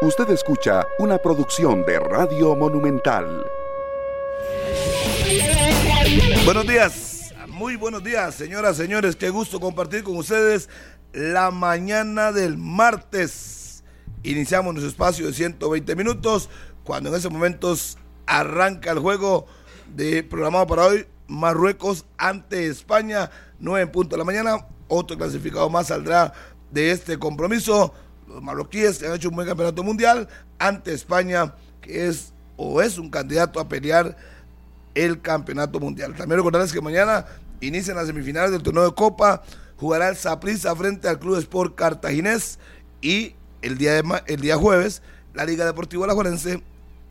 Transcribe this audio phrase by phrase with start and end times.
[0.00, 3.44] Usted escucha una producción de Radio Monumental.
[6.44, 9.16] Buenos días, muy buenos días, señoras, señores.
[9.16, 10.68] Qué gusto compartir con ustedes
[11.12, 13.82] la mañana del martes.
[14.22, 16.48] Iniciamos nuestro espacio de 120 minutos,
[16.84, 19.46] cuando en esos momentos arranca el juego
[19.96, 24.64] de programado para hoy, Marruecos ante España, 9 en punto de la mañana.
[24.86, 26.32] Otro clasificado más saldrá
[26.70, 27.92] de este compromiso.
[28.28, 30.28] Los marroquíes han hecho un buen campeonato mundial.
[30.58, 34.16] Ante España, que es o es un candidato a pelear
[34.94, 36.14] el campeonato mundial.
[36.14, 37.26] También recordarles que mañana
[37.60, 39.42] inician las semifinales del torneo de Copa,
[39.76, 42.58] jugará el Saprissa frente al Club Sport Cartaginés.
[43.00, 45.02] Y el día, de, el día jueves
[45.34, 46.62] la Liga Deportiva La Juarense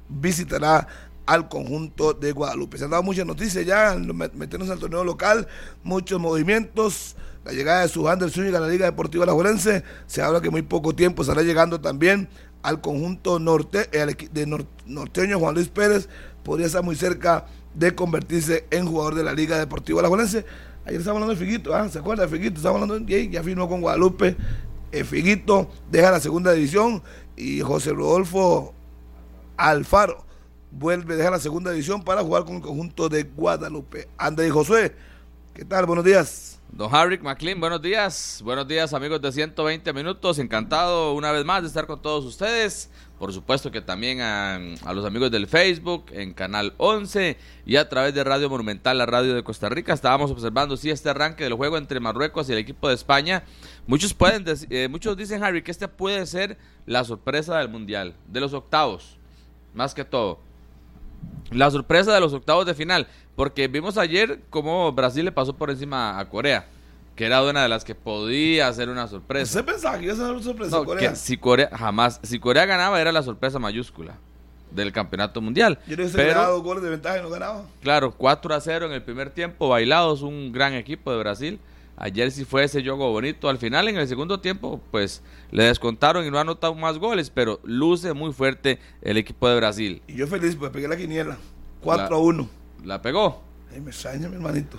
[0.09, 0.88] visitará
[1.26, 2.78] al conjunto de Guadalupe.
[2.78, 5.48] Se han dado muchas noticias ya, meternos al torneo local,
[5.84, 7.16] muchos movimientos,
[7.48, 10.64] la llegada de Sujander Zúñiga a la Liga Deportiva La Juarense, se habla que muy
[10.64, 12.28] poco tiempo estará llegando también
[12.62, 16.09] al conjunto norte, de norteño Juan Luis Pérez,
[16.44, 20.45] podría estar muy cerca de convertirse en jugador de la Liga Deportiva La Juelense.
[20.84, 21.88] Ayer estábamos hablando de Figuito, ¿ah?
[21.88, 22.58] ¿se acuerda de Figuito?
[22.58, 24.36] Estábamos hablando de ya firmó con Guadalupe.
[24.92, 27.02] Eh, Figuito deja la segunda división
[27.38, 28.73] y José Rodolfo
[29.56, 30.25] Alfaro
[30.72, 34.09] vuelve, deja la segunda división para jugar con el conjunto de Guadalupe.
[34.18, 34.94] André y Josué,
[35.53, 35.86] ¿qué tal?
[35.86, 36.56] Buenos días.
[36.72, 38.42] Don Harry McLean, buenos días.
[38.44, 40.38] Buenos días, amigos de 120 minutos.
[40.38, 42.92] Encantado una vez más de estar con todos ustedes.
[43.18, 44.59] Por supuesto que también a,
[44.94, 49.34] los amigos del Facebook, en Canal 11 y a través de Radio Monumental, la radio
[49.34, 49.94] de Costa Rica.
[49.94, 53.44] Estábamos observando, sí, este arranque del juego entre Marruecos y el equipo de España.
[53.88, 58.42] Muchos, pueden eh, muchos dicen, Harry, que este puede ser la sorpresa del Mundial, de
[58.42, 59.18] los octavos,
[59.74, 60.47] más que todo.
[61.52, 63.08] La sorpresa de los octavos de final.
[63.36, 66.66] Porque vimos ayer cómo Brasil le pasó por encima a Corea,
[67.16, 69.59] que era una de las que podía ser una sorpresa.
[69.59, 71.16] ¿Usted pensaba que iba a ser una sorpresa Corea?
[71.16, 74.16] si Corea jamás, si Corea ganaba era la sorpresa mayúscula
[74.72, 75.80] del campeonato mundial.
[75.88, 77.64] Yo no pero, dos goles de ventaja y no ganaba.
[77.81, 81.59] Claro, 4 a 0 en el primer tiempo, bailados, un gran equipo de Brasil.
[82.00, 83.50] Ayer sí fue ese juego bonito.
[83.50, 87.31] Al final, en el segundo tiempo, pues le descontaron y no ha anotado más goles,
[87.31, 90.02] pero luce muy fuerte el equipo de Brasil.
[90.08, 91.38] Y yo feliz, pues pegué la quiniela.
[91.81, 92.50] 4 a 1.
[92.85, 93.41] ¿La pegó?
[93.81, 94.78] me extraña, mi hermanito.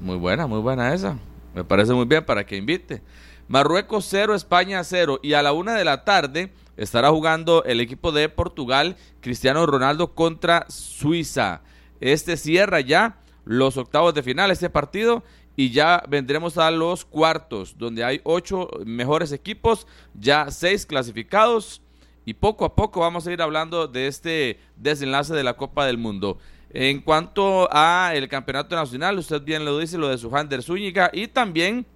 [0.00, 1.16] Muy buena, muy buena esa.
[1.54, 3.00] Me parece muy bien para que invite.
[3.48, 5.20] Marruecos 0, España 0.
[5.22, 10.14] Y a la una de la tarde estará jugando el equipo de Portugal, Cristiano Ronaldo
[10.14, 11.62] contra Suiza.
[12.00, 15.22] Este cierra ya los octavos de final, este partido.
[15.56, 21.80] Y ya vendremos a los cuartos, donde hay ocho mejores equipos, ya seis clasificados.
[22.26, 25.96] Y poco a poco vamos a ir hablando de este desenlace de la Copa del
[25.96, 26.38] Mundo.
[26.70, 31.28] En cuanto a el campeonato nacional, usted bien lo dice, lo de Sujander Zúñiga y
[31.28, 31.86] también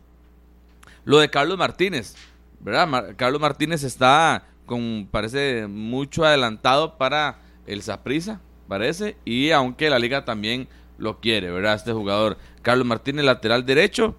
[1.05, 2.15] lo de Carlos Martínez,
[2.61, 3.15] ¿verdad?
[3.17, 10.25] Carlos Martínez está con, parece, mucho adelantado para el Saprisa, parece, y aunque la liga
[10.25, 10.69] también
[11.01, 11.75] lo quiere, ¿verdad?
[11.75, 14.15] Este jugador, Carlos Martínez, lateral derecho,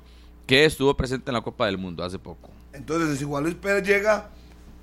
[0.46, 2.50] que estuvo presente en la Copa del Mundo hace poco.
[2.74, 4.30] Entonces, si Juan Luis Pérez llega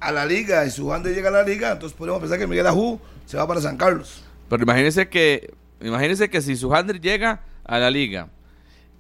[0.01, 2.99] a la liga y Sujander llega a la liga, entonces podemos pensar que Miguel Ajú
[3.27, 4.23] se va para San Carlos.
[4.49, 8.29] Pero imagínense que Imagínense que si Sujander llega a la liga.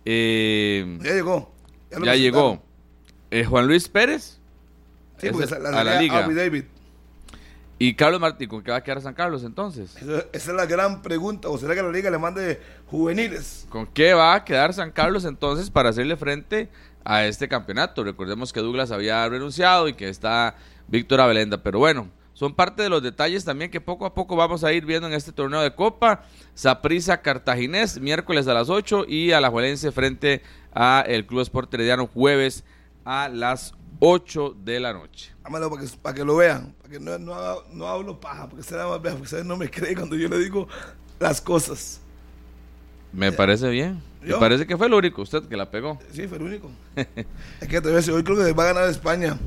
[0.04, 1.52] Eh, ya llegó.
[2.04, 2.62] Ya, llegó.
[3.30, 4.38] Eh, Juan Luis Pérez.
[5.18, 6.28] Sí, a la liga.
[6.28, 6.64] David.
[7.80, 9.94] ¿Y Carlos Martín con qué va a quedar San Carlos entonces?
[9.96, 11.48] Esa, es la gran pregunta.
[11.48, 13.66] ¿O será que la liga le mande juveniles?
[13.68, 16.68] ¿Con qué va a quedar San Carlos entonces para hacerle frente
[17.04, 18.02] a este campeonato?
[18.02, 20.56] Recordemos que Douglas había renunciado y que está
[20.88, 21.62] Víctor Abelenda.
[21.62, 24.84] Pero bueno, son parte de los detalles también que poco a poco vamos a ir
[24.84, 26.24] viendo en este torneo de Copa.
[26.54, 30.42] Saprisa Cartaginés, miércoles a las 8 y a la Juelense frente
[30.74, 32.64] a el Club Sport Herediano jueves
[33.04, 35.32] a las 8 de la noche.
[35.44, 38.98] Ámalo para que, para que lo vean, que no, no, hablo paja, porque será más
[38.98, 40.68] porque ustedes no me creen cuando yo le digo
[41.20, 42.00] las cosas.
[43.12, 44.02] Me parece bien.
[44.22, 45.98] Me parece que fue el único, usted que la pegó.
[46.12, 46.70] Sí, fue el único.
[46.96, 49.38] es que te decir, hoy creo que va a ganar España.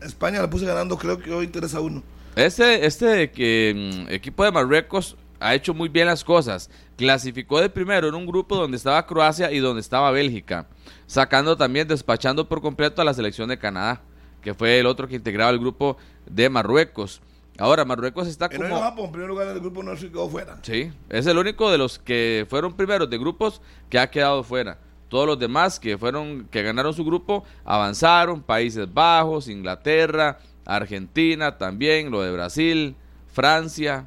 [0.00, 2.02] España la puse ganando, creo que hoy 3 a 1.
[2.34, 6.70] Este, este que, mm, equipo de Marruecos ha hecho muy bien las cosas.
[6.96, 10.66] Clasificó de primero en un grupo donde estaba Croacia y donde estaba Bélgica,
[11.06, 14.02] sacando también, despachando por completo a la selección de Canadá,
[14.42, 15.96] que fue el otro que integraba el grupo
[16.26, 17.22] de Marruecos.
[17.58, 18.68] Ahora, Marruecos está como...
[18.68, 20.58] No Japón, en primer lugar del grupo no se quedó fuera.
[20.62, 24.78] Sí, es el único de los que fueron primeros de grupos que ha quedado fuera.
[25.08, 32.10] Todos los demás que fueron, que ganaron su grupo, avanzaron, Países Bajos, Inglaterra, Argentina también,
[32.10, 32.96] lo de Brasil,
[33.32, 34.06] Francia,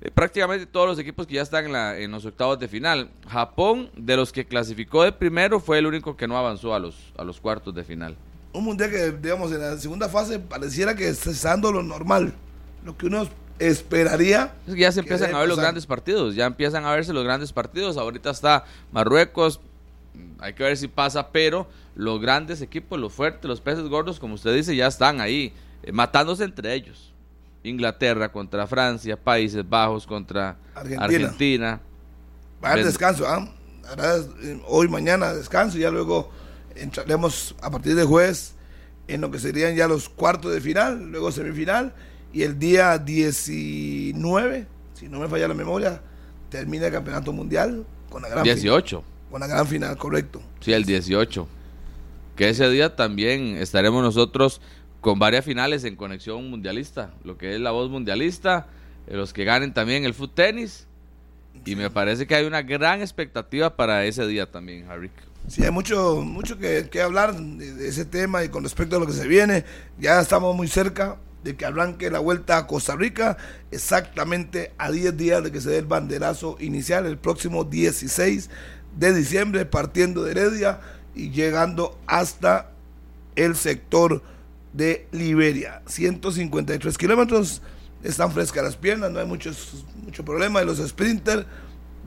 [0.00, 3.10] eh, prácticamente todos los equipos que ya están en, la, en, los octavos de final.
[3.28, 7.12] Japón, de los que clasificó de primero, fue el único que no avanzó a los,
[7.18, 8.16] a los cuartos de final.
[8.52, 12.34] Un mundial que, digamos, en la segunda fase pareciera que está dando lo normal,
[12.84, 14.54] lo que uno esperaría.
[14.66, 17.24] Es que ya se empiezan a ver los grandes partidos, ya empiezan a verse los
[17.24, 17.96] grandes partidos.
[17.96, 19.60] Ahorita está Marruecos,
[20.40, 24.34] hay que ver si pasa, pero los grandes equipos, los fuertes, los peces gordos, como
[24.34, 25.52] usted dice, ya están ahí,
[25.82, 27.12] eh, matándose entre ellos.
[27.62, 31.04] Inglaterra contra Francia, Países Bajos contra Argentina.
[31.04, 31.80] Argentina.
[32.64, 33.46] Va a descanso, ¿ah?
[34.42, 36.30] Eh, hoy, mañana descanso, y ya luego
[36.76, 38.54] entraremos a partir de jueves
[39.08, 41.92] en lo que serían ya los cuartos de final, luego semifinal,
[42.32, 46.00] y el día 19, si no me falla la memoria,
[46.48, 49.02] termina el campeonato mundial con la gran 18.
[49.30, 50.40] con la gran final, correcto.
[50.60, 51.48] Sí, el 18.
[52.36, 54.60] Que ese día también estaremos nosotros
[55.00, 58.68] con varias finales en conexión mundialista, lo que es la voz mundialista,
[59.06, 60.86] eh, los que ganen también el foot tenis.
[61.64, 65.10] Y me parece que hay una gran expectativa para ese día también, Harry.
[65.48, 69.12] Sí, hay mucho, mucho que, hablar de, ese tema y con respecto a lo que
[69.12, 69.64] se viene.
[69.98, 73.36] Ya estamos muy cerca de que arranque la vuelta a Costa Rica,
[73.70, 78.50] exactamente a 10 días de que se dé el banderazo inicial, el próximo 16
[78.96, 80.80] de diciembre, partiendo de Heredia
[81.14, 82.70] y llegando hasta
[83.36, 84.22] el sector
[84.72, 85.82] de Liberia.
[85.86, 87.62] 153 kilómetros,
[88.02, 90.62] están frescas las piernas, no hay muchos, mucho problema.
[90.62, 91.46] Y los sprinters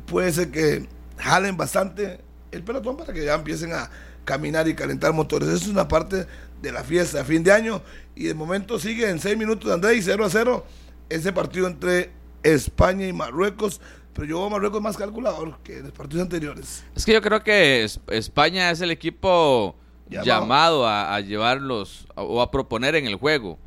[0.05, 0.87] puede ser que
[1.17, 2.19] jalen bastante
[2.53, 3.89] el pelotón para que ya empiecen a
[4.25, 5.49] caminar y calentar motores.
[5.49, 6.27] Eso es una parte
[6.61, 7.81] de la fiesta de fin de año.
[8.15, 10.65] Y de momento sigue en 6 minutos de Andrés y 0 a 0
[11.09, 12.11] ese partido entre
[12.43, 13.81] España y Marruecos.
[14.13, 16.83] Pero yo Marruecos más calculador que en los partidos anteriores.
[16.95, 19.75] Es que yo creo que España es el equipo
[20.07, 23.57] llamado, a, llevarlos o a proponer en el juego.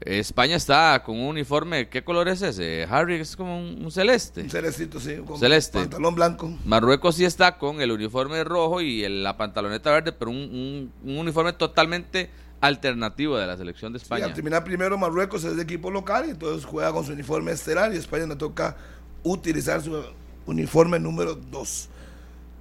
[0.00, 2.86] España está con un uniforme, ¿qué color es ese?
[2.88, 4.42] Harry es como un, celeste.
[4.42, 5.78] Un celestito, sí, con celeste.
[5.78, 6.52] pantalón blanco.
[6.64, 12.30] Marruecos sí está con el uniforme rojo y la pantaloneta verde, pero un, uniforme totalmente
[12.60, 14.26] alternativo de la selección de España.
[14.26, 17.94] al terminar primero Marruecos es de equipo local y entonces juega con su uniforme estelar
[17.94, 18.76] y España le toca
[19.22, 20.02] utilizar su
[20.46, 21.88] uniforme número 2.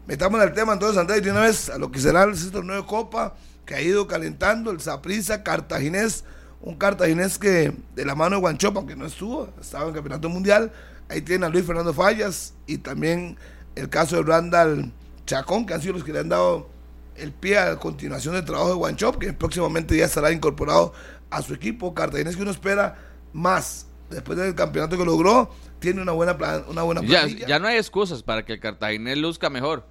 [0.07, 2.87] Metamos el tema entonces, Andrés, de una vez a lo que será el torneo de
[2.87, 3.35] Copa,
[3.65, 6.23] que ha ido calentando el Saprissa Cartaginés,
[6.61, 10.29] un cartaginés que de la mano de Guanchopa, que no estuvo, estaba en el Campeonato
[10.29, 10.71] Mundial.
[11.09, 13.37] Ahí tiene a Luis Fernando Fallas y también
[13.75, 14.91] el caso de Randall
[15.25, 16.69] Chacón, que han sido los que le han dado
[17.15, 20.93] el pie a la continuación del trabajo de Guanchop, que próximamente ya estará incorporado
[21.29, 21.93] a su equipo.
[21.93, 22.97] Cartaginés que uno espera
[23.33, 25.49] más después del campeonato que logró,
[25.79, 29.17] tiene una buena, plan, una buena ya, ya, no hay excusas para que el Cartaginés
[29.17, 29.85] luzca mejor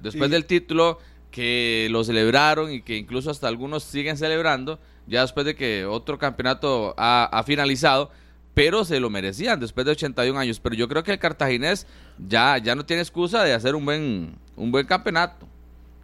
[0.00, 0.98] después del título
[1.30, 6.18] que lo celebraron y que incluso hasta algunos siguen celebrando, ya después de que otro
[6.18, 8.10] campeonato ha, finalizado,
[8.54, 10.60] pero se lo merecían después de 81 años.
[10.60, 11.86] Pero yo creo que el cartaginés
[12.18, 15.46] ya, ya no tiene excusa de hacer un buen, un buen campeonato,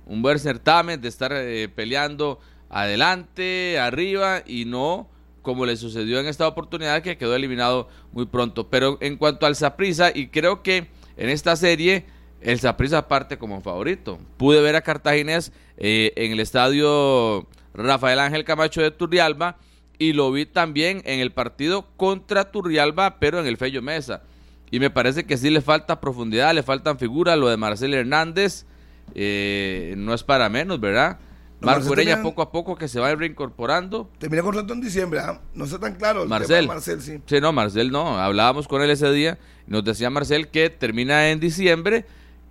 [0.07, 2.41] un buen certamen, de estar eh, peleando
[2.71, 5.09] adelante, arriba y no
[5.43, 8.69] como le sucedió en esta oportunidad que quedó eliminado muy pronto.
[8.69, 12.05] Pero en cuanto al Saprisa, y creo que en esta serie
[12.41, 14.19] el Saprissa parte como favorito.
[14.37, 17.47] Pude ver a Cartaginés eh, en el estadio
[17.79, 19.57] Rafael Ángel Camacho de Turrialba
[19.99, 24.23] y lo vi también en el partido contra Turrialba, pero en el Fello Mesa.
[24.71, 27.39] Y me parece que sí le falta profundidad, le faltan figuras.
[27.39, 28.67] Lo de Marcel Hernández
[29.15, 31.19] eh, no es para menos, ¿verdad?
[31.61, 34.09] Marco Ureña poco a poco que se va reincorporando.
[34.19, 35.41] Termina contrato en diciembre, ¿ah?
[35.55, 36.23] no está tan claro.
[36.23, 36.69] El Marcel.
[36.69, 37.21] Marcel sí.
[37.27, 38.19] sí, no, Marcel no.
[38.19, 39.39] Hablábamos con él ese día.
[39.67, 42.07] Nos decía Marcel que termina en diciembre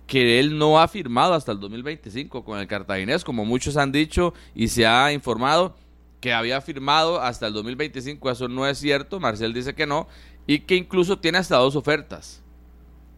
[0.08, 4.32] que él no ha firmado hasta el 2025 con el cartaginés, como muchos han dicho
[4.54, 5.76] y se ha informado
[6.20, 10.08] que había firmado hasta el 2025, eso no es cierto, Marcel dice que no,
[10.46, 12.42] y que incluso tiene hasta dos ofertas,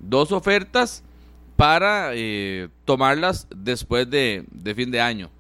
[0.00, 1.02] dos ofertas
[1.56, 4.44] para eh, tomarlas después de,
[4.74, 5.30] fin de año,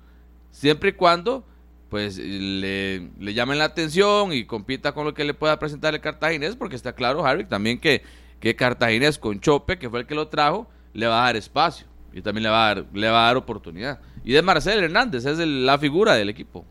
[0.52, 1.44] siempre y cuando
[1.90, 6.00] pues le, le, llamen la atención y compita con lo que le pueda presentar el
[6.00, 8.04] cartaginés, porque está claro, Harry, también que,
[8.38, 11.86] que cartaginés con Chope, que fue el que lo trajo, le va a dar espacio
[12.12, 14.00] y también le va a dar, le va a dar oportunidad.
[14.24, 16.64] Y de Marcel Hernández, es la figura del equipo.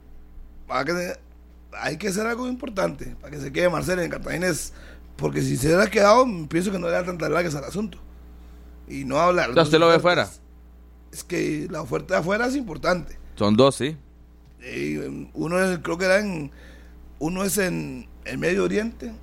[1.73, 4.73] hay que hacer algo importante para que se quede Marcel en Cartaginés,
[5.15, 7.97] porque si se hubiera quedado, pienso que no le da tantas largas al asunto.
[8.87, 9.57] Y no hablar.
[9.57, 10.29] ¿Usted lo ve fuera?
[11.11, 13.17] Es que la oferta de afuera es importante.
[13.35, 13.97] Son dos, sí.
[15.33, 16.51] uno es, creo que era en,
[17.19, 19.13] uno es en el Medio Oriente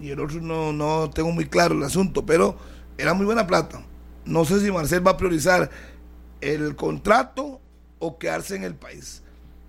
[0.00, 2.56] y el otro no, no tengo muy claro el asunto, pero
[2.96, 3.82] era muy buena plata.
[4.28, 5.70] No sé si Marcel va a priorizar
[6.40, 7.60] el contrato
[7.98, 9.22] o quedarse en el país.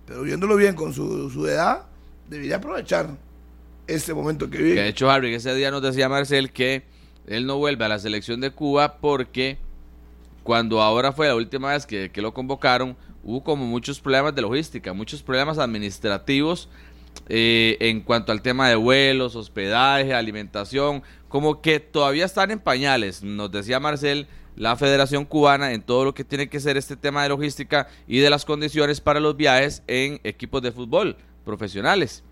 [0.06, 1.86] Pero viéndolo bien con su, edad,
[2.28, 3.08] debería aprovechar
[3.86, 4.82] este momento que vive.
[4.82, 6.84] de hecho, Harry, ese día nos decía Marcel que
[7.26, 9.58] él no vuelve a la selección de Cuba porque
[10.42, 14.42] cuando ahora fue la última vez que, que lo convocaron, hubo como muchos problemas de
[14.42, 16.68] logística, muchos problemas administrativos
[17.28, 23.22] eh, en cuanto al tema de vuelos, hospedaje, alimentación, como que todavía están en pañales,
[23.22, 24.26] nos decía Marcel,
[24.56, 28.18] la Federación Cubana en todo lo que tiene que ser este tema de logística y
[28.18, 32.22] de las condiciones para los viajes en equipos de fútbol profesionales.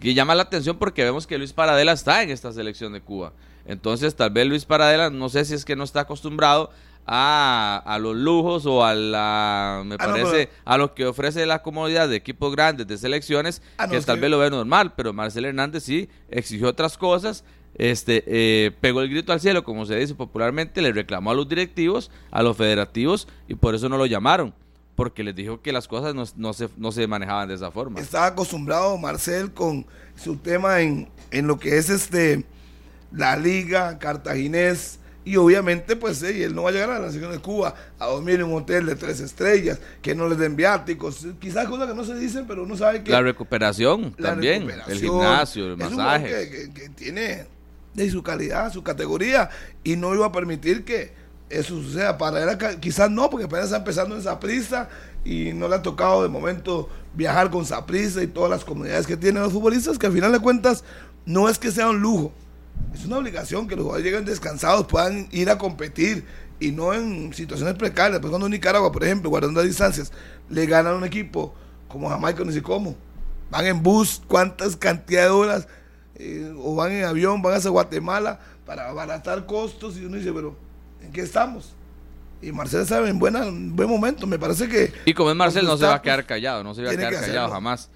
[0.00, 3.32] Y llama la atención porque vemos que Luis Paradela está en esta selección de Cuba.
[3.66, 6.70] Entonces, tal vez Luis Paradela, no sé si es que no está acostumbrado
[7.06, 11.62] a, a los lujos o a la, me Ah, parece, a lo que ofrece la
[11.62, 15.12] comodidad de equipos grandes, de selecciones, Ah, no, que tal vez lo ve normal, pero
[15.12, 17.44] Marcel Hernández sí exigió otras cosas,
[17.76, 21.48] este, eh, pegó el grito al cielo, como se dice popularmente, le reclamó a los
[21.48, 24.52] directivos, a los federativos, y por eso no lo llamaron,
[24.94, 28.00] porque les dijo que las cosas no, no se, no se manejaban de esa forma.
[28.00, 29.86] Estaba acostumbrado Marcel con
[30.16, 32.44] su tema en, en lo que es este
[33.10, 37.30] la liga cartaginés y obviamente pues eh, él no va a llegar a la nación
[37.30, 41.26] de Cuba a dormir en un hotel de tres estrellas, que no les den viáticos,
[41.40, 44.98] quizás cosas que no se dicen, pero uno sabe que La recuperación la también, el
[44.98, 46.26] gimnasio, el masaje.
[46.50, 47.44] Que, que- que tiene
[47.94, 49.50] de su calidad, su categoría,
[49.84, 51.12] y no iba a permitir que
[51.50, 52.16] eso suceda.
[52.18, 54.88] Para él quizás no, porque apenas está empezando en Saprissa
[55.24, 59.16] y no le ha tocado de momento viajar con Saprissa y todas las comunidades que
[59.16, 60.84] tienen los futbolistas, que al final de cuentas
[61.26, 62.32] no es que sea un lujo,
[62.94, 66.24] es una obligación que los jugadores lleguen descansados, puedan ir a competir
[66.58, 68.20] y no en situaciones precarias.
[68.20, 70.12] Pues cuando Nicaragua, por ejemplo, guardando las distancias,
[70.48, 71.54] le ganan a un equipo
[71.88, 72.96] como Jamaica, no sé cómo,
[73.50, 75.68] van en bus, cuántas cantidad de horas,
[76.22, 80.56] eh, o van en avión, van hasta Guatemala para abaratar costos y uno dice, pero
[81.02, 81.74] ¿en qué estamos?
[82.40, 84.92] Y Marcel sabe en, buena, en buen momento, me parece que...
[85.04, 87.12] Y como es Marcel, no se va a quedar callado, no se va a quedar
[87.12, 87.90] que callado jamás.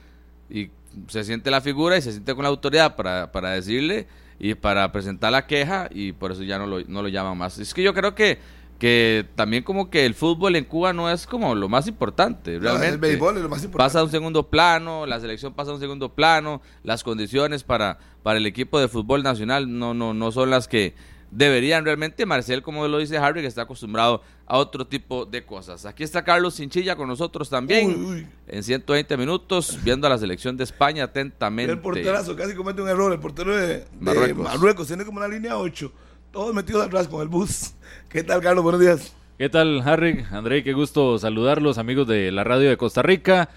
[0.51, 0.71] Y
[1.09, 4.07] se siente la figura y se siente con la autoridad para, para decirle
[4.39, 7.59] y para presentar la queja y por eso ya no lo, no lo llaman más.
[7.59, 8.39] Es que yo creo que,
[8.79, 12.61] que también como que el fútbol en Cuba no es como lo más importante, no,
[12.61, 12.89] realmente.
[12.89, 13.89] el béisbol es lo más importante.
[13.89, 17.99] Pasa a un segundo plano, la selección pasa a un segundo plano, las condiciones para,
[18.23, 20.95] para el equipo de fútbol nacional no, no, no son las que
[21.31, 22.27] deberían realmente.
[22.27, 25.87] Marcel, como lo dice Harry, que está acostumbrado a otro tipo de cosas.
[25.87, 28.27] Aquí está Carlos Cinchilla con nosotros también Uy, uy.
[28.47, 31.73] en 120 minutos, viendo a la selección de España atentamente.
[31.73, 33.13] El porterazo casi comete un error.
[33.13, 34.45] El portero de de Marruecos.
[34.45, 35.93] Marruecos, tiene como una línea 8.
[36.37, 37.73] Todos metidos atrás con el bus.
[38.11, 38.63] ¿Qué tal, Carlos?
[38.63, 39.15] Buenos días.
[39.39, 40.23] ¿Qué tal, Harry?
[40.31, 43.49] André, qué gusto saludarlos, amigos de la radio de Costa Rica.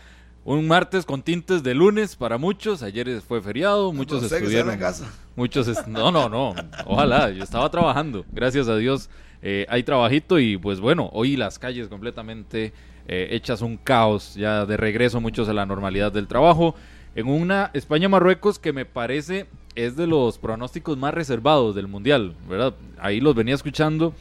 [0.45, 2.81] Un martes con tintes de lunes para muchos.
[2.81, 4.77] Ayer fue feriado, muchos sé que estuvieron.
[4.77, 5.11] casa.
[5.35, 6.55] Muchos, est- no, no, no.
[6.85, 8.23] Ojalá, yo estaba trabajando.
[8.31, 9.09] Gracias a Dios
[9.41, 12.71] eh, hay trabajito y pues bueno, hoy las calles completamente
[13.09, 16.75] eh, hechas un caos, ya de regreso muchos a la normalidad del trabajo.
[17.13, 19.47] En una España-Marruecos que me parece
[19.85, 22.73] es de los pronósticos más reservados del Mundial, ¿verdad?
[22.99, 24.13] Ahí los venía escuchando.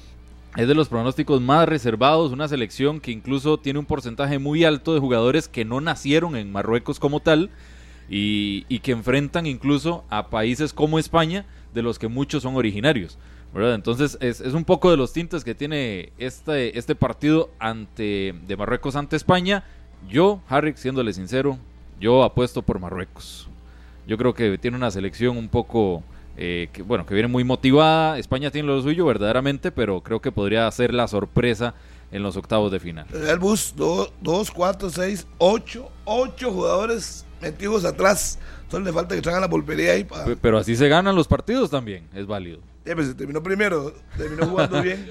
[0.57, 4.95] Es de los pronósticos más reservados, una selección que incluso tiene un porcentaje muy alto
[4.95, 7.50] de jugadores que no nacieron en Marruecos como tal
[8.09, 13.19] y, que enfrentan incluso a países como España, de los que muchos son originarios.
[13.53, 13.75] ¿verdad?
[13.75, 18.57] Entonces es, es un poco de los tintes que tiene este, este partido ante, de
[18.57, 19.65] Marruecos ante España.
[20.09, 21.59] Yo, Harry, siéndole sincero,
[22.00, 23.49] yo apuesto por Marruecos.
[24.09, 26.03] Yo creo que tiene una selección un poco,
[26.37, 28.19] eh, que, bueno, que viene muy motivada.
[28.19, 31.75] España tiene lo suyo verdaderamente, pero creo que podría ser la sorpresa
[32.11, 33.07] en los octavos de final.
[33.12, 34.11] El bus, 2,
[34.50, 35.91] 4, 6, 8.
[36.07, 38.38] 8 jugadores metidos atrás.
[38.71, 40.25] Solo le falta que traigan la pulpería ahí para.
[40.25, 42.61] Pe- Pero así se ganan los partidos también, es válido.
[42.87, 45.07] Ya, pues, se terminó primero, terminó jugando bien.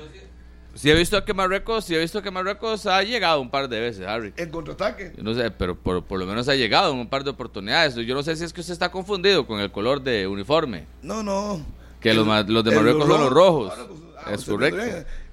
[0.78, 3.80] Sí he visto que Marruecos, sí he visto que Marruecos ha llegado un par de
[3.80, 4.32] veces, Harry.
[4.38, 5.12] En contraataque.
[5.18, 7.96] Yo no sé, pero por, por lo menos ha llegado en un par de oportunidades.
[7.96, 10.86] Yo no sé si es que usted está confundido con el color de uniforme.
[11.02, 11.66] No, no.
[12.00, 13.74] Que los ma- los de el Marruecos son los rojos.
[13.76, 14.82] Ah, no, pues, ah, Es correcto.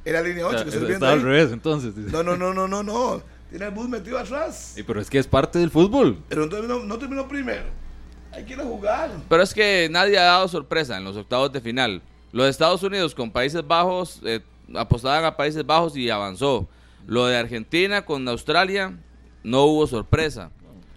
[0.04, 1.94] Era línea 8 que estoy viendo Está al revés, entonces.
[1.96, 3.22] No, no, no, no, no, no.
[3.50, 4.72] Tiene el bus metido atrás.
[4.74, 6.18] Sí, pero es que es parte del fútbol.
[6.28, 7.64] Pero no terminó, no terminó primero.
[8.32, 9.10] Hay que ir a jugar.
[9.28, 12.02] Pero es que nadie ha dado sorpresa en los octavos de final.
[12.32, 14.40] Los Estados Unidos con Países Bajos eh,
[14.75, 16.68] apostaban a Países Bajos y avanzó.
[17.06, 18.97] Lo de Argentina con Australia
[19.42, 20.50] no hubo sorpresa.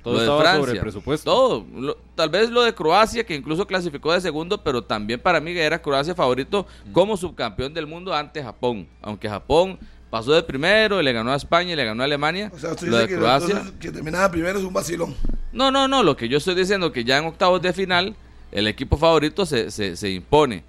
[0.04, 1.32] Todo lo de estaba Francia, sobre presupuesto.
[1.32, 1.66] Todo.
[1.76, 5.52] Lo- tal vez lo de Croacia, que incluso clasificó de segundo, pero también para mí
[5.52, 8.88] era Croacia favorito como subcampeón del mundo ante Japón.
[9.02, 9.78] Aunque Japón
[10.10, 12.50] pasó de primero y le ganó a España y le ganó a Alemania.
[12.56, 13.50] O sea, usted lo dice de que, Croacia.
[13.58, 15.14] entonces, que terminaba primero es un vacilón.
[15.52, 16.04] No, no, no.
[16.04, 18.16] Lo que yo estoy diciendo que ya en octavos de final
[18.54, 20.64] el equipo favorito se, se, se impone.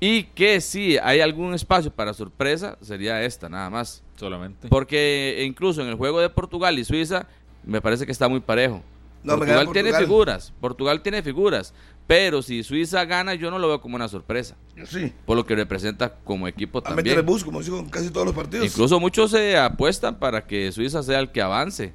[0.00, 4.02] Y que si hay algún espacio para sorpresa, sería esta, nada más.
[4.16, 4.68] Solamente.
[4.68, 7.26] Porque incluso en el juego de Portugal y Suiza,
[7.64, 8.82] me parece que está muy parejo.
[9.22, 10.04] No, Portugal tiene Portugal.
[10.04, 11.74] figuras, Portugal tiene figuras,
[12.06, 15.12] pero si Suiza gana yo no lo veo como una sorpresa, sí.
[15.26, 17.26] por lo que representa como equipo A meter el también.
[17.26, 18.66] bus, como digo en casi todos los partidos.
[18.66, 21.92] Incluso muchos se apuestan para que Suiza sea el que avance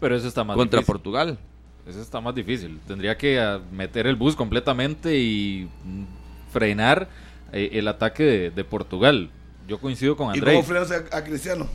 [0.00, 0.92] Pero eso está más contra difícil.
[0.92, 1.38] Portugal.
[1.86, 2.80] Eso está más difícil.
[2.86, 7.08] Tendría que ah, meter el bus completamente y mm, frenar
[7.52, 9.30] eh, el ataque de, de Portugal.
[9.68, 10.54] Yo coincido con ¿Y André.
[10.54, 11.66] cómo frenas a, a Cristiano?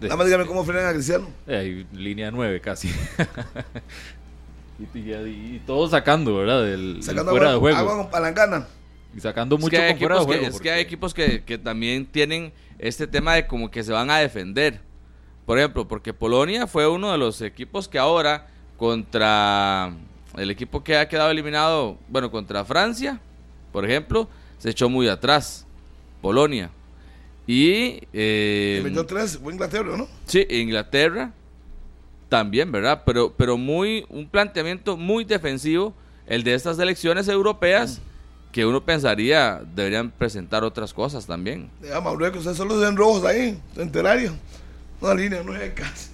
[0.00, 1.28] De- Nada más dígame cómo frenan a Cristiano.
[1.46, 2.88] Eh, hay línea 9 casi.
[4.94, 6.62] y, y- y todo sacando, ¿verdad?
[6.64, 7.90] Del, del Sacando fuera agua, de juego.
[7.90, 8.66] agua con palangana.
[9.16, 10.56] Y sacando Es mucho que hay con fuera de equipos, que, juego.
[10.56, 14.10] es que hay equipos que, que también tienen este tema de como que se van
[14.10, 14.80] a defender.
[15.46, 19.92] Por ejemplo, porque Polonia fue uno de los equipos que ahora contra
[20.36, 23.20] el equipo que ha quedado eliminado, bueno, contra Francia,
[23.72, 24.28] por ejemplo,
[24.64, 25.66] se echó muy atrás.
[26.22, 26.70] Polonia.
[27.46, 30.08] Y eh, metió tres, fue Inglaterra, ¿no?
[30.24, 31.34] Sí, Inglaterra
[32.30, 33.02] también, ¿verdad?
[33.04, 35.92] Pero, pero muy, un planteamiento muy defensivo,
[36.26, 38.00] el de estas elecciones europeas,
[38.52, 41.68] que uno pensaría deberían presentar otras cosas también.
[41.82, 44.32] Ya, Marruecos, ustedes solo se ven rojos ahí, centenario.
[44.98, 46.08] Una línea, no es casi.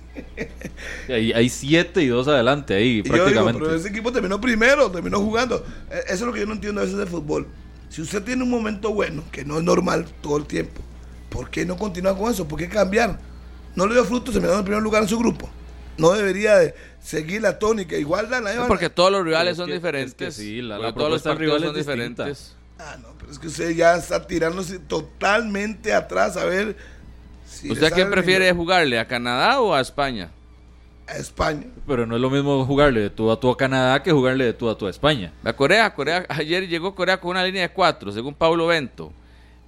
[1.09, 3.61] Hay, hay siete y dos adelante ahí, Y yo digo, prácticamente.
[3.61, 5.65] pero ese equipo terminó primero, terminó jugando.
[5.89, 7.47] Eh, Eso es lo que yo no entiendo a veces de fútbol.
[7.91, 10.81] Si usted tiene un momento bueno, que no es normal todo el tiempo,
[11.29, 12.49] ¿por qué no continuar con eso?
[12.49, 13.19] ¿Por qué cambiar?
[13.77, 15.51] No le dio fruto, se me en primer lugar en su grupo.
[15.99, 19.67] No debería de seguir la tónica, igual la, la Porque todos los rivales es son
[19.67, 20.29] que- diferentes.
[20.29, 22.57] es que sí, la- porque la todos los propuesta del partidos rival son diferentes.
[22.79, 26.77] Ah, no, pero es que usted ya está tirándose totalmente atrás a ver
[27.47, 28.99] si ¿Usted a quién prefiere jugarle?
[28.99, 30.31] ¿A Canadá o a España?
[31.11, 31.67] A España.
[31.87, 34.53] Pero no es lo mismo jugarle de tú a tú a Canadá que jugarle de
[34.53, 35.33] tú a tú a España.
[35.45, 39.13] A Corea, Corea, ayer llegó Corea con una línea de cuatro, según Pablo Bento.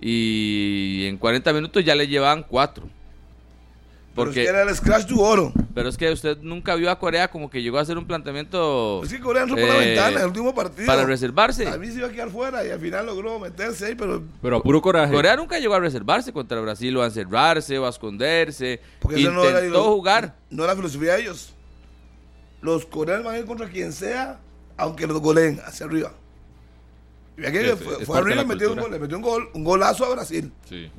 [0.00, 2.88] Y en 40 minutos ya le llevaban cuatro.
[4.14, 5.54] Porque Porque, era el Scratch du Oro.
[5.74, 9.00] pero es que usted nunca vio a Corea como que llegó a hacer un planteamiento
[9.02, 10.86] Es que Corea entró por la Eh, ventana en el último partido.
[10.86, 11.66] para reservarse.
[11.66, 14.56] A mí se iba a quedar fuera y al final logró meterse ahí, pero Pero
[14.58, 15.14] a puro coraje.
[15.14, 18.80] Corea nunca llegó a reservarse contra Brasil o a encerrarse o a esconderse.
[19.00, 20.34] porque eso Intentó no era jugar.
[20.50, 21.54] No era la filosofía de ellos.
[22.60, 24.38] Los coreanos van a ir contra quien sea,
[24.76, 26.12] aunque los goleen hacia arriba.
[27.38, 29.64] Y aquí Es- fue, es arriba y metió, un gol, le metió un gol, un
[29.64, 30.52] golazo a Brasil.
[30.68, 30.90] Sí.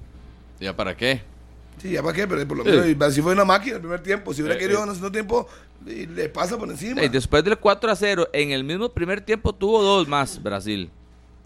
[0.60, 1.22] ¿Ya para qué?
[1.82, 2.70] Sí, ya para qué, pero por lo Sí.
[2.72, 4.34] menos Brasil fue una máquina el primer tiempo.
[4.34, 4.84] Si hubiera Eh, querido eh.
[4.84, 5.48] en el segundo tiempo,
[5.86, 7.04] le, le pasa por encima.
[7.04, 10.90] Y después del 4 a 0, en el mismo primer tiempo tuvo dos más Brasil.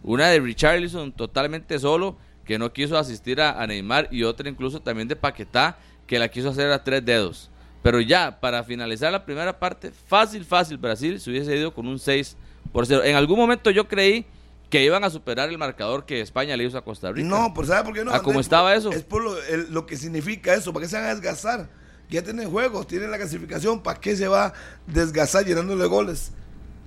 [0.03, 4.79] Una de Richarlison totalmente solo, que no quiso asistir a, a Neymar, y otra incluso
[4.81, 7.49] también de Paquetá, que la quiso hacer a tres dedos.
[7.83, 11.99] Pero ya, para finalizar la primera parte, fácil, fácil, Brasil se hubiese ido con un
[11.99, 12.37] 6
[12.71, 13.03] por 0.
[13.03, 14.25] En algún momento yo creí
[14.69, 17.27] que iban a superar el marcador que España le hizo a Costa Rica.
[17.27, 18.11] No, pues ¿sabe por qué no?
[18.13, 18.91] Ah, ¿cómo estaba eso?
[18.91, 20.73] Es por lo, el- lo que significa eso.
[20.73, 21.69] ¿Para qué se van a desgastar?
[22.09, 23.81] Ya tienen juegos, tienen la clasificación.
[23.81, 24.53] ¿Para qué se va a
[24.85, 26.31] desgastar llenándole goles?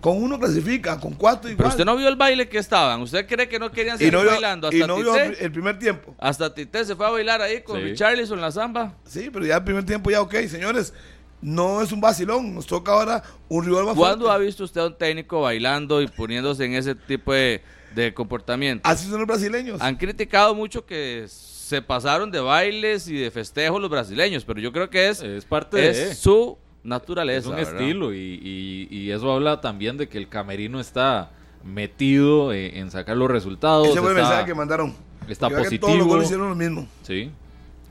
[0.00, 1.56] Con uno clasifica, con cuatro igual.
[1.58, 3.02] Pero usted no vio el baile que estaban.
[3.02, 4.70] ¿Usted cree que no querían y seguir no vio, bailando?
[4.72, 6.14] y Hasta no vio Tite, el primer tiempo.
[6.18, 7.82] hasta Tite se fue a bailar ahí con Sí.
[7.82, 8.94] Richarlison en la zamba.
[9.04, 10.94] Sí, pero ya el primer tiempo ya ok, señores.
[11.42, 12.54] No es un vacilón.
[12.54, 16.06] Nos toca ahora un rival más ¿Cuándo ha visto usted a un técnico bailando y
[16.08, 17.62] poniéndose en ese tipo de,
[17.94, 18.88] de comportamiento?
[18.88, 19.80] Así son los brasileños.
[19.80, 24.72] Han criticado mucho que se pasaron de bailes y de festejos los brasileños, pero yo
[24.72, 26.14] creo que es, Es parte de...
[26.14, 27.38] su naturaleza.
[27.40, 27.80] Es un ¿verdad?
[27.80, 31.30] estilo y, y- y eso habla también de que el camerino está
[31.62, 33.88] metido en sacar los resultados.
[33.88, 34.94] Ese fue el mensaje que mandaron.
[35.28, 36.04] está que Todos los positivo.
[36.06, 36.88] goles hicieron lo mismo.
[37.02, 37.30] Sí.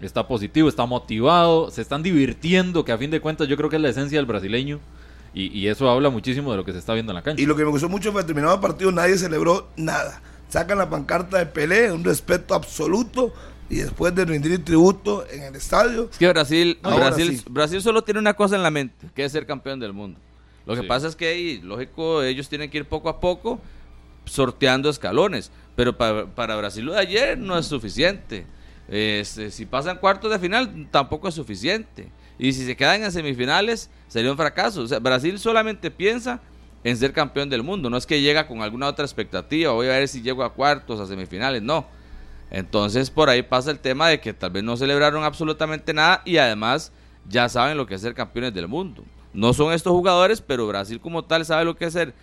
[0.02, 3.76] Está positivo, está motivado, se están divirtiendo, que a fin de cuentas yo creo que
[3.76, 4.80] es la esencia del brasileño.
[5.34, 7.42] Y, y eso habla muchísimo de lo que se está viendo en la cancha.
[7.42, 10.22] Y lo que me gustó mucho fue que terminado el partido, nadie celebró nada.
[10.48, 13.32] Sacan la pancarta de Pelé, un respeto absoluto,
[13.70, 17.46] y después de rendir tributo en el estadio, Es que Brasil, Brasil, sí.
[17.48, 20.20] Brasil solo tiene una cosa en la mente, que es ser campeón del mundo.
[20.66, 20.88] Lo que Sí.
[20.88, 23.60] pasa es que, lógico, ellos tienen que ir poco a poco
[24.26, 25.52] sorteando escalones.
[25.76, 28.46] Pero para, para Brasil lo de ayer no es suficiente.
[28.90, 32.12] Este, si pasan cuartos de final, tampoco es suficiente.
[32.38, 34.86] Y si se quedan en semifinales, sería un fracaso.
[35.02, 36.42] Brasil solamente piensa
[36.84, 37.90] en ser campeón del mundo.
[37.90, 39.74] No es que llega con alguna otra expectativa.
[39.74, 41.62] Voy a ver si llego a cuartos, a semifinales.
[41.62, 41.86] No.
[42.52, 46.38] Entonces por ahí pasa el tema de que tal vez no celebraron absolutamente nada y
[46.38, 46.92] además
[47.28, 49.04] ya saben lo que es ser campeones del mundo.
[49.34, 52.16] No son estos jugadores, pero Brasil como tal sabe lo que es ser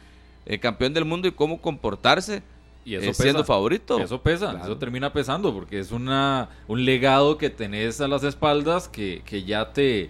[0.47, 2.43] eh, campeón del mundo y cómo comportarse
[2.87, 3.99] Y eh, siendo favorito.
[3.99, 4.65] Eso pesa, Claro.
[4.65, 9.43] eso termina pesando porque es una, un legado que tenés a las espaldas que, que
[9.43, 10.09] ya te,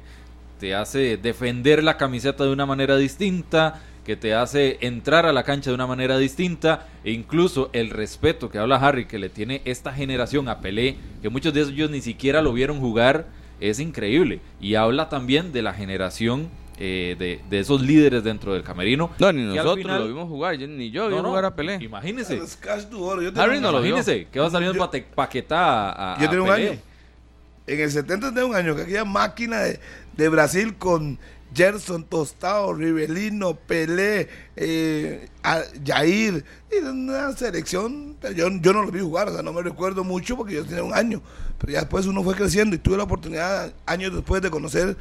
[0.60, 5.42] te hace defender la camiseta de una manera distinta, que te hace entrar a la
[5.42, 9.62] cancha de una manera distinta e incluso el respeto que habla Harry que le tiene
[9.64, 13.26] esta generación a Pelé, que muchos de ellos ni siquiera lo vieron jugar,
[13.58, 14.40] es increíble.
[14.60, 19.10] Y habla también de la generación eh, de, de esos líderes dentro del camerino.
[19.18, 21.54] No, ni nosotros final- lo vimos jugar, yo- ni yo No, vi no, jugar a
[21.56, 21.78] Pelé.
[21.82, 22.36] Imagínese.
[22.38, 22.44] Yo
[23.42, 23.86] Harry tenía no un lo.
[23.86, 26.68] Imagínese que va saliendo Yo- pate- paquetá a, a Yo tenía un Pelé.
[26.70, 26.78] año.
[27.68, 29.80] En el 70 de un año, que aquella máquina de,
[30.16, 31.18] de Brasil con
[31.52, 38.90] Gerson Tostado, Rivelino, Pelé, eh, a- Jair, y una selección, pero yo, yo no lo
[38.92, 41.22] vi jugar, o sea, no me recuerdo mucho porque yo tenía un año,
[41.58, 44.96] pero ya después uno fue creciendo y tuve la oportunidad, años después, de conocer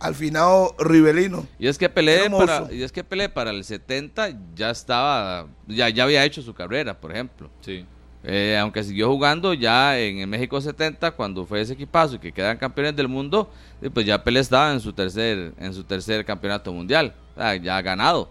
[0.00, 1.46] al finado Rivelino.
[1.58, 5.88] Y es que Pelé para, y es que Pelé para el 70 ya estaba, ya,
[5.90, 7.48] ya había hecho su carrera, por ejemplo.
[7.60, 7.86] Sí.
[8.22, 12.32] Eh, aunque siguió jugando ya en el México 70 cuando fue ese equipazo y que
[12.32, 16.24] quedan campeones del mundo, eh, pues ya Pelé estaba en su tercer en su tercer
[16.26, 18.30] campeonato mundial, o sea, ya ha ganado.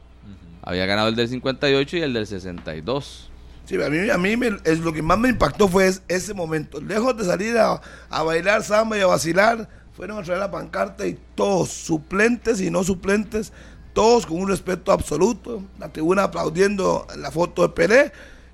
[0.62, 3.32] Había ganado el del 58 y el del 62.
[3.66, 6.34] Sí, a mí, a mí me- es, lo que más me impactó fue es- ese
[6.34, 6.82] momento.
[6.82, 11.06] Lejos de salir a, a bailar samba y a vacilar, fueron a traer la pancarta
[11.06, 13.52] y todos, suplentes y no suplentes,
[13.92, 15.62] todos con un respeto absoluto.
[15.78, 18.12] La tribuna aplaudiendo la foto de Pelé.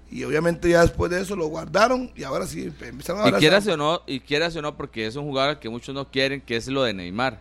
[0.10, 3.67] Y obviamente ya después de eso lo guardaron y ahora sí empezaron a Y quieras
[3.67, 6.55] o no, y quieras o no, porque es un jugador que muchos no quieren, que
[6.55, 7.39] es lo de Neymar.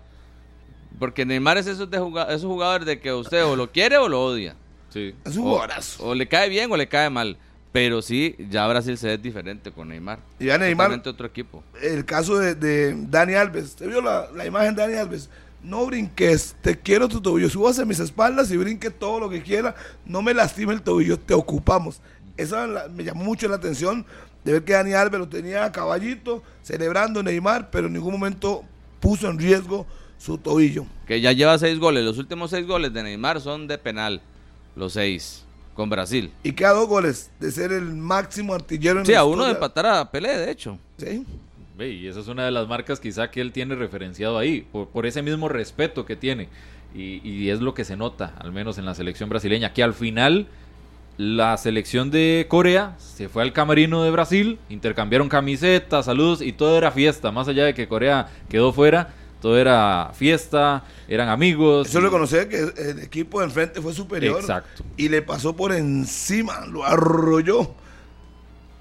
[0.98, 4.06] Porque Neymar es esos, de juga- esos jugadores de que usted o lo quiere o
[4.10, 4.54] lo odia.
[4.90, 5.14] Sí.
[5.24, 5.60] Es un O,
[6.00, 7.38] o le cae bien o le cae mal.
[7.74, 10.20] Pero sí, ya Brasil se ve diferente con Neymar.
[10.38, 11.64] Y ya Neymar, Totalmente otro equipo.
[11.82, 13.64] el caso de, de Dani Alves.
[13.64, 15.28] ¿Usted vio la, la imagen de Dani Alves?
[15.60, 17.50] No brinques, te quiero tu tobillo.
[17.50, 19.74] Subas a mis espaldas y brinque todo lo que quiera.
[20.06, 22.00] No me lastime el tobillo, te ocupamos.
[22.36, 24.06] Esa la- me llamó mucho la atención
[24.44, 28.62] de ver que Dani Alves lo tenía a caballito, celebrando Neymar, pero en ningún momento
[29.00, 29.84] puso en riesgo
[30.16, 30.86] su tobillo.
[31.08, 32.04] Que ya lleva seis goles.
[32.04, 34.20] Los últimos seis goles de Neymar son de penal.
[34.76, 35.43] Los seis.
[35.74, 36.32] Con Brasil.
[36.42, 39.52] Y queda dos goles de ser el máximo artillero en Sí, la a uno de
[39.52, 40.78] empatar a Pelé, de hecho.
[40.96, 41.24] Sí.
[41.76, 44.88] Ve, y esa es una de las marcas quizá que él tiene referenciado ahí, por,
[44.88, 46.48] por ese mismo respeto que tiene.
[46.94, 49.94] Y, y es lo que se nota, al menos en la selección brasileña, que al
[49.94, 50.46] final
[51.16, 56.76] la selección de Corea se fue al camerino de Brasil, intercambiaron camisetas, saludos y todo
[56.76, 61.86] era fiesta, más allá de que Corea quedó fuera, todo era fiesta, eran amigos.
[61.90, 64.40] Eso y- reconocer que el equipo de enfrente fue superior.
[64.40, 64.82] Exacto.
[64.96, 67.74] Y le pasó por encima, lo arrolló.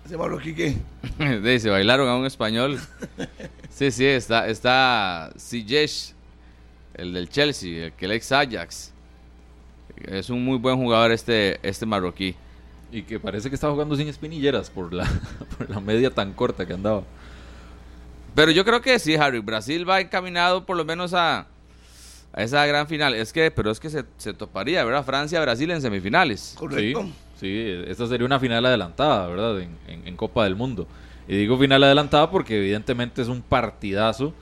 [0.05, 0.77] Ese marroquí que
[1.43, 2.79] Dice, bailaron a un español.
[3.69, 6.13] Sí, sí, está, está Ziyech,
[6.93, 8.93] el del Chelsea, el que el ex Ajax.
[10.05, 12.35] Es un muy buen jugador este, este marroquí.
[12.89, 15.11] Y que parece que estaba jugando sin espinilleras por la,
[15.57, 17.03] por la media tan corta que andaba.
[18.35, 19.39] Pero yo creo que sí, Harry.
[19.39, 21.45] Brasil va encaminado por lo menos a,
[22.33, 23.13] a esa gran final.
[23.13, 25.05] Es que, pero es que se, se toparía, ¿verdad?
[25.05, 26.55] Francia-Brasil en semifinales.
[26.57, 27.03] correcto.
[27.03, 29.59] Sí, sí, esta sería una final adelantada, ¿verdad?
[29.61, 30.87] En, en- en Copa del Mundo.
[31.27, 34.33] Y digo final adelantada porque evidentemente es un partidazo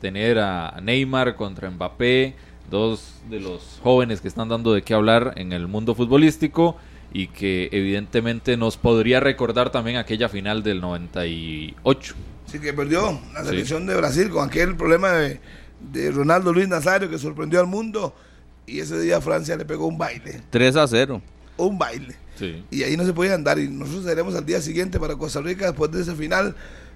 [0.00, 2.34] tener a Neymar contra Mbappé,
[2.70, 6.76] dos de los jóvenes que están dando de qué hablar en el mundo futbolístico
[7.12, 12.14] y que evidentemente nos podría recordar también aquella final del 98.
[12.52, 13.46] Sí, que perdió la Sí.
[13.48, 15.40] selección de Brasil con aquel problema de,
[15.92, 18.14] de Ronaldo Luis Nazario que sorprendió al mundo.
[18.66, 20.42] Y ese día Francia le pegó un baile.
[20.50, 21.20] 3 a 0.
[21.56, 22.14] Un baile.
[22.36, 22.64] Sí.
[22.70, 23.58] Y ahí no se podía andar.
[23.58, 26.54] Y nosotros salimos al día siguiente para Costa Rica después de ese final.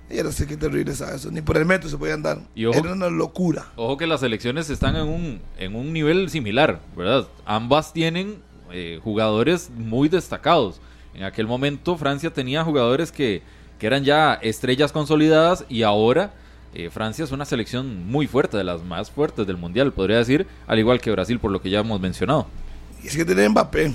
[0.09, 1.17] Y era así que terrible ¿sabes?
[1.17, 1.31] eso.
[1.33, 2.39] Ni por el metro se podía andar.
[2.55, 3.67] Y ojo- Era una locura.
[3.75, 7.27] Ojo que las selecciones están en un, en un nivel similar, ¿verdad?
[7.45, 8.37] Ambas tienen
[8.71, 10.81] eh, jugadores muy destacados.
[11.15, 13.43] En aquel momento Francia tenía jugadores que,
[13.79, 16.33] que eran ya estrellas consolidadas y ahora
[16.79, 20.47] eh, Francia es una selección muy fuerte, de las más fuertes del Mundial, podría decir,
[20.67, 22.47] al igual que Brasil, por lo que ya hemos mencionado.
[23.03, 23.95] Y es que tiene Mbappé.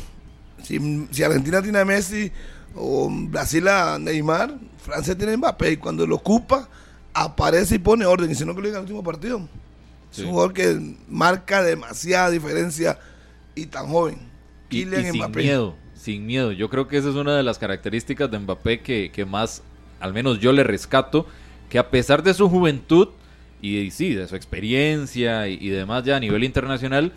[0.63, 2.31] Si, si Argentina tiene a Messi
[2.75, 5.73] o Brasil a Neymar, Francia tiene a Mbappé.
[5.73, 6.67] Y cuando lo ocupa,
[7.13, 8.31] aparece y pone orden.
[8.31, 9.47] Y si no, que lo diga en el último partido.
[10.09, 10.21] Sí.
[10.21, 12.97] Es un jugador que marca demasiada diferencia
[13.53, 14.17] y tan joven.
[14.71, 15.39] Y, y sin Mbappé.
[15.41, 16.51] miedo, sin miedo.
[16.51, 19.61] Yo creo que esa es una de las características de Mbappé que, que más,
[20.01, 21.25] al menos yo le rescato,
[21.69, 23.09] que a pesar de su juventud
[23.61, 27.13] y, sí, de su experiencia y, demás ya a nivel internacional,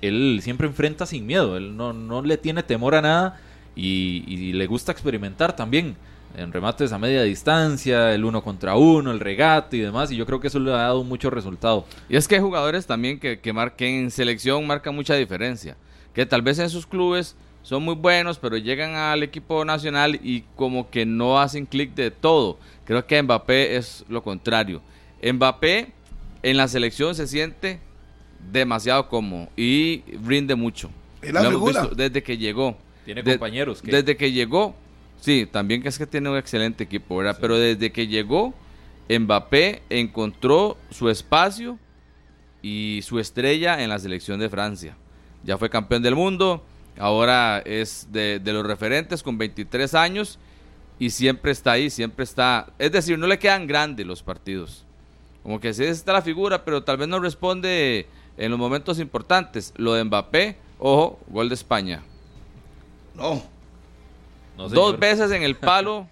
[0.00, 3.40] él siempre enfrenta sin miedo, él no, no le tiene temor a nada
[3.74, 5.96] y, le gusta experimentar también
[6.36, 10.26] en remates a media distancia, el uno contra uno, el regate y demás, y yo
[10.26, 11.84] creo que eso le ha dado mucho resultado.
[12.08, 15.76] Y es que hay jugadores también que, que marquen en selección marcan mucha diferencia.
[16.14, 17.36] Que tal vez en sus clubes
[17.68, 22.10] son muy buenos, pero llegan al equipo nacional y como que no hacen clic de
[22.10, 22.58] todo.
[22.86, 24.80] Creo que Mbappé es lo contrario.
[25.22, 25.92] Mbappé
[26.42, 27.78] en la selección se siente
[28.50, 30.88] demasiado cómodo y rinde mucho.
[31.20, 31.80] Es la Lo hemos figura.
[31.82, 32.78] visto desde que llegó.
[33.04, 33.90] Tiene De- compañeros que...
[33.90, 34.74] Desde que llegó,
[35.20, 37.36] sí, también que es que tiene un excelente equipo, ¿verdad?
[37.38, 38.54] Pero desde que llegó,
[39.10, 41.78] Mbappé encontró su espacio
[42.62, 44.96] y su estrella en la selección de Francia.
[45.44, 46.64] Ya fue campeón del mundo,
[46.98, 50.38] ahora es de, de los referentes con 23 años
[50.98, 52.66] y siempre está ahí, siempre está.
[52.78, 54.84] Es decir, no le quedan grandes los partidos.
[55.42, 58.06] Como que sí está la figura, pero tal vez no responde
[58.36, 59.72] en los momentos importantes.
[59.76, 62.02] Lo de Mbappé, ojo, gol de España.
[63.14, 63.42] No.
[64.56, 66.08] No, Dos veces en el palo.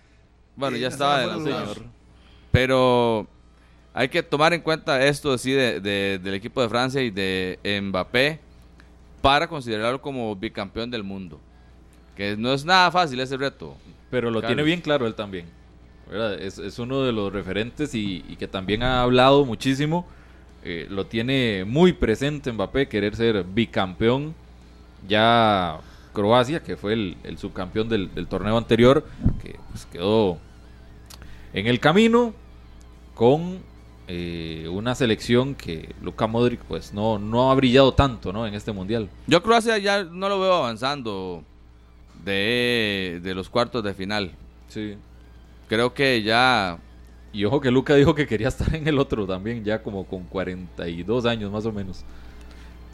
[0.55, 1.83] Bueno, Sí, ya estaba de señor.
[2.53, 3.27] Pero
[3.93, 7.59] hay que tomar en cuenta esto sí, de- de- del equipo de Francia y de
[7.83, 8.41] Mbappé
[9.27, 11.41] para considerarlo como bicampeón del mundo.
[12.15, 13.77] Que no es nada fácil ese reto.
[14.09, 14.51] Pero lo Carlos.
[14.51, 15.47] tiene bien claro él también.
[16.39, 20.07] Es, es uno de los referentes y, y que también ha hablado muchísimo.
[20.63, 24.33] Eh, lo tiene muy presente Mbappé, querer ser bicampeón.
[25.09, 25.81] Ya
[26.13, 29.05] Croacia, que fue el, el subcampeón del, del torneo anterior,
[29.43, 30.39] que pues, quedó
[31.53, 32.33] en el camino
[33.17, 33.59] con
[34.09, 38.47] eh, una selección que Luka Modric pues no, no ha brillado tanto ¿no?
[38.47, 39.09] en este mundial.
[39.27, 41.43] Yo Croacia ya no lo veo avanzando
[42.25, 44.33] de, de los cuartos de final.
[44.69, 44.95] Sí.
[45.69, 46.79] Creo que ya
[47.33, 50.25] Y ojo que Luca dijo que quería estar en el otro también, ya como con
[50.25, 52.05] 42 años más o menos.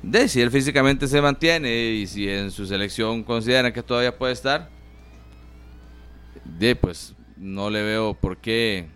[0.03, 4.33] De si él físicamente se mantiene y si en su selección consideran que todavía puede
[4.33, 4.69] estar,
[6.45, 8.89] de pues no le veo por qué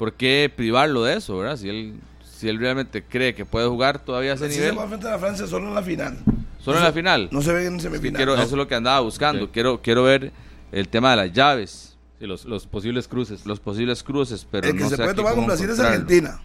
[0.00, 1.56] por qué privarlo de eso, ¿verdad?
[1.58, 4.78] Si él si él realmente cree que puede jugar todavía a ese Si se nivel,
[4.78, 6.18] va a enfrentar a Francia solo en la final.
[6.58, 7.28] solo en la final.
[7.30, 8.16] No se ve en Sí, semifinal.
[8.16, 8.40] quiero- No.
[8.42, 9.44] Eso es lo que andaba buscando.
[9.44, 9.50] Sí.
[9.52, 10.32] Quiero quiero ver
[10.72, 13.44] el tema de las llaves, Sí, los, los posibles cruces.
[13.44, 15.78] los posibles cruces, pero El que no se sé puede tomar con Brasil es.
[15.80, 16.40] Argentina.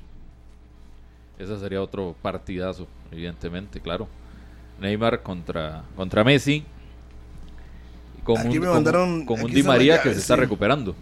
[1.39, 4.07] Ese sería otro partidazo, evidentemente, claro.
[4.81, 6.65] Neymar contra, contra Messi.
[8.17, 10.41] Y Con Aquí un, me mandaron- con un aquí Di María que se está sí.
[10.41, 10.93] recuperando.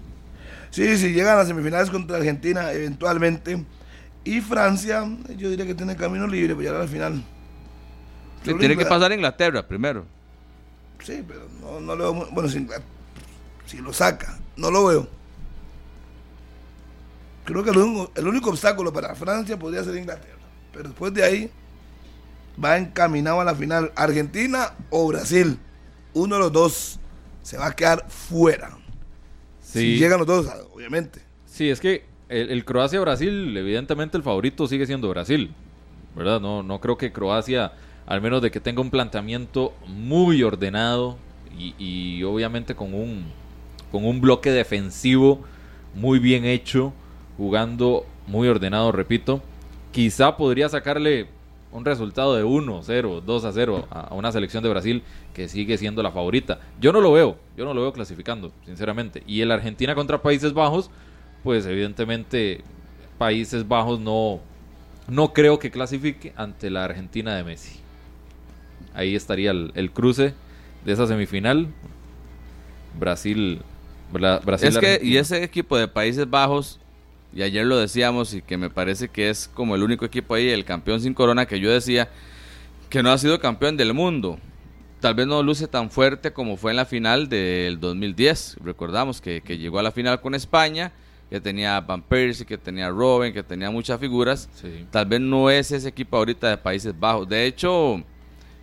[0.74, 3.64] Sí, si llegan a las semifinales contra Argentina, eventualmente.
[4.24, 5.06] Y Francia,
[5.38, 7.24] yo diría que tiene camino libre para llegar a la final.
[8.44, 10.04] Sí, tiene que pasar a Inglaterra primero.
[11.04, 12.14] Sí, pero no, no lo veo.
[12.16, 12.66] muy- Bueno, si,
[13.68, 15.08] si lo saca, no lo veo.
[17.46, 20.40] Creo que el único, el único obstáculo para Francia podría ser Inglaterra.
[20.72, 21.52] Pero después de ahí,
[22.64, 23.92] va encaminado a la final.
[23.96, 25.60] Argentina o Brasil.
[26.14, 27.00] Uno de los dos
[27.44, 28.76] se va a quedar fuera.
[29.74, 31.22] Sí, Si llegan los dos, obviamente.
[31.46, 35.54] sí es que el, el Croacia-Brasil, evidentemente el favorito sigue siendo Brasil.
[36.16, 36.40] ¿Verdad?
[36.42, 37.74] No, no creo que Croacia,
[38.06, 41.18] al menos de que tenga un planteamiento muy ordenado
[41.58, 43.34] y, y obviamente con un,
[43.92, 45.42] con un bloque defensivo
[45.96, 46.94] muy bien hecho,
[47.38, 49.42] jugando muy ordenado, repito,
[49.92, 51.28] quizá podría sacarle
[51.74, 55.48] un resultado de 1, 0, 2 a 0 a, a una selección de Brasil que
[55.50, 56.60] sigue siendo la favorita.
[56.80, 59.24] Yo no lo veo, yo no lo veo clasificando, sinceramente.
[59.28, 60.90] Y el Argentina contra Países Bajos,
[61.44, 62.62] pues evidentemente
[63.18, 64.40] Países Bajos no,
[65.08, 67.80] no creo que clasifique ante la Argentina de Messi.
[68.94, 70.34] Ahí estaría el, el cruce
[70.86, 71.68] de esa semifinal.
[73.00, 73.62] Brasil,
[74.12, 76.80] Bra- Brasil Es que, y ese equipo de Países Bajos,
[77.36, 80.50] y ayer lo decíamos, y que me parece que es como el único equipo ahí,
[80.50, 82.10] el campeón sin corona, que yo decía
[82.90, 84.38] que no ha sido campeón del mundo.
[85.00, 88.58] Tal vez no luce tan fuerte como fue en la final del 2010.
[88.64, 90.94] Recordamos que, que llegó a la final con España,
[91.30, 94.48] que tenía a Van Persie, que tenía a Robin, que tenía muchas figuras.
[94.54, 94.86] Sí.
[94.92, 97.28] Tal vez no es ese equipo ahorita de Países Bajos.
[97.28, 98.04] De hecho,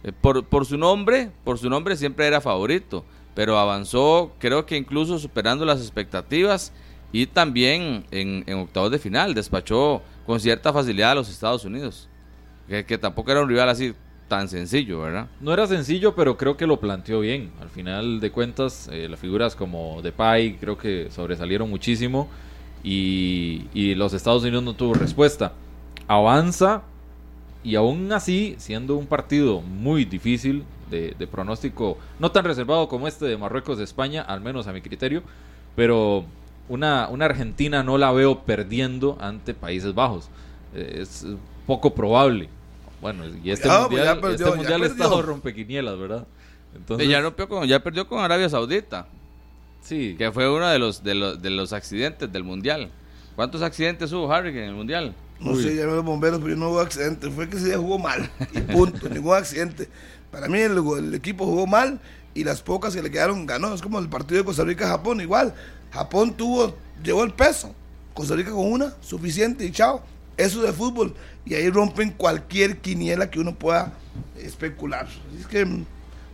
[0.05, 3.05] eh, por, por su nombre, por su nombre siempre era favorito,
[3.35, 6.73] pero avanzó, creo que incluso superando las expectativas
[7.12, 12.09] y también en, en octavos de final despachó con cierta facilidad a los Estados Unidos,
[12.68, 13.94] que, que tampoco era un rival así
[14.29, 15.27] tan sencillo, ¿verdad?
[15.40, 17.51] No era sencillo, pero creo que lo planteó bien.
[17.61, 22.29] Al final de cuentas, eh, las figuras como Depay creo que sobresalieron muchísimo
[22.85, 25.53] y, y los Estados Unidos no tuvo respuesta.
[26.07, 26.83] Avanza
[27.64, 33.09] y aún así, siendo un partido muy difícil de, de pronóstico, no tan reservado como
[33.09, 35.25] este de Marruecos-España, al menos a mi criterio,
[35.75, 36.25] pero
[36.71, 40.31] una, una Argentina no la veo perdiendo ante Países Bajos.
[40.75, 41.27] Eh, es
[41.67, 42.49] poco probable.
[43.03, 44.95] Bueno, y este Cuidado, pues mundial, ya perdió, este ya mundial perdió.
[45.05, 46.27] estado rompequinielas, ¿verdad?
[46.75, 49.09] Entonces, ya, rompió con- ya perdió con Arabia Saudita,
[49.83, 52.91] sí, que fue uno de los, de los, de los accidentes del Mundial.
[53.37, 55.15] ¿Cuántos accidentes hubo, Harry, en el Mundial?
[55.41, 55.63] No Uy.
[55.63, 57.31] sé, ya los bomberos, pero no hubo accidente.
[57.31, 58.31] Fue que ese día jugó mal.
[58.55, 59.89] Y punto, ningún accidente.
[60.31, 61.99] Para mí el, el equipo jugó mal
[62.35, 63.73] y las pocas que le quedaron ganó.
[63.75, 65.55] Es como el partido de Costa Rica-Japón, igual.
[65.90, 67.74] Japón tuvo, llevó el peso.
[68.14, 70.03] Costa Rica con una, suficiente y chao.
[70.37, 71.14] Eso de fútbol.
[71.44, 73.92] Y ahí rompen cualquier quiniela que uno pueda
[74.37, 75.07] especular.
[75.07, 75.66] Así Es que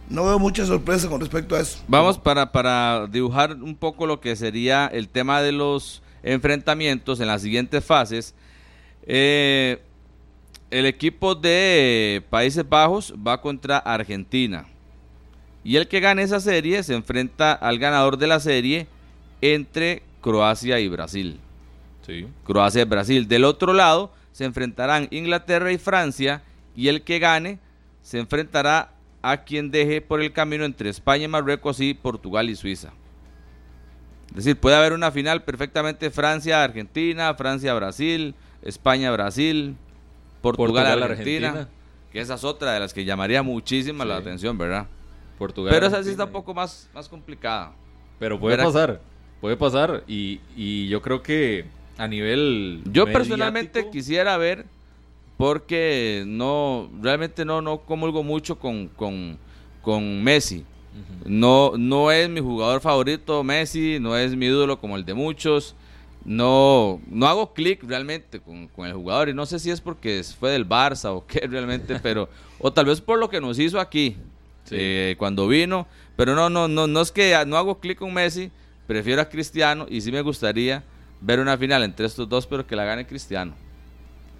[0.08, 1.78] no veo mucha sorpresa con respecto a eso.
[1.88, 7.26] Vamos para, para dibujar un poco lo que sería el tema de los enfrentamientos en
[7.26, 8.34] las siguientes fases.
[9.06, 9.80] Eh,
[10.70, 14.66] el equipo de Países Bajos va contra Argentina.
[15.64, 18.86] Y el que gane esa serie se enfrenta al ganador de la serie
[19.40, 21.40] entre Croacia y Brasil.
[22.06, 22.26] Sí.
[22.44, 23.28] Croacia y Brasil.
[23.28, 26.42] Del otro lado se enfrentarán Inglaterra y Francia
[26.74, 27.58] y el que gane
[28.02, 32.54] se enfrentará a quien deje por el camino entre España y Marruecos y Portugal y
[32.54, 32.92] Suiza.
[34.30, 39.76] Es decir, puede haber una final perfectamente Francia-Argentina, Francia-Brasil, España-Brasil,
[40.42, 41.68] Portugal-Argentina,
[42.12, 44.86] que esa es otra de las que llamaría muchísima la atención, ¿verdad?
[45.38, 45.72] Portugal.
[45.72, 47.72] Pero esa sí está un poco más, más complicada.
[48.18, 49.00] Pero puede pasar.
[49.40, 50.02] Puede pasar.
[50.06, 51.64] Y, y yo creo que
[51.98, 52.82] a nivel.
[52.90, 54.66] Yo personalmente quisiera ver,
[55.36, 59.38] porque no, realmente no, no comulgo mucho con, con,
[59.82, 60.64] con Messi.
[61.26, 65.74] No, no es mi jugador favorito Messi, no es mi ídolo como el de muchos.
[66.24, 70.22] No, no hago clic realmente con, con el jugador y no sé si es porque
[70.38, 73.78] fue del Barça o qué realmente, pero o tal vez por lo que nos hizo
[73.78, 74.16] aquí
[74.64, 74.74] Sí.
[74.76, 78.50] eh, cuando vino, pero no, no, no, no es que no hago clic con Messi,
[78.86, 80.82] prefiero a Cristiano y sí me gustaría
[81.20, 83.54] ver una final entre estos dos, pero que la gane Cristiano.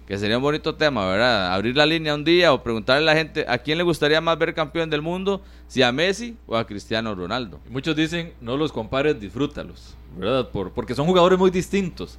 [0.07, 1.53] Que sería un bonito tema, ¿verdad?
[1.53, 4.37] Abrir la línea un día o preguntarle a la gente a quién le gustaría más
[4.39, 7.59] ver campeón del mundo, si a Messi o a Cristiano Ronaldo.
[7.67, 9.95] Y Muchos dicen, no los compares, disfrútalos.
[10.17, 10.47] ¿Verdad?
[10.49, 12.17] Por, porque son jugadores muy distintos.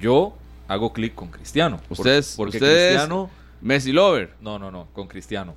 [0.00, 0.34] Yo
[0.66, 1.76] hago clic con Cristiano.
[1.88, 3.28] por- Ustedes- porque ustedes- Cristiano.
[3.60, 4.32] Messi Lover.
[4.40, 5.54] No, no, no, con Cristiano.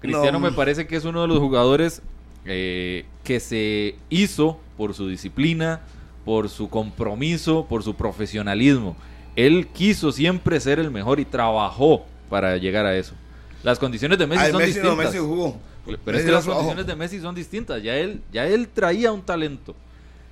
[0.00, 0.40] Cristiano No.
[0.40, 2.00] me parece que es uno de los jugadores
[2.48, 5.82] eh, que se hizo por su disciplina,
[6.24, 8.96] por su compromiso, por su profesionalismo.
[9.36, 13.14] Él quiso siempre ser el mejor y trabajó para llegar a eso.
[13.62, 15.12] Las condiciones de Messi Ay, son Messi no, distintas.
[15.12, 15.60] Messi jugó.
[15.84, 17.82] Pero Messi es que no las condiciones de Messi son distintas.
[17.82, 19.74] Ya él, ya él traía un talento.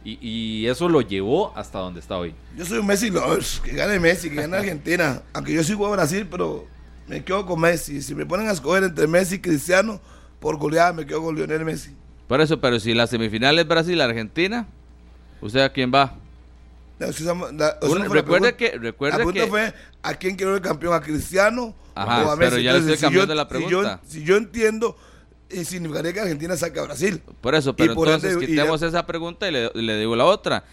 [0.05, 2.35] Y, y eso lo llevó hasta donde está hoy.
[2.57, 5.23] Yo soy un Messi lovers, que gane Messi, que gane Argentina.
[5.33, 6.67] Aunque yo sigo a Brasil, pero
[7.07, 8.03] me quedo con Messi.
[8.03, 10.01] Si me ponen a escoger entre Messi y Cristiano,
[10.41, 11.91] por goleada me quedo con Lionel Messi.
[12.27, 14.67] Por eso, pero si la semifinal es Brasil-Argentina,
[15.41, 16.15] ¿usted a quién va?
[16.99, 17.09] La-
[18.09, 20.95] recuerde que- recuerde la pregunta que- fue ¿a quién quiero ver campeón?
[20.95, 22.63] ¿A Cristiano Ajá, o a pero Messi?
[22.65, 24.01] ya le Entonces, estoy cambiando yo- la si pregunta.
[24.03, 24.97] yo- Si yo, entiendo,
[25.51, 27.23] eh, significaría que Argentina saque a Brasil.
[27.41, 30.17] Por eso, pero por entonces ende, quitemos ya- esa pregunta y le, y le digo
[30.17, 30.65] la otra.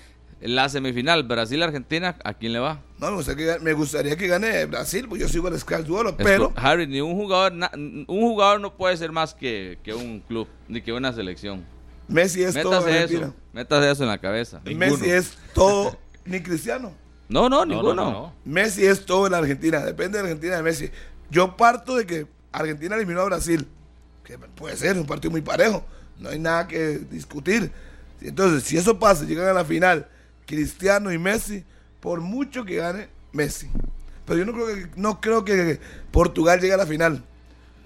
[0.45, 2.81] La semifinal Brasil-Argentina, ¿a quién le va?
[2.99, 5.83] No, me gustaría, que, gane- me gustaría que gane Brasil, pues yo sigo el Sky
[5.85, 9.93] Duelo, pero Harry, ni un jugador, na- un jugador no puede ser más que, que
[9.93, 11.63] un club, ni que una selección.
[12.09, 13.25] Messi es todo Métase Argentina.
[13.27, 14.61] eso, métase eso en la cabeza.
[14.65, 16.93] Messi es todo, ni Cristiano.
[17.29, 17.93] No, no, No, ninguno.
[17.95, 18.33] no, no, no.
[18.43, 20.89] Messi es todo en la Argentina, depende de Argentina de Messi.
[21.31, 23.65] Yo parto de que Argentina eliminó a Brasil,
[24.25, 25.85] que puede ser un partido muy parejo,
[26.19, 27.71] no hay nada que discutir.
[28.21, 30.07] Entonces, si eso pasa, llegan a la final
[30.45, 31.63] Cristiano y Messi,
[31.99, 33.67] por mucho que gane Messi.
[34.25, 35.79] Pero yo no creo que, no creo que
[36.11, 37.23] Portugal llegue a la final.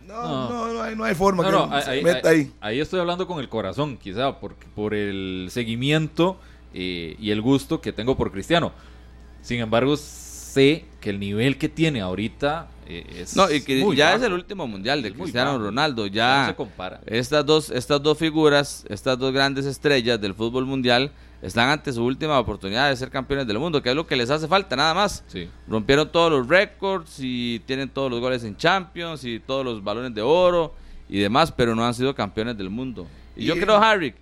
[0.08, 0.50] No, No.
[0.50, 2.80] no, no, hay, no hay forma No, que no, se ahí, meta ahí- ahí.
[2.80, 6.40] estoy hablando con el corazón, quizá, porque, por el seguimiento
[6.74, 8.72] eh, y el gusto que tengo por Cristiano.
[9.42, 13.96] Sin embargo, sé que el nivel que tiene ahorita eh, es No, y que muy
[13.98, 14.18] ya bajo.
[14.18, 15.58] es el último mundial de Es Cristiano.
[15.58, 16.08] Ronaldo.
[16.08, 17.02] Ya No se compara.
[17.06, 22.04] estas dos, estas dos figuras, estas dos grandes estrellas del fútbol mundial están ante su
[22.04, 24.94] última oportunidad de ser campeones del mundo, que es lo que les hace falta, nada
[24.94, 25.24] más.
[25.28, 25.50] Sí.
[25.68, 30.14] Rompieron todos los récords y tienen todos los goles en Champions y todos los balones
[30.14, 30.74] de oro
[31.08, 33.08] y demás, pero no han sido campeones del mundo.
[33.36, 34.16] Y, yo creo, Harry,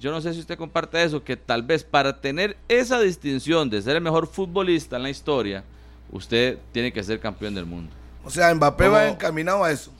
[0.00, 3.80] yo no sé si usted comparte eso, que tal vez para tener esa distinción de
[3.80, 5.64] ser el mejor futbolista en la historia,
[6.10, 7.92] usted tiene que ser campeón del mundo.
[8.24, 9.90] O sea, Mbappé va encaminado a eso.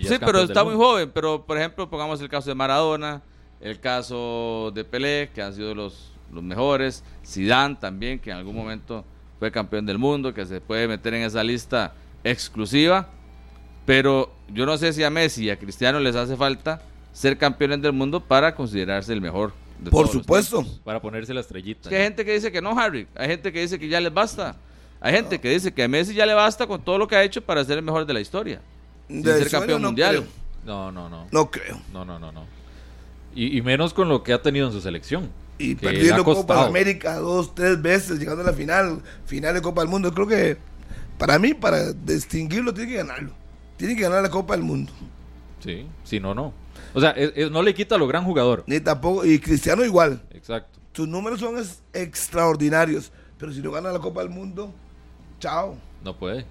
[0.00, 1.10] Sí, pero está muy joven.
[1.12, 3.22] Pero, por ejemplo, pongamos el caso de Maradona,
[3.62, 7.02] el caso de Pelé, que han sido los, los mejores.
[7.24, 9.04] Zidane también, que en algún momento
[9.38, 11.94] fue campeón del mundo, que se puede meter en esa lista
[12.24, 13.08] exclusiva.
[13.86, 17.82] Pero yo no sé si a Messi y a Cristiano les hace falta ser campeones
[17.82, 19.52] del mundo para considerarse el mejor.
[19.80, 20.64] de Por todos supuesto.
[20.84, 21.82] Para ponerse la estrellita.
[21.82, 23.06] Es que hay gente que dice que no, Harry.
[23.16, 24.56] Hay gente que dice que ya les basta.
[25.00, 27.24] Hay gente que dice que a Messi ya le basta con todo lo que ha
[27.24, 28.60] hecho para ser el mejor de la historia.
[29.08, 30.16] Sin De ser campeón no mundial.
[30.16, 30.28] creo.
[30.64, 31.26] No, no, no.
[31.32, 31.80] No creo.
[31.92, 32.46] No, no, no, no.
[33.34, 35.30] Y, y menos con lo que ha tenido en su selección.
[35.58, 39.80] Y perdiendo Copa de América dos, tres veces, llegando a la final, final de Copa
[39.82, 40.12] del Mundo.
[40.12, 40.56] Creo que
[41.18, 43.30] para mí, para distinguirlo, tiene que ganarlo.
[43.76, 44.92] Tiene que ganar la Copa del Mundo.
[45.60, 46.52] Sí, si no, no.
[46.94, 48.64] O sea, es- es- no le quita lo gran jugador.
[48.66, 50.22] Ni tampoco, y Cristiano igual.
[50.32, 50.78] Exacto.
[50.94, 53.12] Sus números son es- extraordinarios.
[53.38, 54.72] Pero si no gana la Copa del Mundo,
[55.40, 55.76] chao.
[56.04, 56.44] No puede.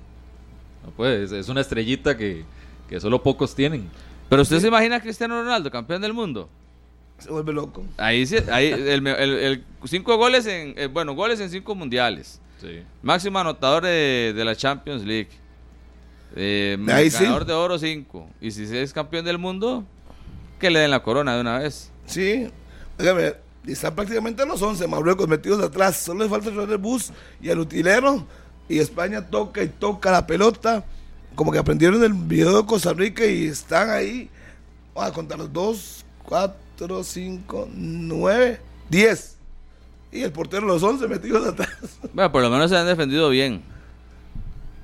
[0.86, 1.24] No puede.
[1.24, 2.44] Es, es una estrellita que,
[2.90, 3.90] que solo pocos tienen.
[4.30, 6.50] Pero usted se imagina a Cristiano Ronaldo, campeón del mundo.
[7.22, 7.84] Se vuelve loco.
[7.98, 11.76] Ahí sí, ahí el, me- el- el- cinco goles en, eh, bueno, goles en cinco
[11.76, 12.40] mundiales.
[12.60, 12.84] Sí.
[13.02, 15.30] Máximo anotador de, de la Champions League.
[16.36, 17.18] Eh, Ahí sí.
[17.24, 18.30] ganador de oro 5.
[18.40, 19.84] Y si es campeón del mundo,
[20.60, 21.92] que le den la corona de una vez.
[22.06, 22.48] Sí,
[23.00, 23.34] óigame,
[23.68, 25.98] están prácticamente los 11 Marruecos metidos atrás.
[25.98, 27.12] Solo les falta el bus
[27.42, 28.26] y el utilero.
[28.70, 30.86] Y España toca y toca la pelota.
[31.36, 34.30] Como que aprendieron el video de Costa Rica y están ahí.
[34.94, 36.58] Vamos a contar los 2, 4,
[37.04, 38.60] 5, 9,
[38.90, 39.38] 10.
[40.14, 41.70] Y el portero los 11 metidos atrás.
[42.14, 43.62] Bueno, por lo menos se han defendido bien.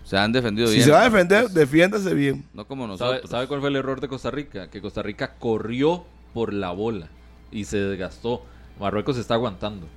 [0.05, 0.85] Se han defendido Si bien.
[0.85, 2.45] se va a defender, defiéndase bien.
[2.53, 3.29] No como ¿Sabe, nosotros.
[3.31, 4.69] sabe cuál fue el error de Costa Rica?
[4.69, 7.09] Que Costa Rica corrió por la bola
[7.51, 8.41] y se desgastó.
[8.79, 9.87] Marruecos está aguantando.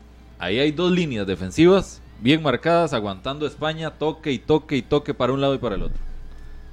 [0.41, 5.33] Ahí hay dos líneas defensivas bien marcadas, aguantando España, toque y toque y toque para
[5.33, 5.99] un lado y para el otro.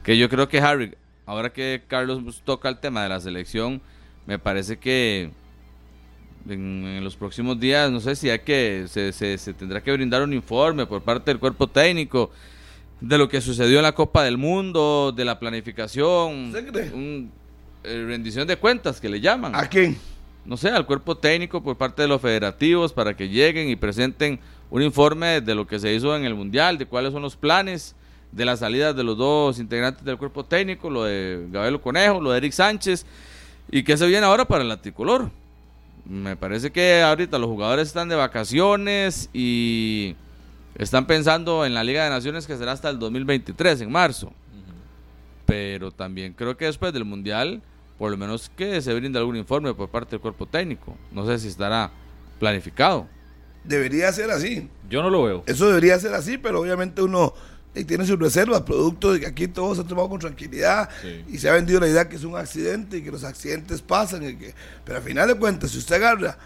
[0.04, 3.82] Que yo creo que Harry, ahora que Carlos toca el tema de la selección,
[4.28, 5.32] me parece que
[6.50, 9.92] en, en los próximos días, no sé si hay que, se, se- se tendrá que
[9.92, 12.32] brindar un informe por parte del cuerpo técnico
[13.02, 16.52] de lo que sucedió en la Copa del Mundo, de la planificación,
[16.94, 17.32] un,
[17.84, 19.54] eh, rendición de cuentas que le llaman.
[19.56, 19.98] ¿A quién?
[20.46, 24.40] no sé, al cuerpo técnico por parte de los federativos para que lleguen y presenten
[24.70, 27.96] un informe de lo que se hizo en el Mundial, de cuáles son los planes,
[28.32, 32.32] de las salidas de los dos integrantes del cuerpo técnico, lo de Gabelo Conejo, lo
[32.32, 33.06] de Eric Sánchez,
[33.70, 35.32] y qué se viene ahora para el tricolor.
[36.06, 40.16] Me parece que ahorita los jugadores están de vacaciones y
[40.76, 44.32] están pensando en la Liga de Naciones que será hasta el 2023, en marzo.
[45.46, 47.62] Pero también creo que después del Mundial,
[47.98, 50.96] por lo menos que se brinde algún informe por parte del cuerpo técnico.
[51.12, 51.92] No sé si estará
[52.40, 53.08] planificado.
[53.64, 54.70] Debería ser así.
[54.90, 55.44] Yo no lo veo.
[55.46, 57.34] Eso debería ser así, pero obviamente uno
[57.80, 61.24] eh, tiene sus reservas, producto de que aquí todo se ha tomado con tranquilidad Sí.
[61.30, 64.24] y se ha vendido la idea que es un accidente y que los accidentes pasan.
[64.28, 64.54] y que-
[64.86, 66.38] pero al final de cuentas, si usted agarra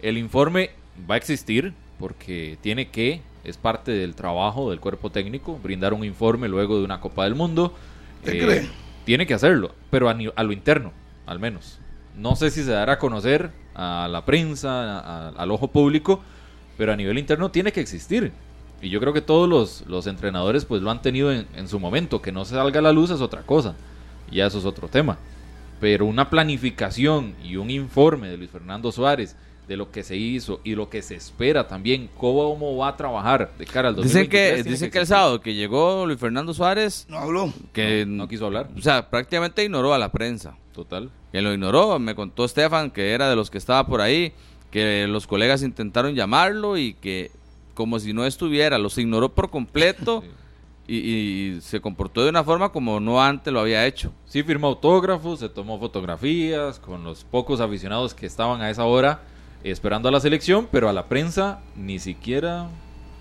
[0.01, 0.71] el informe
[1.09, 6.05] va a existir porque tiene que, es parte del trabajo del cuerpo técnico, brindar un
[6.05, 7.75] informe luego de una Copa del Mundo.
[8.25, 8.69] Eh.
[9.05, 10.93] Tiene que hacerlo, pero a, a lo interno,
[11.27, 11.79] al menos.
[12.17, 16.21] No sé si se dará a conocer a la prensa, a- al ojo público,
[16.77, 18.33] pero a nivel interno tiene que existir.
[18.83, 21.79] Y yo creo que todos los, los entrenadores pues lo han tenido en, en su
[21.81, 22.21] momento.
[22.21, 23.75] Que no se salga a la luz es otra cosa.
[24.31, 25.19] Y ya eso es otro tema.
[25.81, 29.37] Pero una planificación y un informe de Luis Fernando Suárez
[29.69, 33.51] de lo que se hizo y lo que se espera también, cómo va a trabajar
[33.59, 34.31] de cara al 2023.
[34.55, 37.53] Dicen que, dicen que el sábado que llegó Luis Fernando Suárez, No habló.
[37.73, 38.69] que No, no quiso hablar.
[38.79, 40.57] o sea, prácticamente ignoró a la prensa.
[40.73, 41.11] Total.
[41.33, 44.33] Que lo ignoró, me contó Estefan que era de los que estaba por ahí,
[44.71, 47.31] que los colegas intentaron llamarlo y que
[47.75, 50.23] como si no estuviera, los ignoró por completo
[50.87, 50.93] Sí.
[50.95, 50.97] y,
[51.57, 54.13] y se comportó de una forma como no antes lo había hecho.
[54.27, 59.23] Sí firmó autógrafos, se tomó fotografías con los pocos aficionados que estaban a esa hora
[59.71, 62.69] esperando a la selección, pero a la prensa ni siquiera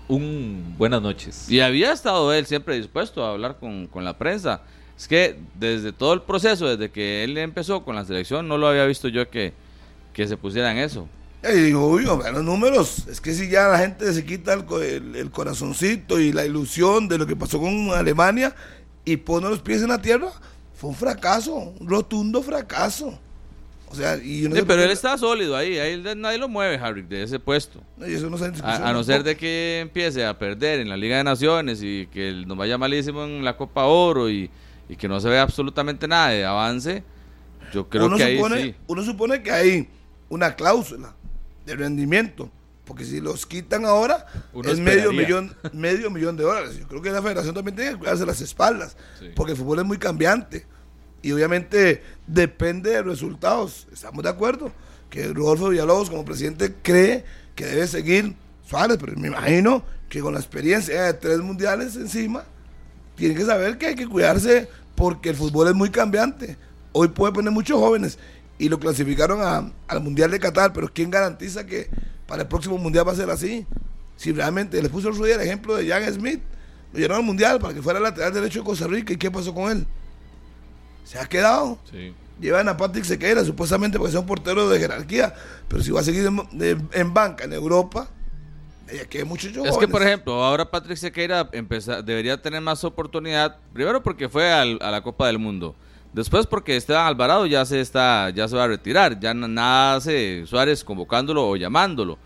[0.08, 1.50] un buenas noches.
[1.50, 4.62] Y había estado él siempre dispuesto a hablar con, con la prensa.
[4.96, 8.68] Es que desde todo el proceso, desde que él empezó con la selección, no lo
[8.68, 9.52] había visto yo que,
[10.12, 11.08] que se pusiera en eso.
[11.42, 13.06] Y digo, uy, vean los números.
[13.08, 17.08] Es que si ya la gente se quita el, el- el corazoncito y la ilusión
[17.08, 18.54] de lo que pasó con Alemania
[19.04, 20.28] y pone los pies en la tierra,
[20.74, 23.18] fue un fracaso, un rotundo fracaso.
[23.88, 26.38] O sea, y yo no Sí, sé por pero él está sólido ahí, ahí nadie
[26.38, 27.80] lo mueve, Harry, de ese puesto.
[27.96, 30.38] No, y eso no está en discusión A, a no ser de que empiece a
[30.38, 34.28] perder en la Liga de Naciones y que nos vaya malísimo en la Copa Oro
[34.28, 34.50] y,
[34.88, 37.04] y que no se vea absolutamente nada de avance,
[37.72, 38.74] yo creo uno que ahí supone, sí.
[38.86, 39.88] uno supone que hay
[40.28, 41.14] una cláusula
[41.64, 42.50] de rendimiento.
[42.84, 46.78] Porque si los quitan ahora, Uno es medio millón, medio millón de dólares.
[46.78, 48.96] Yo creo que la federación también tiene que cuidarse las espaldas.
[49.18, 49.30] Sí.
[49.34, 50.66] Porque el fútbol es muy cambiante.
[51.26, 53.88] Y obviamente depende de resultados.
[53.92, 54.70] Estamos de acuerdo.
[55.10, 57.24] Que Rodolfo Villalobos, como presidente, cree
[57.56, 58.96] que debe seguir Suárez.
[59.00, 62.44] Pero me imagino que con la experiencia de tres mundiales encima,
[63.16, 66.56] tiene que saber que hay que cuidarse porque el fútbol es muy cambiante.
[66.92, 68.18] Hoy puede poner muchos jóvenes
[68.58, 71.90] y lo clasificaron a- al Mundial de Qatar, pero ¿quién garantiza que
[72.28, 73.66] para el próximo Mundial va a ser así?
[74.16, 76.40] Si realmente les puso el otro día el ejemplo de Jan Smith,
[76.92, 79.12] Lo llevaron al mundial para que fuera lateral derecho de Costa Rica.
[79.12, 79.86] ¿Y qué pasó con él?
[81.06, 81.78] Se ha quedado.
[81.90, 82.12] Sí.
[82.40, 85.32] Llevan a Patrick Sequeira, supuestamente porque sea un portero de jerarquía.
[85.68, 88.08] Pero si va a seguir en, de- en banca en Europa,
[88.88, 89.90] ella que muchos Es que, jóvenes.
[89.90, 93.56] por ejemplo, ahora Patrick Sequeira empeza- debería tener más oportunidad.
[93.72, 95.74] Primero porque fue al- a la Copa del Mundo.
[96.12, 99.18] Después porque Esteban Alvarado ya se está, ya se va a retirar.
[99.20, 102.18] Ya na- nada hace Suárez convocándolo o llamándolo.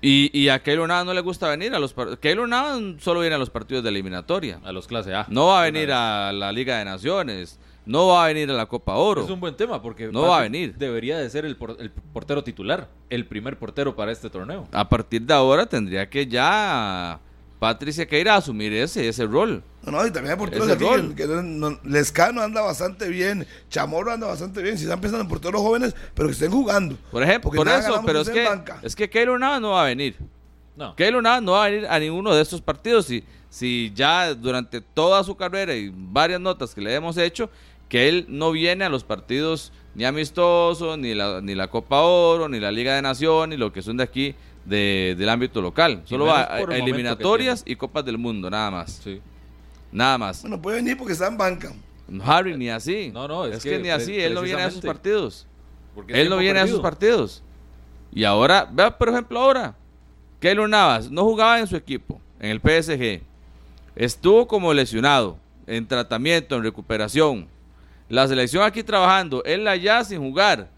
[0.00, 2.20] Y, y a Keylor Navas no le gusta venir a los partidos.
[2.20, 4.60] Keylor Navas solo viene a los partidos de eliminatoria.
[4.64, 5.26] A los clase A.
[5.28, 7.58] No va a venir a la Liga de Naciones.
[7.86, 9.24] No va a venir a la Copa Oro.
[9.24, 10.74] Es un buen tema porque No va a venir.
[10.76, 14.66] Debería de ser el, por- el portero titular, el primer portero para este torneo.
[14.72, 17.20] A partir de ahora tendría que ya
[17.60, 19.62] Patrick Sequeira asumir ese, ese rol.
[19.84, 20.84] No, no, y también hay porteros Ese aquí.
[20.84, 21.14] rol.
[21.14, 23.46] Que, que no- Lescano anda bastante bien.
[23.70, 24.76] Chamorro anda bastante bien.
[24.76, 26.96] Si están pensando en porteros jóvenes, pero que estén jugando.
[27.12, 28.48] Por ejemplo, por eso, pero es que,
[28.82, 30.16] es que Keylor Navas no va a venir.
[30.74, 30.94] No.
[30.96, 33.06] Keylor Navas no va a venir a ninguno de estos partidos.
[33.06, 37.48] Si, si ya durante toda su carrera y varias notas que le hemos hecho,
[37.88, 42.48] que él no viene a los partidos ni amistosos, ni la, ni la Copa Oro,
[42.48, 44.34] ni la Liga de Naciones, ni lo que son de aquí
[44.64, 46.02] de- del ámbito local.
[46.04, 49.00] Solo va a, el eliminatorias y Copas del Mundo, nada más.
[49.02, 49.20] Sí.
[49.92, 50.42] Nada más.
[50.42, 51.72] Bueno, puede venir porque está en banca.
[52.24, 53.10] Harry, ni así.
[53.12, 55.46] No, no, es es, que, que ni así, él no viene a esos partidos.
[56.08, 57.42] Él no viene a esos partidos.
[58.12, 59.74] Y ahora, vea por ejemplo ahora,
[60.40, 63.22] Keylor Navas no jugaba en su equipo, en el PSG.
[63.94, 67.48] Estuvo como lesionado, en tratamiento, en recuperación.
[68.08, 70.68] La selección aquí trabajando, él allá sin jugar.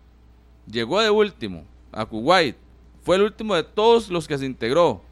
[0.70, 2.56] Llegó de último a Kuwait.
[3.02, 5.02] Fue el último de todos los que se integró.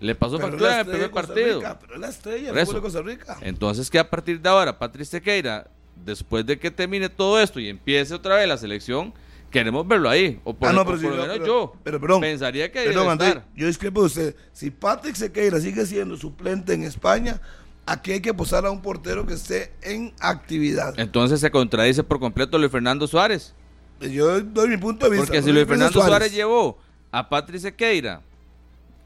[0.00, 1.58] Le pasó Pero factura en el primer partido.
[1.58, 3.36] Rica, pero es la estrella de Costa Rica.
[3.40, 5.68] Entonces que a partir de ahora, Patrick Sequeira,
[6.04, 9.12] después de que termine todo esto y empiece otra vez la selección,
[9.50, 10.40] queremos verlo ahí.
[10.44, 12.20] O por, Ah, no, o pero por lo yo- menos pero- yo pero, perdón.
[12.20, 14.36] pensaría que Perdón, André, yo discrepo de usted.
[14.52, 17.40] Si Patrick Sequeira sigue siendo suplente en España,
[17.88, 20.98] aquí hay que posar a un portero que esté en actividad.
[20.98, 23.54] Entonces se contradice por completo Luis Fernando Suárez.
[24.00, 25.26] Yo doy mi punto de vista.
[25.26, 26.78] Porque si Luis Fernando Suárez llevó
[27.10, 28.20] a Patrick Sequeira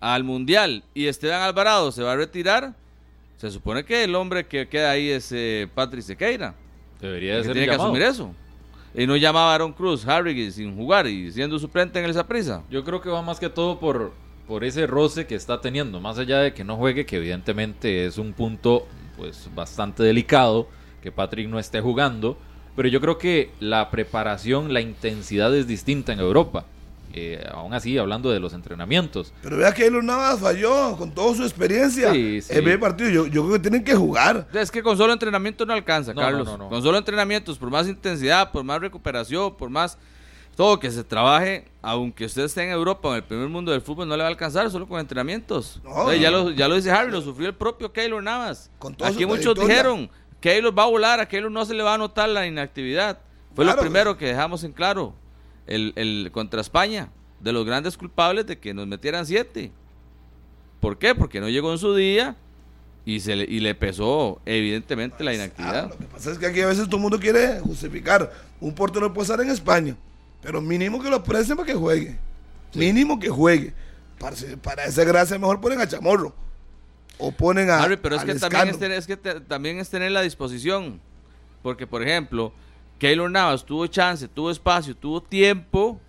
[0.01, 2.75] al Mundial y Esteban Alvarado se va a retirar,
[3.37, 6.55] se supone que el hombre que queda ahí es eh, Patrick Sequeira.
[7.01, 8.35] Debería de ser tiene que asumir eso.
[8.95, 12.63] Y no llamaba a Aaron Cruz, Harry sin jugar y siendo suplente en el Saprissa.
[12.71, 14.13] Yo creo que va más que todo por,
[14.53, 15.99] por ese roce que está teniendo.
[15.99, 18.87] Más allá de que no juegue, que evidentemente es un punto
[19.17, 20.69] pues bastante delicado
[21.03, 22.37] que Patrick no esté jugando.
[22.77, 26.67] Pero yo creo que la preparación, la intensidad es distinta en Europa.
[27.15, 29.33] Eh, aún así, hablando de los entrenamientos.
[29.43, 32.13] Pero vea que Keylor Navas falló con toda su experiencia.
[32.13, 32.53] Sí, sí.
[32.53, 34.49] En primer partido, yo, yo creo que tienen que jugar.
[34.53, 36.45] Es que con solo entrenamiento no alcanza, No, Carlos.
[36.45, 36.69] no, no, no.
[36.69, 39.97] Con solo entrenamientos, por más intensidad, por más recuperación, por más
[40.57, 43.81] todo que se trabaje, aunque usted esté en Europa o en el primer mundo del
[43.81, 45.81] fútbol, no le va a alcanzar solo con entrenamientos.
[45.85, 48.71] No, ya, lo, ya lo dice Harry, lo sufrió el propio Keylor Navas.
[48.79, 49.69] Con Aquí muchos trayectoria.
[49.69, 53.19] dijeron, Keylor va a volar, a Keylor no se le va a notar la inactividad.
[53.55, 55.15] Fue Claro, lo primero que dejamos en claro,
[55.67, 59.73] el, el contra España, de los grandes culpables de que nos metieran siete.
[60.81, 61.15] ¿Por qué?
[61.15, 62.37] Porque no llegó en su día
[63.05, 65.89] y, se le, y le pesó evidentemente la Ah, inactividad.
[65.91, 68.33] lo que pasa es que aquí a veces todo el mundo quiere justificar.
[68.61, 69.97] Un portero puede estar en España,
[70.43, 72.19] pero mínimo que lo presten para que juegue.
[72.75, 73.73] Mínimo que juegue.
[74.19, 76.35] Para, para esa gracia mejor ponen a Chamorro.
[77.19, 77.83] O ponen a.
[77.83, 81.01] Harry, pero es que, también es, tener, es que te- también es tener la disposición.
[81.63, 82.53] Porque, por ejemplo,
[82.99, 86.01] Keylor Navas tuvo chance, tuvo espacio, tuvo tiempo.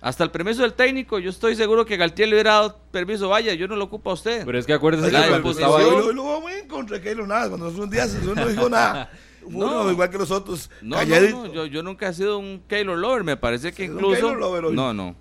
[0.00, 3.28] Hasta el permiso del técnico, yo estoy seguro que Galtier le hubiera dado permiso.
[3.28, 4.44] Vaya, yo no lo ocupo a usted.
[4.44, 7.48] Pero es que acuérdese que cuando estaba ahí- lo- lo en contra de Keylor Navas.
[7.50, 9.10] Cuando un día uno no dijo nada.
[9.44, 9.90] Uno, No.
[9.90, 10.70] igual que los otros.
[10.80, 11.46] no, no, calladito.
[11.48, 13.24] no, yo, yo nunca he sido un Keylor Lover.
[13.24, 14.34] Me parece que ¿Es un incluso.
[14.34, 14.74] Lover hoy?
[14.74, 15.14] No, no.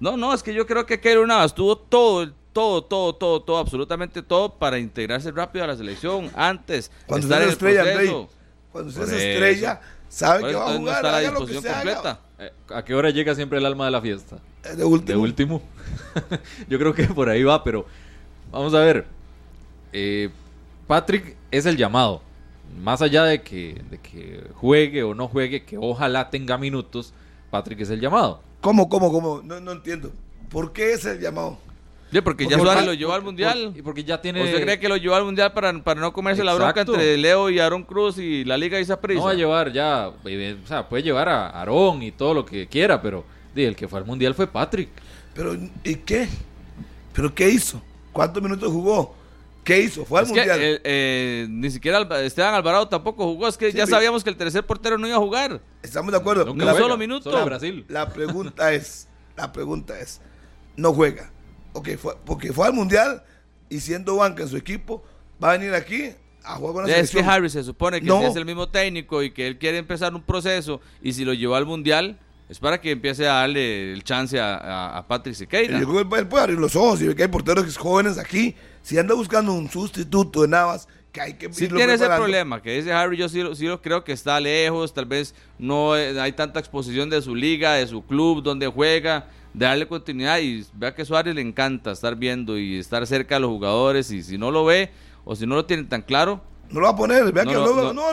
[0.00, 3.58] No, no, es que yo creo que Keylor Navas tuvo todo, todo, todo, todo, todo,
[3.58, 6.90] absolutamente todo para integrarse rápido a la selección antes.
[7.06, 7.84] Cuando usted es el estrella,
[8.72, 10.96] Cuando usted es estrella, sabe Por que va a no jugar.
[10.96, 12.20] está la disposición completa.
[12.38, 14.36] Eh, ¿A qué hora llega siempre el alma de la fiesta?
[14.64, 15.16] Eh, De último.
[15.18, 15.62] De último.
[16.68, 17.86] Yo creo que por ahí va, pero
[18.52, 19.06] vamos a ver.
[19.94, 20.28] Eh,
[20.86, 22.20] Patrick es el llamado.
[22.82, 27.12] Más allá de que, de que juegue o no juegue, que ojalá tenga minutos,
[27.50, 28.40] Patrick es el llamado.
[28.60, 29.40] ¿Cómo, cómo, cómo?
[29.44, 30.10] No, no entiendo.
[30.50, 31.58] ¿Por qué es el llamado?
[32.12, 33.72] Sí, porque ya Porque- Suárez porque- lo llevó al mundial.
[33.76, 34.42] Y porque ya tiene.
[34.42, 37.50] ¿Usted cree que lo llevó al mundial para, para no comerse la bronca entre Leo
[37.50, 39.18] y Aaron Cruz y la Liga Isaprisa?
[39.20, 40.10] No va a llevar ya.
[40.24, 43.24] eh, O sea, puede llevar a Aarón y todo lo que quiera, pero
[43.54, 44.88] di, el que fue al mundial fue Patrick.
[45.34, 45.54] Pero,
[45.84, 46.28] ¿y qué?
[47.12, 47.82] ¿Pero qué hizo?
[48.12, 49.14] ¿Cuántos minutos jugó?
[49.66, 50.04] ¿Qué hizo?
[50.04, 50.60] Fue al Es que mundial.
[50.62, 53.48] eh, eh, ni siquiera Alba- Esteban Alvarado tampoco jugó.
[53.48, 55.60] Es que Sí, ya sabíamos que el tercer portero no iba a jugar.
[55.82, 56.44] Estamos de acuerdo.
[56.54, 57.30] La- un solo minuto.
[57.30, 57.84] Solo Brasil.
[57.88, 60.20] La pregunta es, la pregunta es,
[60.76, 61.32] no juega.
[61.72, 63.22] Ok, fue, porque fue al mundial,
[63.68, 65.02] y siendo banca en su equipo,
[65.42, 66.10] va a venir aquí
[66.44, 67.20] a jugar con la Es que.
[67.20, 68.20] Harry se supone que No.
[68.20, 71.34] si es el mismo técnico y que él quiere empezar un proceso y si lo
[71.34, 75.34] llevó al mundial, es para que empiece a darle el chance a, a, a Patrick
[75.34, 75.78] Sequeira.
[75.80, 78.54] Yo creo que él puede- abrir los ojos y ve que hay porteros jóvenes aquí.
[78.82, 82.76] Si anda buscando un sustituto de Navas, que hay que irlo tiene ese problema, que
[82.76, 86.20] dice Harry, yo sí, lo- sí lo creo que está lejos, tal vez no eh,
[86.20, 90.64] hay tanta exposición de su liga, de su club, donde juega, de darle continuidad y
[90.74, 94.36] vea que Suárez le encanta estar viendo y estar cerca de los jugadores y si
[94.38, 94.90] no lo ve
[95.24, 97.32] o si no lo tiene tan claro, No lo va a poner.
[97.32, 97.92] Vea No, que no, no.
[97.94, 98.12] no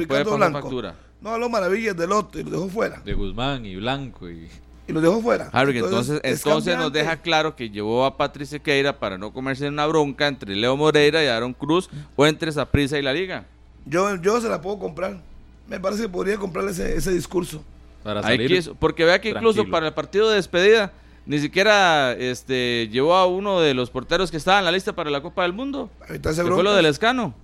[0.00, 0.60] le puede Ricardo Blanco.
[0.60, 0.94] factura.
[1.20, 3.00] No habló maravillas del otro y lo dejó fuera.
[3.04, 4.48] De Guzmán y Blanco y...
[4.88, 5.48] Y lo dejó fuera.
[5.52, 9.68] Harry, entonces, es entonces nos deja claro que llevó a Patrick Sequeira para no comerse
[9.68, 13.46] una bronca entre Leo Moreira y Aaron Cruz o entre Saprissa y la liga.
[13.84, 15.20] Yo, yo se la puedo comprar.
[15.66, 17.64] Me parece que podría comprarle ese, ese discurso.
[18.04, 19.72] Para Ahí salir quiso- porque vea que incluso tranquilo.
[19.72, 20.92] para el partido de despedida
[21.26, 25.10] ni siquiera este llevó a uno de los porteros que estaba en la lista para
[25.10, 25.90] la Copa del Mundo.
[26.06, 27.34] Que fue lo del escano.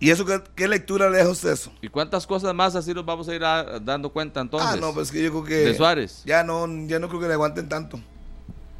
[0.00, 1.72] ¿Y eso qué, qué lectura le deja usted eso?
[1.82, 4.70] ¿Y cuántas cosas más así nos vamos a ir a- dando cuenta entonces?
[4.72, 5.54] ah, no, pues que yo creo que.
[5.54, 6.22] de Suárez.
[6.24, 7.98] Ya no, ya no creo que le aguanten tanto.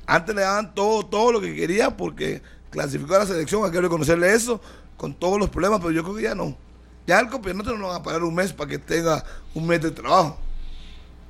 [0.07, 2.41] Antes le daban todo, todo lo que quería porque
[2.71, 4.61] clasificó a la selección, hay que reconocerle eso,
[4.97, 6.57] con todos los problemas, pero yo creo que ya no.
[7.07, 9.81] Ya el campeonato no lo van a pagar un mes para que tenga un mes
[9.83, 10.39] de trabajo.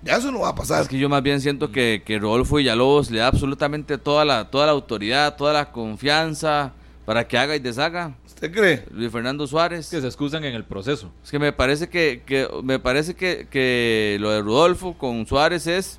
[0.03, 0.83] Ya eso no va a pasar.
[0.83, 4.49] Es que yo más bien siento que, que Rodolfo Villalobos le da absolutamente toda la,
[4.51, 6.73] toda la autoridad, toda la confianza
[7.05, 8.15] para que haga y deshaga.
[8.39, 8.85] ¿Usted cree?
[8.93, 9.89] Luis Fernando Suárez.
[9.91, 11.11] que se excusan en el proceso.
[11.25, 15.67] Es que me parece que, que me parece que, que lo de Rodolfo con Suárez
[15.67, 15.99] es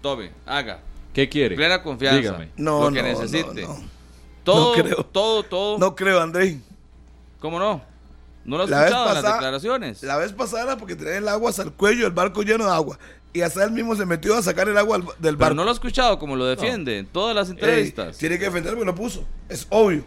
[0.00, 0.80] tome, haga,
[1.12, 1.54] ¿Qué quiere?
[1.54, 2.48] plena confianza, Dígame.
[2.56, 3.62] No, lo que no, necesite.
[3.62, 3.84] no, no.
[4.44, 5.04] Todo, No creo.
[5.04, 5.78] todo, todo.
[5.78, 6.58] No creo, André.
[7.40, 7.82] ¿Cómo no?
[8.46, 10.02] ¿No lo has La escuchado en las declaraciones?
[10.04, 12.70] La vez pasada era porque tenía el agua hasta el cuello, el barco lleno de
[12.70, 12.98] agua.
[13.34, 15.54] Y hasta él mismo se metió a sacar el agua del- del Pero barco.
[15.56, 18.16] no lo he escuchado como lo defiende en todas las Ey, entrevistas.
[18.16, 19.26] tiene que defenderlo porque lo puso.
[19.50, 20.04] Es obvio.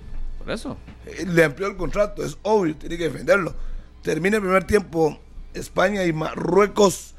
[0.50, 0.78] Por eso.
[1.06, 3.54] Eh, Le amplió el contrato, es obvio, tiene que defenderlo.
[4.02, 5.20] Termina el primer tiempo
[5.54, 7.14] España y Marruecos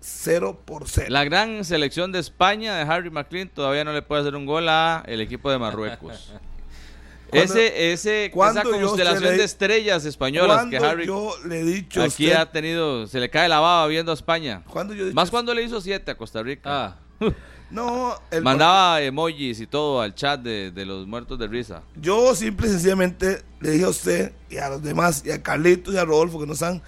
[0.00, 1.06] 0 por 0.
[1.10, 4.68] La gran selección de España de Harry McLean todavía no le puede hacer un gol
[4.68, 6.32] a el equipo de Marruecos.
[7.30, 12.02] ¿Cuándo- ese, ese, esa constelación le- de estrellas españolas que Harry yo le he dicho
[12.02, 14.62] aquí usted, ha tenido, se le cae la baba viendo a España.
[14.68, 16.68] cuando yo he dicho Más cuando le hizo siete a Costa Rica.
[16.86, 16.96] Ah,
[17.72, 21.82] no, el Mandaba emojis y todo al chat de, de los muertos de risa.
[22.00, 25.94] Yo simple y sencillamente le dije a usted y a los demás, y a Carlitos
[25.94, 26.82] y a Rodolfo, que no saben,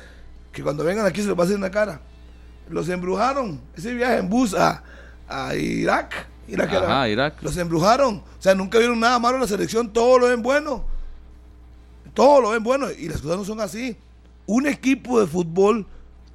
[0.53, 2.01] que cuando vengan aquí se les va a hacer una cara.
[2.69, 3.61] Los embrujaron.
[3.77, 4.83] Ese viaje en bus a,
[5.29, 6.27] a Irak.
[6.49, 7.43] Irak era- Irak.
[7.43, 8.17] Los embrujaron.
[8.17, 9.93] O sea, nunca vieron nada malo en la selección.
[9.93, 10.85] Todo lo ven bueno.
[12.15, 12.87] Todo lo ven bueno.
[12.91, 13.97] Y las cosas no son así.
[14.47, 15.87] Un equipo de fútbol,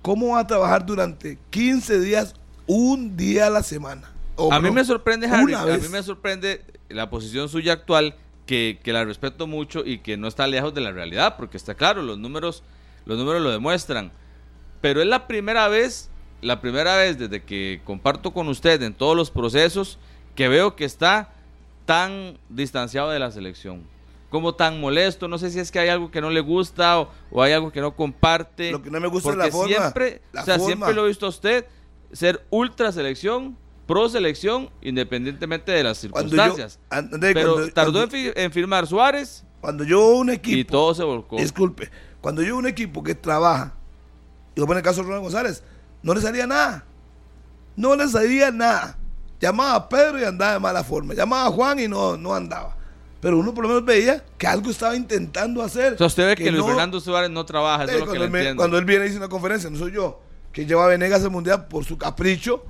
[0.01, 2.33] ¿cómo va a trabajar durante 15 días,
[2.67, 4.11] un día a la semana?
[4.51, 8.15] A mí me sorprende, Harry, a mí me sorprende la posición suya actual,
[8.45, 11.75] que, que la respeto mucho y que no está lejos de la realidad, porque está
[11.75, 12.63] claro, los números,
[13.05, 14.11] los números lo demuestran.
[14.81, 16.09] Pero es la primera vez,
[16.41, 19.99] la primera vez desde que comparto con usted en todos los procesos,
[20.35, 21.33] que veo que está
[21.85, 23.83] tan distanciado de la selección.
[24.29, 27.11] Como tan molesto, no sé si es que hay algo que no le gusta o,
[27.31, 28.71] o hay algo que no comparte.
[28.71, 30.67] Lo que no me gusta es la forma, Siempre, la o sea, forma.
[30.67, 31.65] siempre lo he visto a usted
[32.11, 33.57] ser ultra selección,
[33.89, 36.79] pro selección, independientemente de las yo- circunstancias.
[36.91, 40.63] André, Pero cuando- tardó cuando- en, fi- en firmar Suárez Cuando yo un equipo, y
[40.63, 41.37] todo se volcó.
[41.37, 41.89] disculpe,
[42.21, 43.73] cuando yo un equipo que trabaja,
[44.55, 45.63] y poner el caso de Ronald González,
[46.03, 46.85] no le salía nada.
[47.75, 48.97] No le salía nada.
[49.41, 51.13] Llamaba a Pedro y andaba de mala forma.
[51.13, 52.75] Llamaba a Juan y no, no andaba.
[53.21, 55.93] Pero uno por lo menos veía que algo estaba intentando hacer.
[55.93, 58.19] O sea, usted ve que, Luis no- Fernando Suárez no trabaja, eso es lo que
[58.19, 58.57] le él entiendo.
[58.61, 60.21] cuando él viene y dice una conferencia, no soy yo,
[60.53, 62.63] que lleva a Venegas al mundial por su capricho.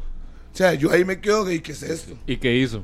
[0.59, 2.17] O sea, yo ahí me quedo, ¿y qué es esto?
[2.27, 2.83] ¿y qué hizo?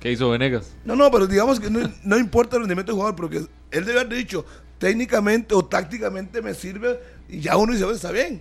[0.00, 0.70] ¿Qué hizo Venegas?
[0.82, 3.36] No, no, pero digamos que no, no importa el rendimiento del jugador, porque
[3.70, 4.46] él debe haber dicho,
[4.78, 8.40] técnicamente o tácticamente me sirve, y ya uno dice, "Bueno, está bien.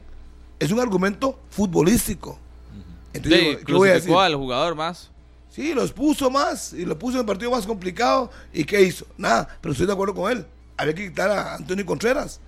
[0.57, 2.39] Es un argumento futbolístico.
[3.13, 4.13] Entonces, Sí, digo, ¿qué voy a decir?
[4.15, 5.11] al jugador más.
[5.49, 9.05] Sí, los puso más, y lo puso en el partido más complicado, ¿y qué hizo?
[9.17, 10.45] Nada, pero estoy de acuerdo con él.
[10.77, 12.39] Había que quitar a Antonio Contreras.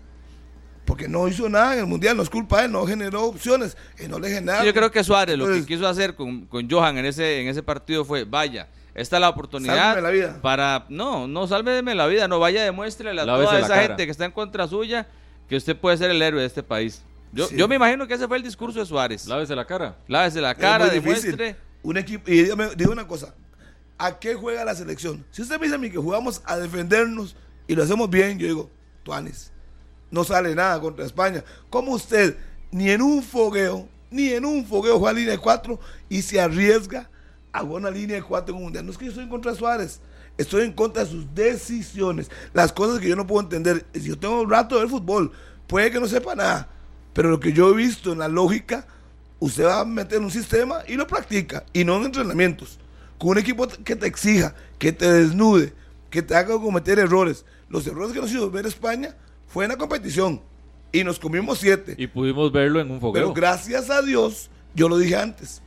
[0.89, 3.77] Porque no hizo nada en el Mundial, no es culpa de él, no generó opciones,
[4.03, 4.61] y no le generaron.
[4.63, 7.47] Sí, yo creo que Suárez lo que quiso hacer con, con Johan en ese, en
[7.47, 10.41] ese partido fue, vaya, esta es la oportunidad Sálveme la vida.
[10.41, 13.81] para, no, no sálveme la vida, no vaya, demuéstrele a toda esa cara.
[13.83, 15.07] gente que está en contra suya
[15.47, 17.03] que usted puede ser el héroe de este país.
[17.31, 17.55] Yo, Sí.
[17.55, 19.27] yo me imagino que ese fue el discurso de Suárez.
[19.27, 19.95] Lávese la cara.
[20.07, 21.37] Lávese la es cara, muy difícil.
[21.37, 21.55] demuestre.
[21.83, 23.35] Un equipo, y dígame, digo una cosa,
[23.99, 25.23] ¿a qué juega la selección?
[25.29, 27.35] Si usted me dice a mí que jugamos a defendernos
[27.67, 28.69] y lo hacemos bien, yo digo,
[29.03, 29.51] Tuanis,
[30.11, 31.43] no sale nada contra España.
[31.69, 32.37] ¿Cómo usted,
[32.71, 35.79] ni en un fogueo, ni en un fogueo juega línea de cuatro
[36.09, 37.09] y se arriesga
[37.51, 38.85] hago una línea de cuatro en un mundial.
[38.85, 39.99] No es que yo estoy en contra de Suárez,
[40.37, 43.85] estoy en contra de sus decisiones, las cosas que yo no puedo entender.
[43.93, 45.31] Si yo tengo un rato de fútbol,
[45.67, 46.69] puede que no sepa nada,
[47.13, 48.85] pero lo que yo he visto en la lógica,
[49.39, 52.79] usted va a meter un sistema y lo practica, y no en entrenamientos.
[53.17, 55.73] Con un equipo que te exija, que te desnude,
[56.09, 57.45] que te haga cometer errores.
[57.67, 59.15] Los errores que nos hizo ver España
[59.49, 60.41] fue en la competición
[60.91, 61.95] y nos comimos siete.
[61.97, 63.13] Y pudimos verlo en un fogueo.
[63.23, 65.61] Pero gracias a Dios, yo lo dije antes,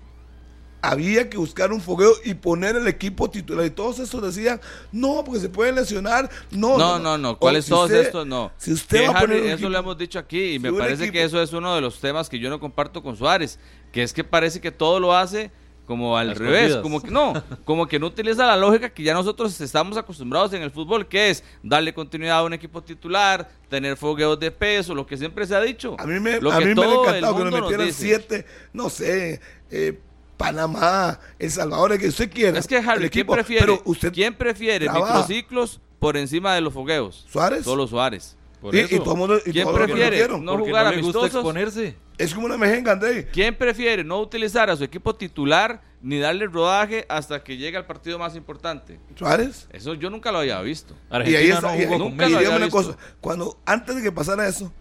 [0.85, 3.65] había que buscar un fogueo y poner el equipo titular.
[3.65, 4.61] Y todos estos decían,
[4.91, 6.29] no, porque se puede lesionar.
[6.51, 7.39] No, No, no, no.
[7.39, 8.27] ¿Cuáles O si todos usted- estos?
[8.27, 8.51] No.
[8.57, 11.05] Si usted va a poner eso equipo- lo hemos dicho aquí y si me parece
[11.05, 13.61] equipo- que eso es uno de los temas que yo no comparto con Suárez,
[13.93, 15.53] que es que parece que todo lo hace
[15.87, 17.33] como al revés, como que no,
[17.65, 21.31] como que no utiliza la lógica que ya nosotros estamos acostumbrados en el fútbol, que
[21.31, 25.55] es darle continuidad a un equipo titular, tener fogueos de peso, lo que siempre se
[25.55, 25.97] ha dicho.
[25.99, 29.41] A mí me, lo a que mí me encantado que nos metieran siete, no sé,
[29.71, 29.99] eh,
[30.37, 32.59] Panamá, El Salvador, el que usted quiera.
[32.59, 33.61] Es que Harry, ¿quién prefiere?
[33.67, 35.19] Pero usted, ¿Quién prefiere trabaja.
[35.19, 37.27] microciclos por encima de los fogueos?
[37.31, 37.65] Suárez.
[37.65, 38.37] Solo Suárez.
[38.63, 38.95] Por y, eso.
[38.95, 40.27] y todo mundo, y ¿Quién todo prefiere?
[40.29, 41.35] No Porque jugar no le gusta amistosos.
[41.35, 41.97] exponerse.
[42.17, 43.27] Es como una mejenga, André.
[43.29, 47.87] ¿Quién prefiere no utilizar a su equipo titular ni darle rodaje hasta que llegue al
[47.87, 49.01] partido más importante?
[49.17, 49.67] Suárez.
[49.73, 50.95] Eso yo nunca lo había visto.
[51.11, 51.69] Y ahí Argentina está.
[51.69, 52.93] no y- jugó y- con nunca y lo había dígame una visto.
[52.95, 52.99] cosa.
[53.21, 54.73] Cuando, antes de que pasara eso,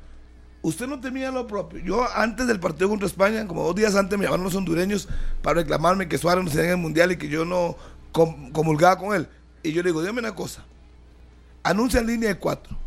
[0.62, 1.80] usted no temía lo propio.
[1.84, 5.10] Yo, antes del partido contra España, como dos días antes, me llamaron los hondureños
[5.42, 7.76] para reclamarme que Suárez no se en el mundial y que yo no
[8.12, 9.28] com- comulgaba con él.
[9.64, 10.64] Y yo le digo, dígame una cosa.
[11.64, 12.78] Anuncia en línea de cuatro.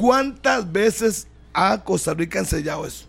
[0.00, 3.04] ¿Cuántas veces ha Costa Rica ensellado eso?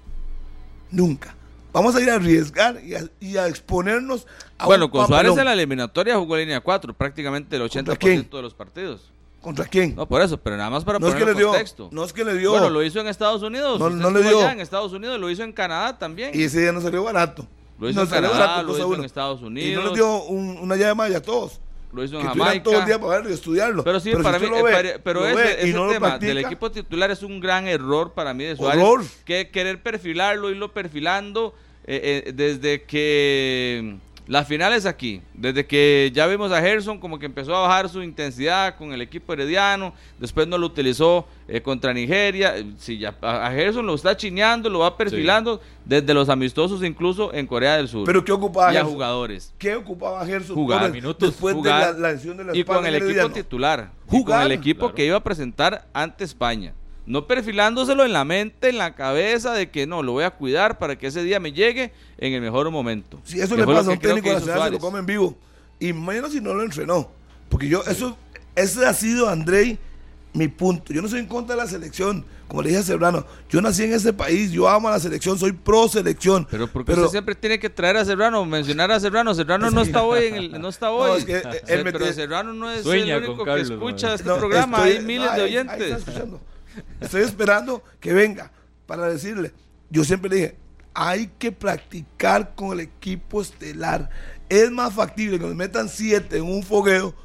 [0.92, 1.34] Nunca.
[1.72, 4.28] Vamos a ir a arriesgar y a, y a exponernos
[4.58, 8.30] a bueno, un con Suárez en la eliminatoria jugó línea 4 prácticamente el 80% quién?
[8.30, 9.10] de los partidos.
[9.42, 9.96] ¿Contra quién?
[9.96, 11.48] No, por eso, pero nada más para No es poner que le dio.
[11.50, 11.88] contexto.
[11.94, 12.52] No es que le dio.
[12.52, 13.80] Bueno, lo hizo en Estados Unidos.
[13.80, 14.40] No- le dio.
[14.40, 16.32] allá en Estados Unidos, lo hizo en Canadá también.
[16.34, 17.48] Y ese día no salió barato.
[17.80, 19.86] Lo hizo no en Canadá, barato, lo hizo en Estados Y no Unidos.
[19.86, 21.60] les dio un- una llave más a todos.
[21.94, 22.64] Lo hizo en que Jamaica.
[22.64, 23.84] todo el día para verlo y estudiarlo.
[23.84, 25.86] Pero sí, si para mí, lo ve, pare- pero lo ese, ve y ese no
[25.86, 28.84] lo tema del equipo titular es un gran error para mí de Suárez.
[28.84, 29.06] Horror.
[29.26, 31.54] Que querer perfilarlo, irlo perfilando
[31.86, 33.96] eh, eh, desde que
[34.32, 38.02] las finales aquí, desde que ya vimos a Gerson como que empezó a bajar su
[38.02, 43.52] intensidad con el equipo herediano, después no lo utilizó eh, contra Nigeria, si ya a
[43.52, 48.06] Gerson lo está chineando, lo va perfilando desde los amistosos incluso en Corea del Sur.
[48.06, 48.94] Pero ¿qué ocupaba y a Gerson?
[48.94, 49.54] jugadores.
[49.58, 52.64] ¿Qué ocupaba Gerson Jugar Torres minutos, después jugar, de la, la lesión de la y
[52.64, 53.92] con el equipo titular.
[54.08, 54.46] y con Jugar.
[54.46, 54.96] el equipo Claro.
[54.96, 56.74] que iba a presentar ante España.
[57.06, 60.78] No perfilándoselo en la mente, en la cabeza de que no, lo voy a cuidar
[60.78, 63.20] para que ese día me llegue en el mejor momento.
[63.24, 65.06] Si eso le pasa a que un técnico que hizo nacional, se lo come en
[65.08, 65.36] vivo.
[65.80, 67.10] Y menos si no lo entrenó.
[67.50, 68.16] Porque yo, eso,
[68.56, 69.80] ese ha sido, Andrei,
[70.34, 70.94] mi punto.
[70.94, 72.24] Yo no soy en contra de la selección.
[72.48, 75.40] Como le dije a Serrano, yo nací en ese país, yo amo a la selección,
[75.40, 76.46] soy pro selección.
[76.52, 79.34] Pero porque usted siempre tiene que traer a Serrano, mencionar a Serrano.
[79.34, 81.20] Serrano Es no que- está hoy, en el, no está No, hoy.
[81.20, 84.28] es que, eh, él pero Serrano no es Sueña el único Carlos, que escucha este
[84.28, 84.78] No, programa.
[84.80, 85.98] estoy- Hay miles no, de ahí- ahí está oyentes.
[86.00, 86.42] escuchando.
[87.00, 88.52] Estoy esperando que venga
[88.86, 89.52] para decirle.
[89.90, 90.56] Yo siempre le dije,
[90.94, 94.10] hay que practicar con el equipo estelar.
[94.50, 97.16] Es más factible que nos metan siete en un fogueo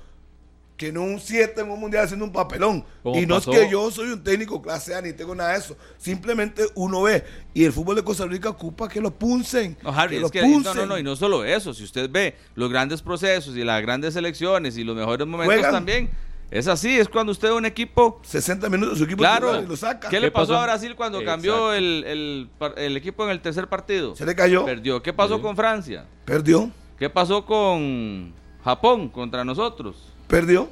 [0.76, 2.84] que no un siete en un mundial haciendo un papelón.
[3.14, 5.58] Y no pasó- es que yo soy un técnico clase A ni tengo nada de
[5.58, 5.74] eso.
[5.96, 7.24] Simplemente uno ve.
[7.54, 9.76] Y el fútbol de Costa Rica ocupa que lo puncen.
[9.82, 10.76] No, Harry, que lo es que no, puncen.
[10.76, 14.12] no, no, y no solo eso, si usted ve los grandes procesos y las grandes
[14.14, 15.72] selecciones y los mejores momentos Juegan.
[15.72, 16.10] también,
[16.50, 19.60] es así, es cuando usted un equipo 60 minutos su equipo Claro.
[19.62, 20.08] y lo saca.
[20.08, 20.58] ¿Qué le ¿Qué pasó pasó?
[20.60, 21.32] a Brasil cuando Exacto.
[21.34, 24.14] cambió el, el equipo en el tercer partido?
[24.16, 24.64] Se le cayó.
[24.64, 25.02] Perdió.
[25.02, 25.42] ¿Qué pasó Sí.
[25.42, 26.06] con Francia?
[26.24, 26.70] Perdió.
[26.98, 28.32] ¿Qué pasó con
[28.64, 29.96] Japón contra nosotros?
[30.28, 30.68] Perdió.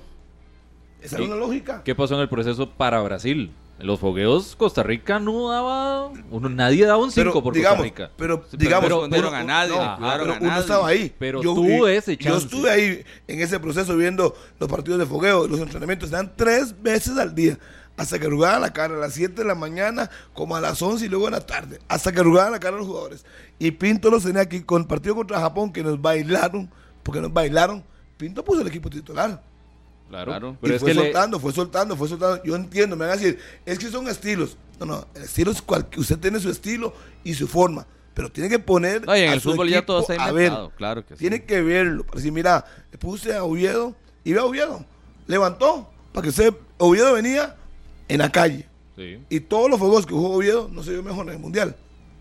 [1.03, 1.83] Esa es una lógica.
[1.85, 3.53] ¿Qué pasó en el proceso para Brasil?
[3.79, 6.09] En los fogueos, Costa Rica no daba.
[6.31, 8.11] Uno, nadie daba un 5 por digamos, Costa Rica.
[8.17, 10.61] Pero, Sí, pero digamos, uno- a nadie, no, pero a uno nadie.
[10.61, 11.15] estaba ahí.
[11.19, 12.47] Pero Yo- tuvo ese Yo chance.
[12.47, 16.11] estuve ahí en ese proceso viendo los partidos de fogueo, los entrenamientos.
[16.11, 17.59] Se dan tres veces al día.
[17.97, 21.07] Hasta que arrugaban la cara a las 7 de la mañana, como a las 11
[21.07, 21.79] y luego en la tarde.
[21.89, 23.25] Hasta que arrugaban la cara a los jugadores.
[23.59, 26.71] Y Pinto los tenía aquí con el partido contra Japón, que nos bailaron,
[27.03, 27.85] porque nos bailaron.
[28.17, 29.43] Pinto puso el equipo titular.
[30.15, 30.31] Claro.
[30.33, 30.57] Claro.
[30.61, 32.43] Pero y fue le- soltando, fue soltando, fue soltando.
[32.45, 34.57] Yo entiendo, me van a decir, es que son estilos.
[34.81, 36.93] No, no, el estilo es cual, usted tiene su estilo
[37.25, 39.05] y su forma, pero tiene que poner.
[39.07, 40.45] No, y en a el fútbol ya todo está a ver.
[40.47, 41.19] inventado, claro que sí.
[41.21, 42.05] Tiene que verlo.
[42.05, 43.95] Para decir, mira, le puse a Oviedo
[44.25, 44.85] y ve a Oviedo.
[45.27, 47.57] Levantó para que usted, Oviedo venía
[48.09, 48.69] en la calle.
[48.97, 51.75] Sí, Y todos los fuegos que jugó Oviedo no se vio mejor en el mundial.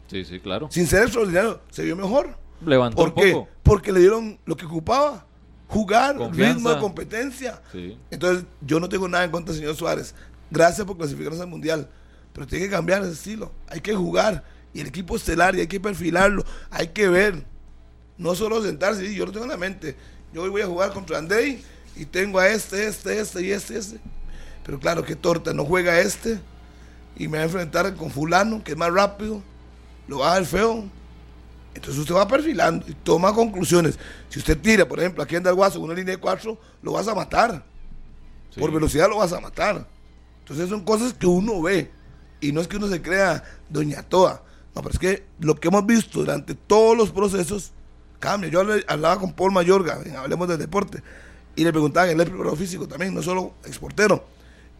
[0.07, 0.67] sí, sí, claro.
[0.71, 2.35] Sin ser extraordinario, se vio mejor.
[2.65, 3.31] Levantó ¿Por un qué?
[3.33, 3.49] poco.
[3.61, 5.25] Porque le dieron lo que ocupaba.
[5.68, 6.53] Jugar, Confianza.
[6.53, 7.61] ritmo de competencia.
[7.72, 7.97] Sí.
[8.11, 10.14] Entonces, yo no tengo nada en contra del señor Suárez.
[10.51, 11.89] Gracias por clasificarnos al mundial.
[12.34, 13.51] Pero tiene que cambiar ese estilo.
[13.68, 14.43] Hay que jugar.
[14.74, 16.43] Y el equipo estelar, y hay que perfilarlo.
[16.70, 17.43] Hay que ver.
[18.18, 19.14] No solo sentarse.
[19.14, 19.95] Yo lo tengo en la mente.
[20.34, 21.64] Yo hoy voy a jugar contra Andrei
[21.95, 23.99] y tengo a este, este, este y este, este.
[24.66, 26.39] Pero claro, qué torta, no juega este
[27.16, 29.43] y me va a enfrentar con fulano, que es más rápido,
[30.07, 30.86] lo va a dar feo.
[31.74, 33.97] Entonces usted va perfilando y toma conclusiones.
[34.30, 37.15] Si usted tira, por ejemplo, aquí guaso con una línea de cuatro, lo vas a
[37.15, 37.63] matar.
[38.51, 38.59] Sí.
[38.59, 39.88] Por velocidad lo vas a matar.
[40.39, 41.91] Entonces son cosas que uno ve.
[42.41, 44.43] Y no es que uno se crea doña Toa.
[44.76, 47.71] No, pero es que lo que hemos visto durante todos los procesos
[48.19, 48.49] cambia.
[48.49, 51.03] Yo hablaba con Paul Mayorga, en Hablemos del Deporte,
[51.55, 54.26] y le preguntaban, él es preparador físico también, no solo exportero.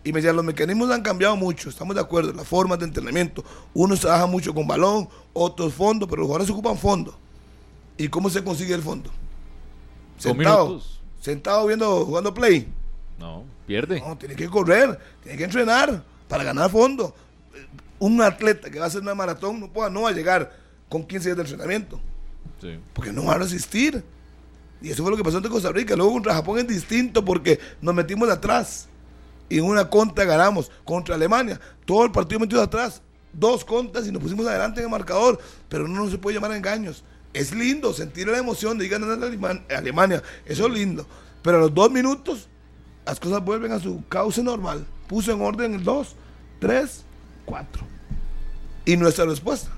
[0.04, 3.43] Y me decían, los mecanismos han cambiado mucho, estamos de acuerdo, las formas de entrenamiento.
[3.74, 7.18] Unos trabajan mucho con balón, otros fondo, pero los jugadores ocupan fondo.
[7.97, 9.10] ¿Y cómo se consigue el fondo?
[10.18, 10.82] Sentado,
[11.22, 12.68] sentado viendo, jugando play.
[13.20, 13.99] No, pierde.
[14.01, 17.16] No, tiene que correr, tiene que entrenar para ganar fondo.
[17.99, 20.51] Un atleta que va a hacer una maratón no, pueda, no va a llegar
[20.89, 21.99] con 15 días de entrenamiento,
[22.62, 22.78] Sí.
[22.93, 24.04] porque no va a resistir.
[24.82, 25.95] Y eso fue lo que pasó ante Costa Rica.
[25.95, 28.89] Luego contra Japón es distinto porque nos metimos de atrás.
[29.50, 31.60] Y en una contra ganamos contra Alemania.
[31.86, 33.02] Todo el partido metido atrás.
[33.34, 35.39] Dos contas y nos pusimos adelante en el marcador.
[35.70, 37.04] Pero no se puede llamar engaños.
[37.34, 40.22] Es lindo sentir la emoción de ir ganando a Alema- a Alemania.
[40.46, 41.06] Eso es lindo.
[41.41, 42.48] Pero a los dos minutos
[43.06, 44.86] las cosas vuelven a su cauce normal.
[45.08, 46.16] Puso en orden el 2,
[46.60, 47.04] 3,
[47.46, 47.84] 4.
[48.86, 49.70] Y nuestra respuesta.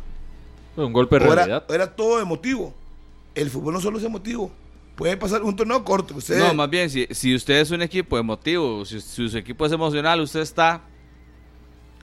[0.76, 1.64] Un golpe de Era, realidad.
[1.70, 2.74] era todo emotivo.
[3.34, 4.52] El fútbol no solo es emotivo.
[4.96, 6.16] Puede pasar un torneo corto.
[6.16, 9.66] Usted, No, más bien, si, si usted es un equipo emotivo, si, si su equipo
[9.66, 10.82] es emocional, usted está,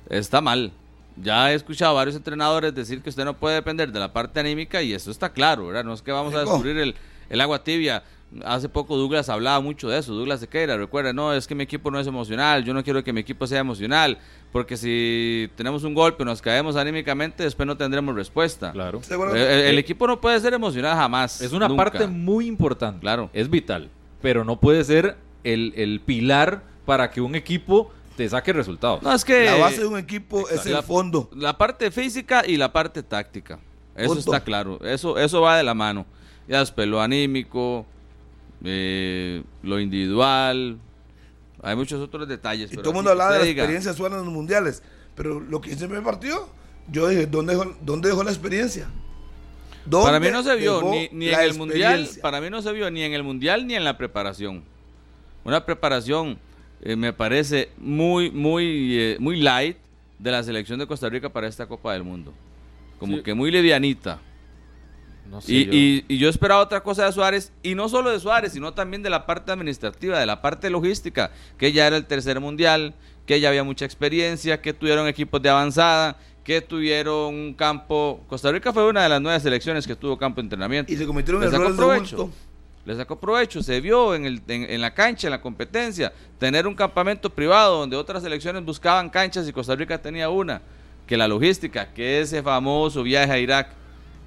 [0.08, 0.72] está mal.
[1.16, 4.40] Ya he escuchado a varios entrenadores decir que usted no puede depender de la parte
[4.40, 5.84] anímica y eso está claro, ¿verdad?
[5.84, 6.94] No es que vamos a descubrir el,
[7.28, 8.02] el agua tibia.
[8.44, 11.90] Hace poco Douglas hablaba mucho de eso, Douglas Sequeira, recuerda, no, es que mi equipo
[11.90, 14.16] no es emocional, yo no quiero que mi equipo sea emocional,
[14.52, 18.72] porque si tenemos un golpe, nos caemos anímicamente, después no tendremos respuesta.
[18.72, 19.00] Claro.
[19.00, 19.36] ¿Está de acuerdo?
[19.36, 21.42] El, el equipo no puede ser emocional jamás.
[21.42, 21.84] Es una nunca.
[21.84, 23.00] parte muy importante.
[23.00, 23.28] Claro.
[23.34, 23.90] Es vital.
[24.22, 29.02] Pero no puede ser el, el pilar para que un equipo te saque resultados.
[29.02, 29.44] No, es que...
[29.46, 31.28] la base de un equipo es el La- fondo.
[31.34, 33.58] La parte física y la parte táctica.
[33.94, 34.20] Eso Punto.
[34.20, 34.78] está claro.
[34.84, 36.06] Eso, eso va de la mano.
[36.48, 37.86] Ya después lo anímico,
[38.64, 40.78] eh, lo individual.
[41.62, 42.66] Hay muchos otros detalles.
[42.66, 44.82] Y pero todo el mundo hablaba de la diga, experiencia suena en los mundiales.
[45.14, 46.48] Pero lo que hice en el partido,
[46.90, 48.88] yo dije, ¿dónde dejó, dónde dejó la experiencia?
[49.84, 52.08] ¿Dónde Para mí no se vio ni, ni en el mundial.
[52.20, 54.62] Para mí no se vio ni en el mundial ni en la preparación.
[55.44, 56.38] Una preparación
[56.82, 59.76] eh, me parece muy, muy, eh, muy light
[60.18, 62.32] de la selección de Costa Rica para esta Copa del Mundo.
[62.98, 63.22] Como Sí.
[63.22, 64.20] que muy livianita.
[65.32, 68.10] No sé, Y, yo- y- y yo esperaba otra cosa de Suárez, y no solo
[68.10, 71.96] de Suárez, sino también de la parte administrativa, de la parte logística, que ya era
[71.96, 72.94] el tercer mundial,
[73.26, 78.20] que ya había mucha experiencia, que tuvieron equipos de avanzada, que tuvieron un campo...
[78.28, 80.92] Costa Rica fue una de las nueve selecciones que tuvo campo de entrenamiento.
[80.92, 82.16] Y se cometieron Le sacó errores de provecho.
[82.18, 82.36] bulto.
[82.84, 86.66] Le sacó provecho, se vio en, el, en, en la cancha, en la competencia, tener
[86.66, 90.60] un campamento privado donde otras selecciones buscaban canchas y Costa Rica tenía una,
[91.06, 93.68] que la logística, que ese famoso viaje a Irak,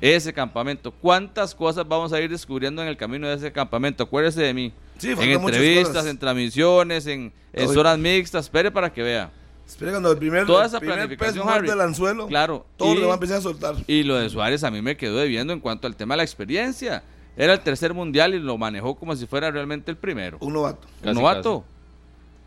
[0.01, 4.03] ese campamento, ¿cuántas cosas vamos a ir descubriendo en el camino de ese campamento?
[4.03, 4.73] Acuérdese de mí.
[4.97, 9.31] Sí, en entrevistas, en transmisiones, en, en horas mixtas, espere para que vea.
[9.67, 11.69] Espera cuando el primer, Toda esa primer planificación, Harry.
[11.69, 13.75] el anzuelo, Claro, todo y- le va a empezar a soltar.
[13.87, 16.23] Y lo de Suárez a mí me quedó debiendo en cuanto al tema de la
[16.23, 17.03] experiencia.
[17.37, 20.37] Era el tercer mundial y lo manejó como si fuera realmente el primero.
[20.39, 20.87] Un novato.
[20.99, 21.65] Un Casi, novato.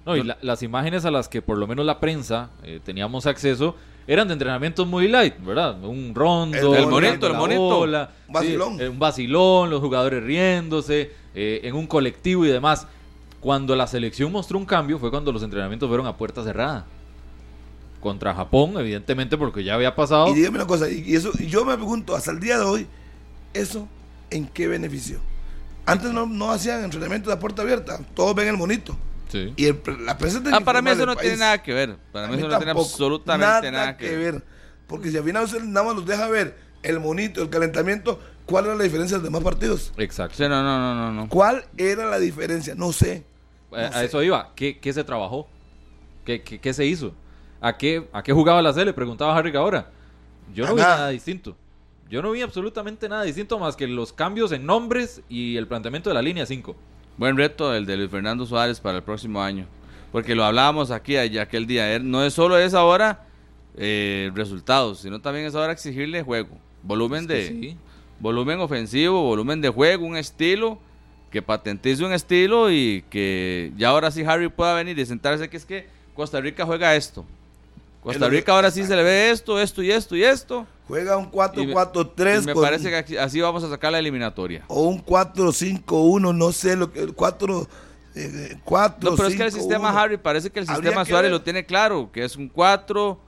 [0.06, 3.26] No, y la- las imágenes a las que por lo menos la prensa eh, teníamos
[3.26, 3.74] acceso
[4.08, 5.80] eran de entrenamientos muy light, ¿verdad?
[5.84, 7.60] Un rondo, El- el monito, el monito.
[7.60, 8.76] bola, Un vacilón.
[8.78, 12.86] sí, eh, un vacilón, los jugadores riéndose, eh, en un colectivo y demás.
[13.40, 16.86] Cuando la selección mostró un cambio fue cuando los entrenamientos fueron a puerta cerrada.
[18.00, 20.28] Contra Japón, evidentemente, porque ya había pasado.
[20.28, 22.86] Y dígame una cosa, y, eso, y yo me pregunto, hasta el día de hoy,
[23.54, 23.88] ¿eso
[24.30, 25.18] en qué beneficio?
[25.84, 28.96] Antes no, no hacían entrenamiento de puerta abierta, todos ven el monito.
[29.28, 29.52] Sí.
[29.56, 31.96] Y el, la prensa tiene Ah, para mí eso no tiene nada que ver.
[32.12, 34.42] Para A mí mí eso no tiene absolutamente nada, que ver.
[34.86, 38.66] Porque si al final usted nada más los deja ver el monito, el calentamiento, ¿cuál
[38.66, 39.92] era la diferencia de los demás partidos?
[39.98, 40.36] Exacto.
[40.36, 41.28] Sí, no, no, no, no, no.
[41.28, 42.74] ¿Cuál era la diferencia?
[42.74, 43.24] No sé.
[43.72, 44.52] Eh, a eso iba.
[44.54, 45.46] ¿Qué, qué se trabajó?
[46.24, 47.14] ¿Qué, qué, qué se hizo?
[47.60, 48.92] ¿A qué, ¿A qué jugaba la Sele?
[48.94, 49.90] Preguntaba Harry ahora.
[50.54, 50.96] Yo no A vi nada.
[50.96, 51.56] nada distinto.
[52.08, 56.08] Yo no vi absolutamente nada distinto más que los cambios en nombres y el planteamiento
[56.08, 56.74] de la línea 5.
[57.18, 59.66] Buen reto el de Luis Fernando Suárez para el próximo año.
[60.12, 61.98] Porque lo hablábamos aquí allá aquel día.
[61.98, 63.26] No es solo es ahora
[63.76, 66.56] eh, resultados, sino también es ahora exigirle juego.
[66.84, 67.76] Volumen Es de sí.
[68.20, 70.78] volumen ofensivo, volumen de juego, un estilo
[71.32, 75.56] que patentice un estilo y que ya ahora sí Harry pueda venir y sentarse que
[75.56, 77.22] es que Costa Rica juega esto.
[77.22, 80.66] Es Costa Rica ahora sí se le ve esto, esto y esto y esto.
[80.88, 83.98] Juega un Y me- 4-4-3 y me con- parece que así vamos a sacar la
[84.00, 84.64] eliminatoria.
[84.68, 87.06] o un 4-5-1, no sé lo que.
[87.08, 87.68] 4.
[88.14, 91.30] Eh, 4 No, pero es que el sistema Harry parece que el sistema que Suárez
[91.30, 91.38] ver.
[91.38, 93.20] lo tiene claro, que es un 4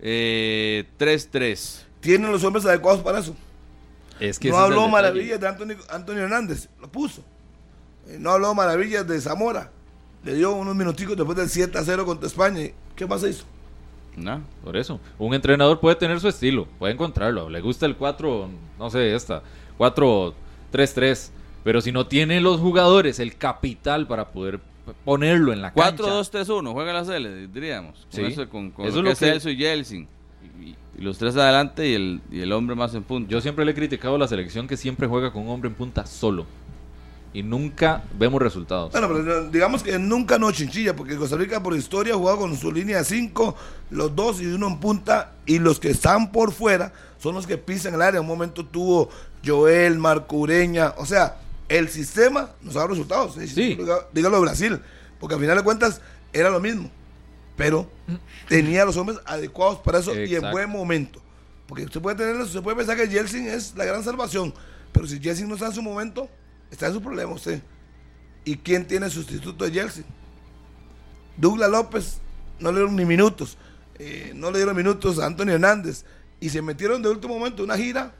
[0.00, 1.84] eh, 3-3.
[2.00, 3.34] Tienen los hombres adecuados para eso.
[4.20, 4.92] Es que no es habló detalle.
[4.92, 7.22] maravillas de Antonio, Antonio Hernández, lo puso.
[8.06, 9.70] Eh, no habló maravillas de Zamora.
[10.24, 12.60] Le dio unos minuticos después del 7 a 0 contra España.
[12.62, 13.44] ¿Y ¿Qué más hizo?
[14.18, 14.42] ¿No?
[14.64, 17.48] Por eso, un entrenador puede tener su estilo, puede encontrarlo.
[17.48, 18.48] Le gusta el 4,
[18.78, 19.42] no sé, esta,
[19.78, 21.30] 4-3-3.
[21.64, 24.60] Pero si no tiene los jugadores, el capital para poder
[25.04, 26.02] ponerlo en la cancha.
[26.04, 28.06] 4-2-3-1, juega la Cele, diríamos.
[28.10, 28.22] Con Sí.
[28.32, 30.08] eso, con, con Eso lo es que lo es que- y Yeltsin.
[30.62, 33.28] Y, y los tres adelante y el, y el hombre más en punto.
[33.30, 35.74] Yo siempre le he criticado a la selección que siempre juega con un hombre en
[35.74, 36.46] punta solo.
[37.32, 38.90] Y nunca vemos resultados.
[38.92, 42.38] Bueno, pero no, digamos que nunca no chinchilla, porque Costa Rica por historia ha jugado
[42.38, 43.56] con su línea de 5,
[43.90, 47.58] los dos y uno en punta, y los que están por fuera son los que
[47.58, 48.20] pisan el área.
[48.20, 49.10] Un momento tuvo
[49.44, 51.36] Joel, Marco Ureña, o sea,
[51.68, 53.34] el sistema nos ha dado resultados.
[53.34, 53.46] ¿sí?
[53.46, 53.78] Sí.
[54.12, 54.80] Dígalo de Brasil,
[55.20, 56.00] porque al final de cuentas
[56.32, 56.90] era lo mismo,
[57.56, 57.90] pero
[58.48, 61.20] tenía a los hombres adecuados para eso y en buen momento.
[61.66, 64.54] Porque usted puede tener, usted puede pensar que Jelsin es la gran salvación,
[64.92, 66.28] pero si Jelsin no está en su momento,
[66.70, 67.62] está en su problema usted.
[68.44, 70.04] ¿Y quién tiene sustituto de Jelsin?
[71.36, 72.20] Douglas López
[72.58, 73.56] no le dieron ni minutos.
[74.00, 76.04] eh, no le dieron minutos a Antonio Hernández.
[76.40, 78.12] Y se metieron de último momento en una gira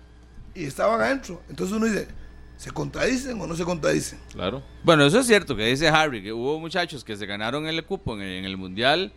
[0.54, 1.40] y estaban adentro.
[1.48, 2.08] Entonces uno dice,
[2.56, 4.18] ¿se contradicen o no se contradicen?
[4.32, 4.60] Claro.
[4.82, 8.14] Bueno, eso es cierto que dice Harry, que hubo muchachos que se ganaron el cupo
[8.14, 9.12] en el, en el Mundial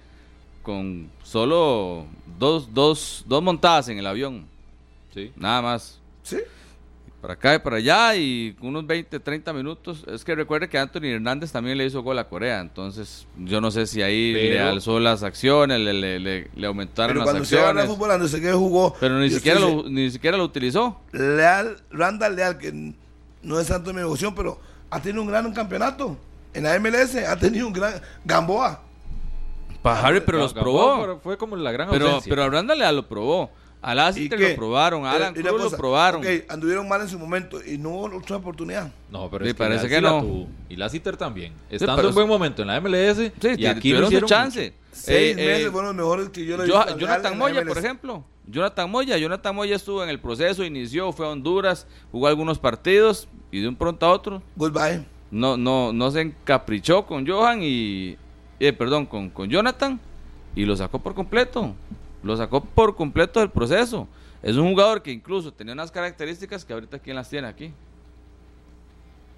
[0.62, 2.06] con solo
[2.38, 4.46] dos, dos, dos montadas en el avión,
[5.16, 5.32] Sí.
[5.36, 6.00] nada más.
[6.22, 6.38] ¿Sí?
[7.22, 10.04] Para acá y para allá y unos 20, 30 minutos.
[10.12, 13.70] Es que recuerde que Anthony Hernández también le hizo gol a Corea, entonces yo no
[13.70, 17.26] sé si ahí le Pero- alzó las acciones, le, le, le- le aumentaron Pero las
[17.30, 17.92] cuando se va a acciones.
[17.96, 18.96] fútbol, no sé qué jugó.
[19.00, 21.00] Pero ni siquiera, lo, ni siquiera lo utilizó.
[21.12, 22.94] Leal, Randall Leal, que
[23.44, 24.60] no es tanto mi devoción, pero
[24.90, 26.18] ha tenido un gran campeonato.
[26.56, 28.82] En la MLS ha tenido un gran Gamboa.
[29.84, 31.06] Para Harry, pero los probó.
[31.06, 32.30] fue- Fue como la gran Pero, ausencia.
[32.32, 33.52] pero a Brandon Leal lo probó.
[33.84, 34.50] A ¿Y Lassiter qué?
[34.52, 35.06] lo probaron.
[35.06, 36.22] A Alan una Cruz lo probaron.
[36.50, 38.92] anduvieron mal en su momento y no hubo otra oportunidad.
[39.10, 40.22] No, pero es que parece que sí la no.
[40.22, 40.48] tuvo.
[40.70, 41.52] Y Lassiter también.
[41.70, 43.32] Estando pero- en buen momento en la MLS.
[43.42, 44.74] Sí, y aquí tuvieron no su chance.
[44.92, 48.24] Seis Eh, meses eh, fueron los mejores que yo le Jonathan la Moya, por ejemplo.
[48.48, 49.18] Jonathan Moya.
[49.18, 53.68] Jonathan Moya estuvo en el proceso, inició, fue a Honduras, jugó algunos partidos y de
[53.68, 55.06] un pronto a otro Goodbye.
[55.32, 58.18] no, no, no se encaprichó con Johan y.
[58.60, 60.00] eh, perdón, con, con Jonathan
[60.56, 61.74] y lo sacó por completo.
[62.24, 64.08] Lo sacó por completo del proceso.
[64.44, 67.74] Es un jugador que incluso tenía unas características que ahorita quién las tiene aquí.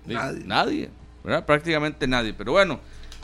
[0.05, 0.43] Nadie.
[0.45, 0.89] Nadie,
[1.23, 1.45] ¿verdad?
[1.45, 2.33] Prácticamente nadie.
[2.33, 2.79] Pero bueno,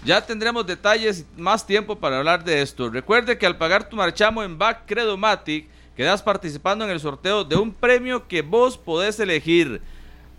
[0.05, 2.89] ya tendremos detalles y más tiempo para hablar de esto.
[2.89, 7.55] Recuerde que al pagar tu marchamo en Back Credomatic, quedas participando en el sorteo de
[7.55, 9.81] un premio que vos podés elegir.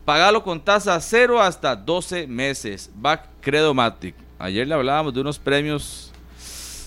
[0.05, 2.91] Pagalo con tasa cero hasta 12 meses.
[2.95, 4.15] Back Credomatic.
[4.39, 6.11] Ayer le hablábamos de unos premios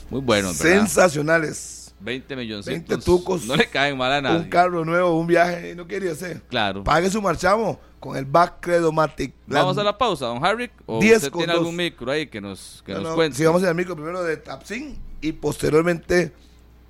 [0.10, 0.80] muy buenos, ¿verdad?
[0.80, 1.83] Sensacionales.
[2.04, 2.90] 20 milloncitos.
[2.90, 3.46] 20 tucos.
[3.46, 4.40] No le caen mal a nadie.
[4.40, 6.42] Un carro nuevo, un viaje, no quería hacer.
[6.50, 6.84] Claro.
[6.84, 9.34] Pague su marchamo con el back Credomatic.
[9.48, 10.70] Vamos a la pausa, don Harry.
[10.86, 11.60] ¿O 10 usted tiene dos.
[11.60, 13.38] algún micro ahí que nos, que No, nos no, cuente?
[13.38, 16.34] Si vamos al micro primero de Tapsin y posteriormente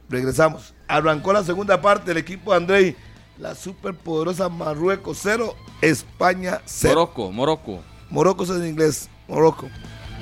[0.10, 0.74] regresamos.
[0.88, 2.96] Arrancó la segunda parte del equipo de Andrei.
[3.38, 6.94] La superpoderosa Marruecos 0, España 0.
[6.96, 7.84] Morocco, Morocco.
[8.10, 9.10] Morocco es en inglés.
[9.28, 9.70] Morocco.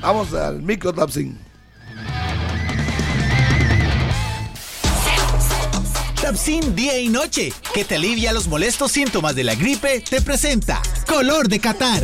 [0.01, 1.37] Vamos al micro Tapsin.
[6.22, 10.80] Tapsin día y noche, que te alivia los molestos síntomas de la gripe, te presenta
[11.07, 12.03] Color de Qatar.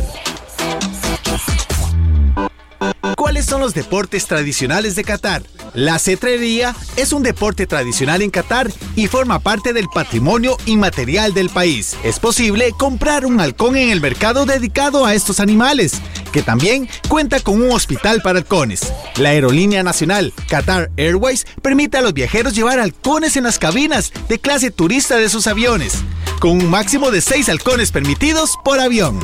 [3.18, 5.42] ¿Cuáles son los deportes tradicionales de Qatar?
[5.74, 11.50] La cetrería es un deporte tradicional en Qatar y forma parte del patrimonio inmaterial del
[11.50, 11.96] país.
[12.04, 15.94] Es posible comprar un halcón en el mercado dedicado a estos animales,
[16.30, 18.92] que también cuenta con un hospital para halcones.
[19.16, 24.38] La aerolínea nacional Qatar Airways permite a los viajeros llevar halcones en las cabinas de
[24.38, 25.94] clase turista de sus aviones,
[26.38, 29.18] con un máximo de 6 halcones permitidos por avión.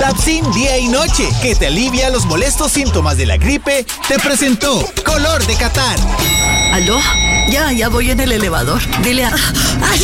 [0.00, 4.84] Tapsin día y noche, que te alivia los molestos síntomas de la gripe, te presentó
[5.04, 5.98] Color de Qatar.
[6.72, 6.98] ¿Aló?
[7.48, 8.80] Ya, ya voy en el elevador.
[9.02, 9.34] Dile a...
[9.82, 10.00] ¡Ay!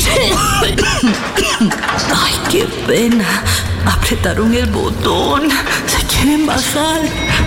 [2.14, 3.44] ¡Ay, qué pena!
[3.86, 5.48] Apretaron el botón.
[5.86, 7.00] Se quieren bajar.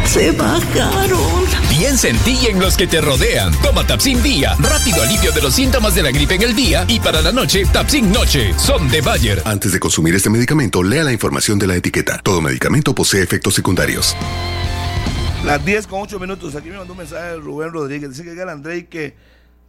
[0.06, 1.46] Se bajaron.
[1.70, 3.54] Piensa en ti y en los que te rodean.
[3.62, 4.56] Toma Tapsin Día.
[4.60, 6.86] Rápido alivio de los síntomas de la gripe en el día.
[6.88, 8.54] Y para la noche, Tapsin Noche.
[8.58, 9.42] Son de Bayer.
[9.46, 12.20] Antes de consumir este medicamento, lea la información de la etiqueta.
[12.34, 14.16] Todo medicamento posee efectos secundarios.
[15.46, 16.56] Las 10 con 8 minutos.
[16.56, 18.10] Aquí me mandó un mensaje de Rubén Rodríguez.
[18.10, 19.16] Dice que el Andrei que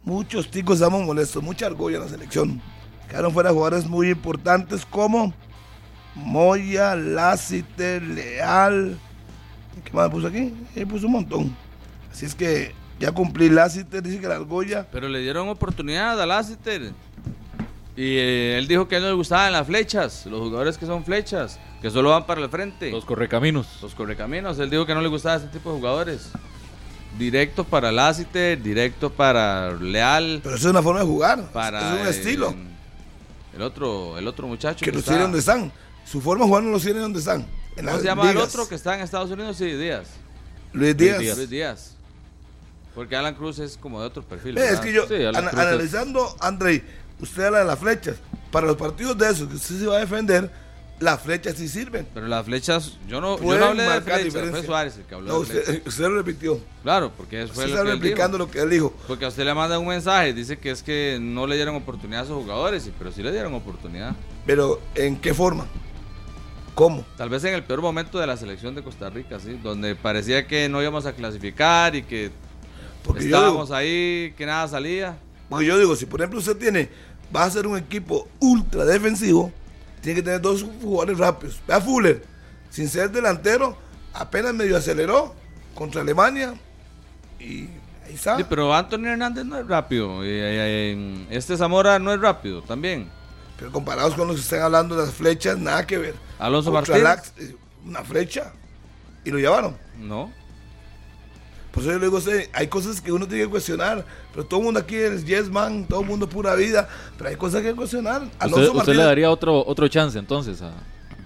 [0.03, 2.59] muchos ticos estamos molestos, mucha argolla en la selección.
[3.07, 5.31] Quedaron fuera jugadores muy importantes como
[6.15, 8.97] Moya, Lassiter, Leal.
[9.83, 10.51] ¿Qué más puso aquí?
[10.75, 11.55] Eh, puso un montón.
[12.11, 14.87] Así es que ya cumplí Lassiter, dice que la argolla.
[14.91, 16.93] Pero le dieron oportunidad a Lassiter.
[17.97, 20.85] Y eh, él dijo que a él no le gustaban las flechas, los jugadores que
[20.85, 22.91] son flechas, que solo van para el frente.
[22.91, 23.67] Los correcaminos.
[23.81, 24.59] Los correcaminos.
[24.59, 26.29] Él dijo que no le gustaba ese tipo de jugadores.
[27.17, 30.41] Directo para Lassiter, directo para Leal.
[30.43, 31.51] Pero eso es una forma de jugar.
[31.53, 32.55] Para es un estilo.
[33.55, 34.83] El otro, el otro muchacho.
[34.83, 35.71] Que, los tiene donde están.
[36.05, 37.45] Su forma de jugar no los tiene donde están.
[37.77, 39.55] En ¿Cómo se llama el otro que está en Estados Unidos?
[39.55, 40.07] Sí, Díaz.
[40.73, 41.37] Luis Díaz.
[41.37, 41.95] Luis Díaz.
[42.93, 44.57] Porque Alan Cruz es como de otro perfil.
[44.57, 46.83] Es que yo, analizando, André,
[47.19, 48.17] usted habla de las flechas.
[48.51, 50.49] Para los partidos de esos que usted se va a defender,
[50.99, 52.07] las flechas sí sirven.
[52.13, 55.27] Pero las flechas, yo no, yo no hablé de flechas, fue Suárez el que habló
[55.27, 56.59] no, usted, usted, lo repitió.
[56.83, 58.93] Claro, porque fue usted lo está replicando lo que él dijo.
[59.07, 62.21] Porque a usted le manda un mensaje, dice que es que no le dieron oportunidad
[62.21, 64.15] a sus jugadores, pero sí le dieron oportunidad.
[64.45, 65.65] Pero, ¿en qué forma?
[66.75, 67.05] ¿Cómo?
[67.17, 70.45] Tal vez en el peor momento de la selección de Costa Rica, sí, donde parecía
[70.45, 72.31] que no íbamos a clasificar y que
[73.05, 75.17] porque estábamos ahí, que nada salía.
[75.49, 76.89] Bueno, yo digo, si por ejemplo usted tiene,
[77.35, 79.51] va a ser un equipo ultra defensivo,
[80.01, 81.59] tiene que tener dos jugadores rápidos.
[81.67, 82.23] Vea Fuller,
[82.69, 83.77] sin ser delantero,
[84.13, 85.35] apenas medio aceleró
[85.73, 86.55] contra Alemania
[87.39, 87.69] y
[88.05, 88.37] ahí está.
[88.37, 90.23] Sí, pero Antonio Hernández no es rápido.
[90.23, 93.09] Este Zamora no es rápido también.
[93.57, 96.15] Pero comparados con los que están hablando de las flechas, nada que ver.
[96.39, 97.33] Alonso Martínez.
[97.37, 98.51] Eh, una flecha.
[99.23, 99.77] Y lo llevaron.
[99.97, 100.31] No.
[101.75, 104.05] Por eso yo le digo, hay cosas que uno tiene que cuestionar.
[104.31, 106.87] Pero todo el mundo aquí es yes man, todo el mundo pura vida.
[107.17, 108.23] Pero hay cosas que cuestionar.
[108.39, 110.71] Alonso ¿Usted, ¿Usted, le daría otro, otro chance entonces a,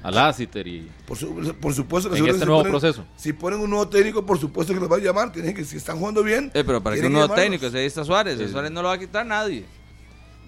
[0.01, 1.17] a Lassiter y por,
[1.57, 4.89] por supuesto en este nuevo proceso si ponen un nuevo técnico por supuesto que los
[4.89, 7.33] va a llamar tienen que si están jugando bien eh, pero para que un nuevo
[7.33, 9.65] técnico ahí está Suárez Suárez no lo va a quitar nadie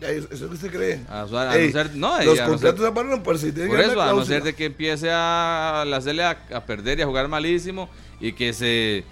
[0.02, 1.00] eso es lo que usted cree.
[1.08, 4.56] A, ser, no, los contratos se paran por si Por eso, a no ser de
[4.56, 7.88] que empiece a hacerle a, a, perder y a jugar malísimo
[8.20, 9.04] y que se,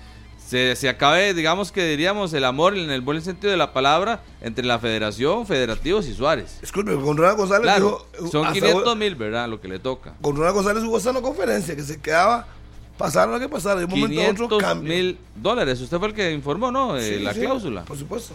[0.50, 4.24] se, se, acabe, digamos que diríamos, el amor en el buen sentido de la palabra
[4.42, 6.58] entre la federación, federativos y Suárez.
[6.60, 9.48] Disculpe, con Ronald González dijo, Son 500 mil, ¿verdad?
[9.48, 10.16] Lo que le toca.
[10.22, 12.48] Con Ronald González hubo esa conferencia que se quedaba
[12.98, 13.82] pasar lo que pasara.
[13.82, 15.80] De un 500 mil dólares.
[15.82, 16.98] Usted fue el que informó, ¿no?
[16.98, 17.84] Eh, la cláusula.
[17.84, 18.34] Por supuesto.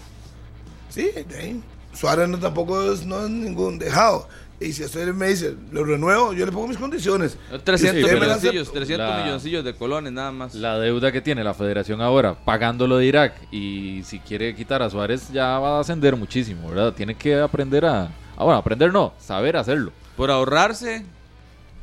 [0.90, 1.62] Sí, de ahí.
[1.92, 4.28] Suárez no tampoco es, no es ningún dejado.
[4.64, 7.36] Y si usted me dice, lo renuevo, yo le pongo mis condiciones.
[7.64, 10.54] 300 milloncillos, 300 milloncillos de colones nada más.
[10.54, 14.88] La deuda que tiene la federación ahora, pagándolo de Irak, y si quiere quitar a
[14.88, 16.94] Suárez, ya va a ascender muchísimo, ¿verdad?
[16.94, 18.04] Tiene que aprender a...
[18.36, 19.92] Ah, bueno, aprender no, saber hacerlo.
[20.16, 21.04] Por ahorrarse...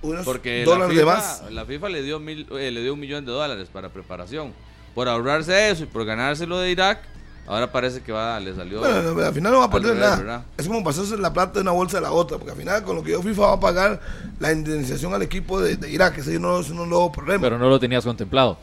[0.01, 1.51] Unos porque dólares la FIFA, de más.
[1.51, 4.51] La FIFA le dio, mil, eh, le dio un millón de dólares para preparación.
[4.95, 7.03] Por ahorrarse eso y por ganárselo de Irak,
[7.51, 8.79] Ahora parece que va, le salió.
[8.79, 10.45] Bueno, al final no va a perder nada.
[10.57, 12.95] Es como pasarse la plata de una bolsa a la otra, porque al final con
[12.95, 13.99] lo que yo FIFA va a pagar
[14.39, 17.41] la indemnización al equipo de, Irak, ese no es un nuevo problema.
[17.41, 18.57] Pero no lo tenías contemplado.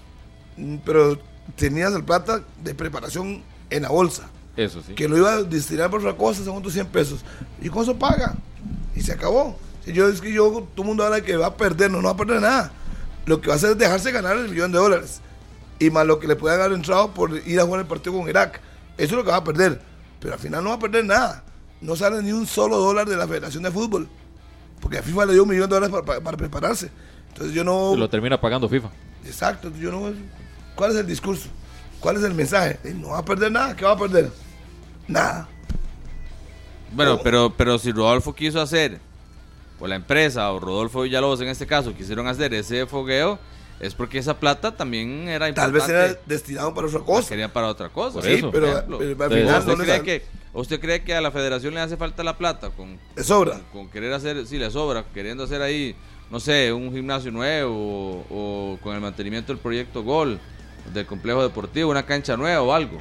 [0.57, 1.19] Mm, pero
[1.55, 4.31] tenías el plata de preparación en la bolsa.
[4.57, 4.95] Eso sí.
[4.95, 7.21] Que lo iba a destinar por otra cosa, según tus 100 pesos.
[7.61, 8.37] Y con eso paga.
[8.97, 9.59] Y se acabó.
[9.85, 12.05] Si yo es que yo, todo el mundo habla que va a perder, no, no
[12.05, 12.73] va a perder nada.
[13.27, 15.21] Lo que va a hacer es dejarse ganar el millón de dólares.
[15.79, 18.27] Y más lo que le puede haber entrado por ir a jugar el partido con
[18.27, 18.63] Irak.
[18.99, 19.81] Eso es lo que va a perder.
[20.21, 21.45] Pero al final no va a perder nada.
[21.81, 24.09] No sale ni un solo dólar de la Federación de Fútbol.
[24.81, 26.91] Porque a FIFA le dio un millón de dólares para, prepararse.
[27.29, 27.97] Entonces yo no.
[27.97, 28.91] Lo termina pagando FIFA.
[29.25, 29.73] Exacto.
[29.79, 30.13] Yo no.
[30.75, 31.49] ¿Cuál es el discurso?
[32.01, 32.79] ¿Cuál es el mensaje?
[32.85, 33.75] Eh, no va a perder nada.
[33.75, 34.31] ¿Qué va a perder?
[35.07, 35.49] Nada.
[36.93, 38.99] Bueno, pero, pero si Rodolfo quiso hacer,
[39.79, 43.39] o la empresa, o Rodolfo Villalobos en este caso, quisieron hacer ese fogueo,
[43.81, 45.79] es porque esa plata también era importante.
[45.79, 47.29] Tal vez era destinado para otra cosa.
[47.29, 48.23] quería para otra cosa.
[48.23, 50.23] sí, pero, al final ¿Usted, cree que,
[50.53, 52.71] ¿Usted cree que a la federación le hace falta la plata?
[52.71, 53.61] Con, ¿Le sobra?
[53.73, 55.95] Con, querer hacer, sí, le sobra, queriendo hacer ahí,
[56.31, 60.41] no sé, un gimnasio nuevo o con el mantenimiento del proyecto Gol,
[60.93, 62.99] del complejo deportivo, una cancha nueva o algo.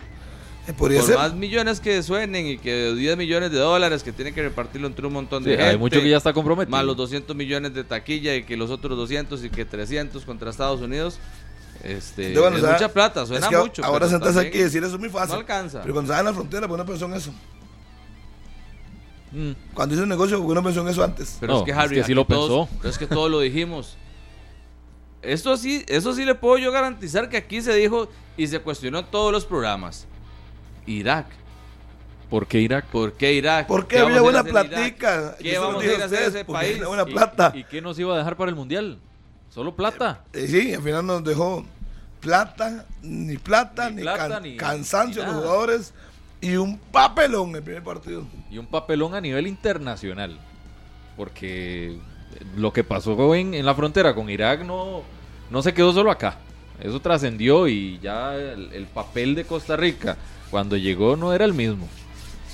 [0.68, 4.42] Eh, por más millones que suenen y que 10 millones de dólares que tienen que
[4.42, 5.64] repartirlo entre un montón de gente.
[5.64, 6.76] Hay mucho que ya está comprometido.
[6.76, 10.50] Más los 200 millones de taquilla y que los otros 200 y que 300 contra
[10.50, 11.20] Estados Unidos.
[11.84, 13.84] Este, es mucha plata, suena mucho.
[13.86, 15.36] Ahora sentarse aquí y decir eso es muy fácil.
[15.36, 15.82] No alcanza.
[15.82, 17.32] Pero cuando estás en la frontera, ¿por qué no pensó en eso?
[19.32, 19.52] Mm.
[19.74, 21.38] Cuando hizo un negocio, ¿por qué no pensó en eso antes?
[21.40, 22.68] Pero es que Harry, sí lo pensó.
[22.84, 23.96] es que todo lo dijimos.
[25.22, 29.06] Esto sí, eso sí le puedo yo garantizar que aquí se dijo y se cuestionó
[29.06, 30.08] todos los programas.
[30.88, 31.28] Irak.
[32.30, 32.86] ¿Por qué Irak?
[32.88, 33.68] ¿Por qué Irak?
[33.68, 35.36] Porque había buena platica.
[35.40, 36.84] ¿Qué vamos a ir a hacer ese país?
[36.84, 37.52] Buena plata.
[37.56, 38.98] ¿Y, qué nos iba a dejar para el mundial?
[39.50, 40.24] ¿Solo plata?
[40.34, 41.66] Eh, sí, al final nos dejó
[42.20, 45.94] plata, ni plata, ni, cansancio de los jugadores.
[46.42, 48.26] Y un papelón el primer partido.
[48.52, 50.38] Y un papelón a nivel internacional.
[51.16, 51.98] Porque
[52.56, 55.02] lo que pasó en, en la frontera con Irak no,
[55.50, 56.38] no se quedó solo acá.
[56.80, 60.18] Eso trascendió y ya el, el papel de Costa Rica
[60.52, 61.88] cuando llegó no era el mismo.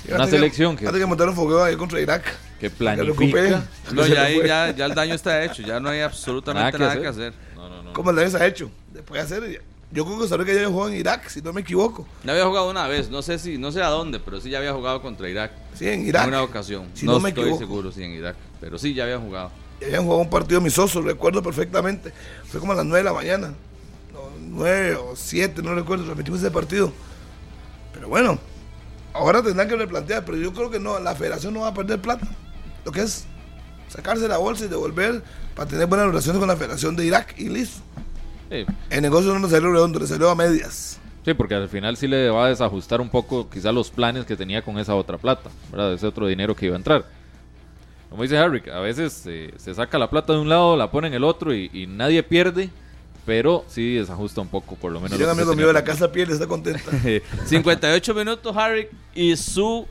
[0.06, 2.24] Una Antes que- selección que, Antes que montaron fogueo ahí contra Irak.
[2.60, 3.64] que Que planifica.
[3.92, 6.94] No, ya, ahí ya, ya el daño está hecho, ya no hay absolutamente Nada nada
[6.96, 7.28] que que hacer.
[7.32, 7.40] hacer.
[7.56, 7.92] No, no, no.
[7.92, 8.70] ¿Cómo el daño se ha hecho?
[8.92, 9.62] Después de hacer.
[9.92, 12.06] Yo creo que Costa Rica ya jugó en Irak, si no me equivoco.
[12.24, 14.58] Ya había jugado una vez, no sé si, no sé a dónde, pero sí ya
[14.58, 15.52] había jugado contra Irak.
[15.74, 16.24] Sí, en Irak.
[16.24, 16.88] En una ocasión.
[16.94, 17.60] Si no, no me estoy equivoco.
[17.64, 19.50] seguro si en Irak, pero sí ya había jugado.
[19.80, 22.12] Y habían jugado un partido amistoso, recuerdo perfectamente.
[22.48, 23.48] Fue como a las 9 de la mañana.
[24.12, 26.06] No, 9 o 7, no recuerdo.
[26.06, 26.92] Repetimos ese partido.
[28.04, 28.38] Pero bueno,
[29.14, 30.26] ahora tendrán que replantear.
[30.26, 32.26] Pero yo creo que no, la federación no va a perder plata.
[32.84, 33.24] Lo que es
[33.88, 35.22] sacarse la bolsa y devolver
[35.56, 37.80] para tener buenas relaciones con la federación de Irak y listo.
[38.50, 38.66] Sí.
[38.90, 41.00] El negocio no nos salió redondo, le salió a medias.
[41.24, 44.36] Sí, porque al final sí le va a desajustar un poco quizá los planes que
[44.36, 45.94] tenía con esa otra plata, ¿verdad?
[45.94, 47.06] Ese otro dinero que iba a entrar.
[48.10, 51.08] Como dice Harry, a veces eh, se saca la plata de un lado, la pone
[51.08, 52.68] en el otro y, y nadie pierde,
[53.26, 55.18] pero sí desajusta un poco, por lo menos.
[55.18, 56.90] Si se amigo mío de la casa piel está contenta.
[57.46, 59.86] 58 minutos, Harry, y su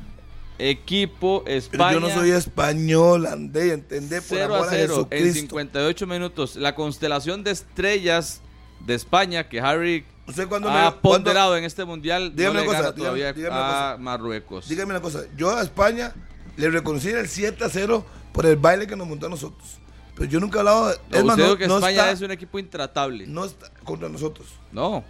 [0.60, 1.94] equipo Pero España.
[1.94, 4.90] yo no soy español, andé, entendé por 0 a amor a 0 en
[5.20, 5.40] Jesucristo.
[5.42, 6.56] 58 minutos.
[6.56, 8.42] La constelación de estrellas
[8.86, 12.68] de España que Harry ¿Usted cuándo ha me- ponderado en este mundial no Dígame le
[12.68, 14.04] una cosa, dígame- todavía dígame una a cosa.
[14.04, 14.70] Marruecos.
[14.70, 16.14] Dígame una cosa, yo a España
[16.56, 19.80] le reconocí el 7 a 0 por el baile que nos montó a nosotros.
[20.16, 20.96] Pero yo nunca he hablado de.
[21.10, 23.26] No, es más, usted no, que no España está, es un equipo intratable.
[23.28, 23.42] No.
[23.42, 24.48] no está contra nosotros.
[24.72, 25.04] No,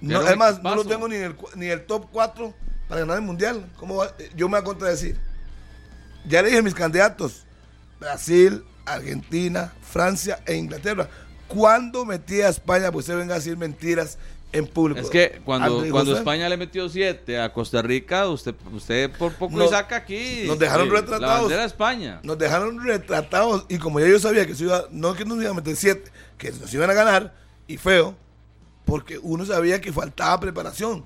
[0.00, 2.52] un es más, no lo tengo ni en el, cu- ni el top 4
[2.88, 3.70] para ganar el mundial.
[3.76, 4.12] ¿Cómo va?
[4.18, 5.16] Eh, Yo me voy a contradecir.
[6.26, 7.44] Ya le dije mis candidatos:
[8.00, 11.08] Brasil, Argentina, Francia e Inglaterra.
[11.48, 12.90] ¿Cuándo metí a España?
[12.92, 14.18] Pues se venga a decir mentiras
[14.52, 15.00] en público.
[15.00, 19.56] Es que cuando, cuando España le metió 7 a Costa Rica, usted, usted por poco
[19.56, 21.20] Nos- y saca aquí nos dejaron eh, retratados.
[21.22, 22.20] la bandera de España.
[22.22, 25.52] Nos dejaron retratados y como ya yo sabía que se iba, no que nos iban
[25.52, 27.34] a meter siete, que nos iban a ganar
[27.66, 28.14] y feo,
[28.84, 31.04] porque uno sabía que faltaba preparación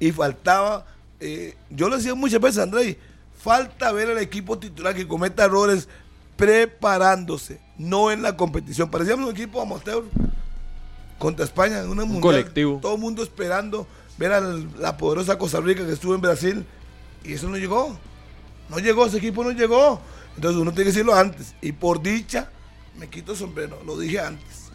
[0.00, 0.84] y faltaba,
[1.20, 2.98] eh, yo lo decía muchas veces, André,
[3.38, 5.88] falta ver al equipo titular que cometa errores
[6.36, 8.90] preparándose, no en la competición.
[8.90, 10.02] Parecíamos un equipo amateur
[11.18, 12.22] contra España en una mundial.
[12.22, 12.78] colectivo.
[12.80, 13.86] Todo el mundo esperando
[14.18, 16.64] ver a la poderosa Costa Rica que estuvo en Brasil
[17.24, 17.96] y eso no llegó.
[18.68, 20.00] No llegó, ese equipo no llegó.
[20.36, 21.54] Entonces uno tiene que decirlo antes.
[21.60, 22.50] Y por dicha,
[22.98, 24.70] me quito el sombrero, lo dije antes.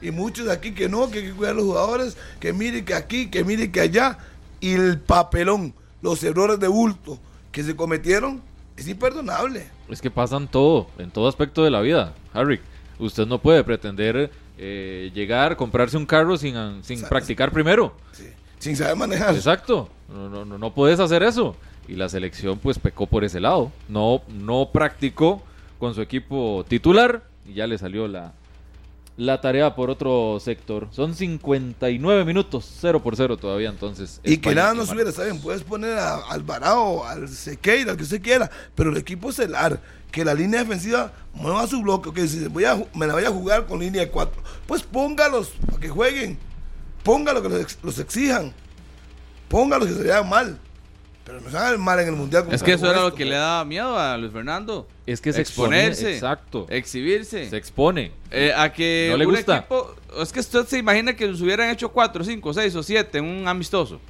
[0.00, 2.84] Y muchos de aquí que no, que hay que cuidar a los jugadores, que mire
[2.84, 4.18] que aquí, que mire que allá.
[4.60, 7.18] Y el papelón, los errores de bulto
[7.52, 8.42] que se cometieron,
[8.76, 9.68] es imperdonable.
[9.88, 12.60] Es que pasan todo, en todo aspecto de la vida, Harry.
[12.98, 16.54] Usted no puede pretender eh, llegar, comprarse un carro sin,
[16.84, 17.94] sin practicar primero.
[18.12, 19.34] Sí, Sin saber manejar.
[19.34, 21.56] Exacto, no, no, no, no puedes hacer eso.
[21.88, 23.72] Y la selección pues pecó por ese lado.
[23.88, 25.42] No, no practicó
[25.78, 28.34] con su equipo titular y ya le salió la,
[29.16, 30.86] la tarea por otro sector.
[30.92, 34.20] Son 59 minutos, 0 por 0 todavía entonces.
[34.22, 34.94] Y que nada y no Marruecos.
[34.94, 35.40] hubiera, ¿saben?
[35.42, 39.80] Puedes poner a Alvarado, al Sequeira, al que usted quiera, pero el equipo es celar,
[40.12, 43.30] que la línea defensiva mueva su bloque, que si voy a, me la voy a
[43.30, 46.38] jugar con línea de cuatro, pues póngalos para que jueguen,
[47.02, 48.52] póngalos que los, ex- los exijan,
[49.48, 50.58] póngalos que se vean mal,
[51.24, 52.44] pero no se hagan mal en el mundial.
[52.44, 54.86] como Es que eso era lo que le daba miedo a Luis Fernando.
[55.06, 56.66] Es que se expone, exponerse, exacto.
[56.68, 57.48] exhibirse.
[57.50, 58.12] Se expone.
[58.30, 59.58] Eh, a que No le un gusta.
[59.58, 63.18] equipo, es que usted se imagina que nos hubieran hecho 4, 5, 6 o 7
[63.18, 64.00] en un amistoso.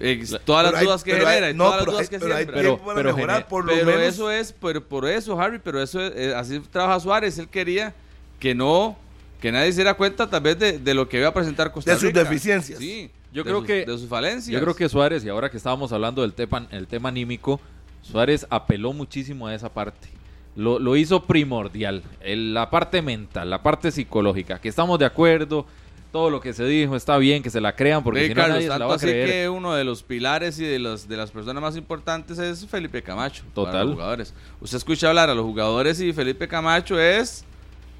[0.00, 2.02] Eh, todas las Pero hay- dudas que pero hay- genera no, todas las pero dudas
[2.02, 2.56] hay- que pero siembra.
[2.56, 4.02] Pero- para pero mejorar, por lo Pero menos.
[4.02, 7.36] eso es, por, por eso, Harry, pero eso es, eh, así trabaja Suárez.
[7.38, 7.94] Él quería
[8.38, 8.96] que no,
[9.40, 11.92] que nadie se diera cuenta tal vez de, de lo que iba a presentar Costa
[11.92, 12.78] De sus deficiencias.
[12.78, 14.52] Sí, Yo de creo sus- que- de sus falencias.
[14.52, 17.60] Yo creo que Suárez, y ahora que estábamos hablando del tema, el tema anímico,
[18.02, 20.08] Suárez apeló muchísimo a esa parte.
[20.56, 22.02] Lo, lo hizo primordial.
[22.20, 24.60] El- la parte mental, la parte psicológica.
[24.60, 25.66] Que estamos de acuerdo,
[26.12, 28.40] todo lo que se dijo está bien, que se la crean, porque Ve, si no
[28.40, 29.28] Carlos, nadie se la tanto va a así creer.
[29.28, 33.02] que uno de los pilares y de, los, de las personas más importantes es Felipe
[33.02, 33.42] Camacho.
[33.54, 33.86] para Total.
[33.86, 34.34] los jugadores.
[34.60, 37.44] Usted escucha hablar a los jugadores y Felipe Camacho es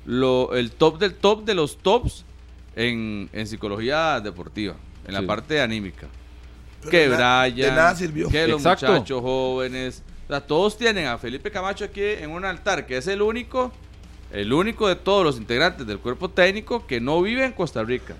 [0.06, 2.24] lo, el top del top de los tops
[2.76, 4.74] en, en psicología deportiva,
[5.06, 5.26] en la Sí.
[5.26, 6.06] parte anímica.
[6.80, 8.28] Pero que de Brian, de nada sirvió.
[8.28, 8.86] que los Exacto.
[8.92, 10.02] muchachos jóvenes.
[10.26, 13.72] O sea, todos tienen a Felipe Camacho aquí en un altar, que es el único,
[14.32, 18.14] el único de todos los integrantes del cuerpo técnico que no vive en Costa Rica.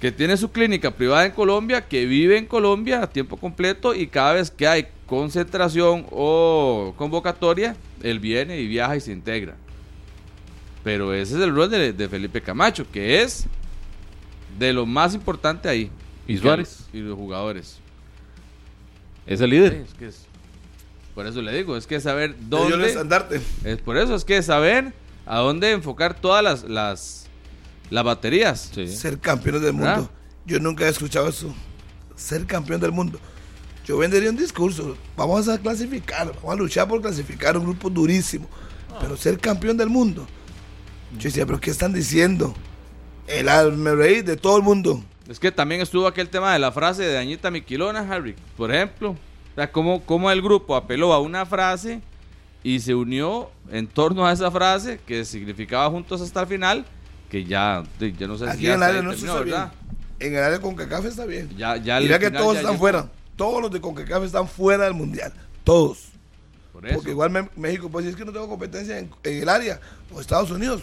[0.00, 4.06] Que tiene su clínica privada en Colombia, que vive en Colombia a tiempo completo y
[4.08, 9.56] cada vez que hay concentración o convocatoria, él viene y viaja y se integra.
[10.84, 13.46] Pero ese es el rol de, de Felipe Camacho, que es
[14.58, 15.90] de lo más importante ahí.
[16.28, 16.86] ¿Y Suárez?
[16.92, 17.78] Y los jugadores.
[19.26, 19.72] Es el líder.
[19.72, 20.26] Sí, es que es-
[21.14, 22.76] por eso le digo, es que saber dónde.
[23.64, 24.92] Es por eso, es que saber
[25.26, 27.26] a dónde enfocar todas las, las,
[27.90, 28.70] las baterías.
[28.72, 28.88] Sí.
[28.88, 29.88] Ser campeones del mundo.
[29.88, 30.10] ¿Verdad?
[30.46, 31.52] Yo nunca he escuchado eso.
[32.14, 33.18] Ser campeón del mundo.
[33.84, 34.96] Yo vendería un discurso.
[35.16, 36.32] Vamos a clasificar.
[36.36, 38.48] Vamos a luchar por clasificar un grupo durísimo.
[39.00, 40.26] Pero ser campeón del mundo.
[41.18, 42.54] Yo decía, ¿pero qué están diciendo?
[43.26, 45.02] El me reí de todo el mundo.
[45.28, 48.36] Es que también estuvo aquel tema de la frase de Dañita Miquilona, Harry.
[48.56, 52.00] Por ejemplo, o sea, cómo, cómo el grupo apeló a una frase
[52.66, 56.84] y se unió en torno a esa frase que significaba juntos hasta el final,
[57.30, 59.44] que ya, de- yo no sé si Aquí ya en el área no terminó, está
[59.44, 59.54] bien.
[59.56, 59.72] ¿verdad?
[60.18, 61.48] En el área con CACAF está bien.
[61.56, 63.08] Ya, Mira que todos ya están fuera.
[63.36, 65.32] Todos los de CONCACAF están fuera del mundial.
[65.62, 66.08] Todos.
[66.72, 66.96] Por eso.
[66.96, 69.78] Porque igual México, pues si es que no tengo competencia en, en el área,
[70.12, 70.82] o Estados Unidos.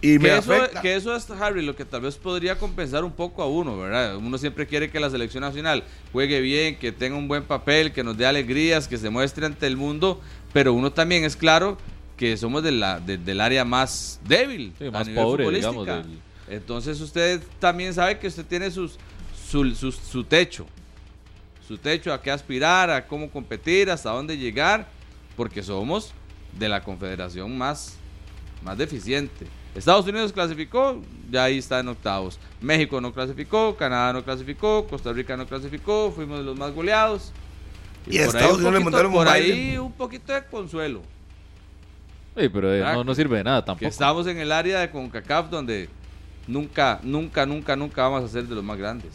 [0.00, 0.82] Y me que eso, afecta.
[0.82, 4.16] que eso es, Harry, lo que tal vez podría compensar un poco a uno, ¿verdad?
[4.16, 5.82] Uno siempre quiere que la selección nacional
[6.12, 9.66] juegue bien, que tenga un buen papel, que nos dé alegrías, que se muestre ante
[9.66, 10.20] el mundo,
[10.54, 11.76] pero uno también es claro
[12.16, 15.84] que somos de la, de- del área más débil, Sí, a más nivel pobre, digamos,
[15.84, 16.18] del-
[16.48, 18.96] Entonces usted también sabe que usted tiene sus,
[19.50, 20.64] su, su- su techo,
[21.66, 24.86] su techo a qué aspirar, a cómo competir, hasta dónde llegar,
[25.36, 26.12] porque somos
[26.58, 27.96] de la confederación más,
[28.62, 29.46] más deficiente.
[29.74, 31.02] Estados Unidos clasificó,
[31.32, 32.38] ya ahí está en octavos.
[32.60, 37.32] México no clasificó, Canadá no clasificó, Costa Rica no clasificó, fuimos de los más goleados.
[38.06, 40.44] Y a por Estados ahí un Unidos le poquito- mandaron por ahí un poquito de
[40.46, 41.02] consuelo.
[42.36, 43.86] Sí, pero eh, no, no sirve de nada Que tampoco.
[43.88, 45.88] estamos en el área de CONCACAF donde
[46.48, 49.12] nunca, nunca, nunca, nunca vamos a ser de los más grandes.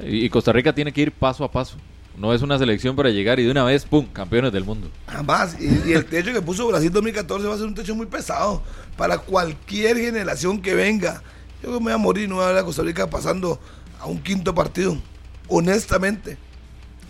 [0.00, 1.76] Y, y Costa Rica tiene que ir paso a paso.
[2.16, 4.88] No es una selección para llegar y de una vez, ¡pum!, campeones del mundo.
[5.06, 5.54] Jamás.
[5.60, 8.62] Y, y el techo que puso Brasil 2014 va a ser un techo muy pesado
[8.96, 11.22] para cualquier generación que venga.
[11.62, 13.60] Yo me voy a morir, no voy a ver a Costa Rica pasando
[14.00, 14.96] a un quinto partido.
[15.48, 16.38] Honestamente.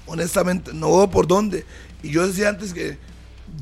[0.07, 0.73] Honestamente.
[0.73, 1.65] No veo por dónde.
[2.03, 2.99] Y yo decía antes que,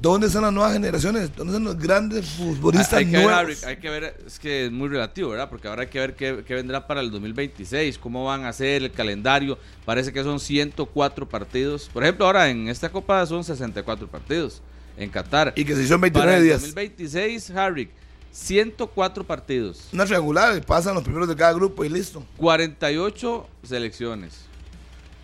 [0.00, 1.34] ¿dónde están las nuevas generaciones?
[1.34, 3.64] ¿Dónde están los grandes futbolistas hay, que nuevos?
[3.64, 5.48] Hay que ver, es que es muy relativo, ¿verdad?
[5.48, 8.82] Porque ahora hay que ver qué, qué vendrá para el 2026, cómo van a ser
[8.82, 9.58] el calendario.
[9.84, 11.90] Parece que son 104 partidos.
[11.92, 14.62] Por ejemplo, ahora en esta Copa son 64 partidos
[14.96, 15.52] en Qatar.
[15.56, 16.60] y que en para 29 el días.
[16.60, 17.90] 2026, Harry,
[18.32, 22.24] 104 partidos, Una triangular, pasan los primeros de cada grupo y listo.
[22.36, 24.40] 48 selecciones.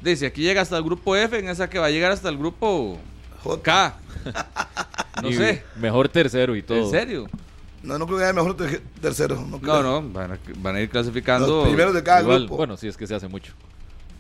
[0.03, 2.39] Dice, aquí llega hasta el grupo F, en esa que va a llegar hasta el
[2.39, 2.99] grupo
[3.43, 3.63] J.
[3.63, 3.95] K.
[5.23, 6.79] No Y sé, Mejor tercero y todo.
[6.79, 7.27] ¿en serio?
[7.83, 9.35] No, no creo que haya mejor ter- tercero.
[9.37, 9.83] No, No, creo.
[9.83, 11.47] no, van a, van a ir clasificando.
[11.47, 12.41] Los primeros de cada igual.
[12.41, 12.57] grupo.
[12.57, 13.53] Bueno, sí es que se hace mucho.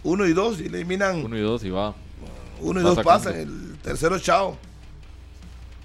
[0.03, 1.25] Uno y dos y eliminan.
[1.25, 1.95] Uno y dos y va.
[2.61, 4.59] Uno y Va dos pasan, el tercero chao.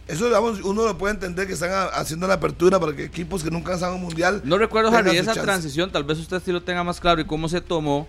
[0.08, 3.50] Eso, digamos, uno lo puede entender que están haciendo la apertura para que equipos que
[3.50, 4.42] nunca han estado en un mundial.
[4.44, 5.42] No recuerdo, su esa chance.
[5.42, 8.08] transición, tal vez usted sí lo tenga más claro, y cómo se tomó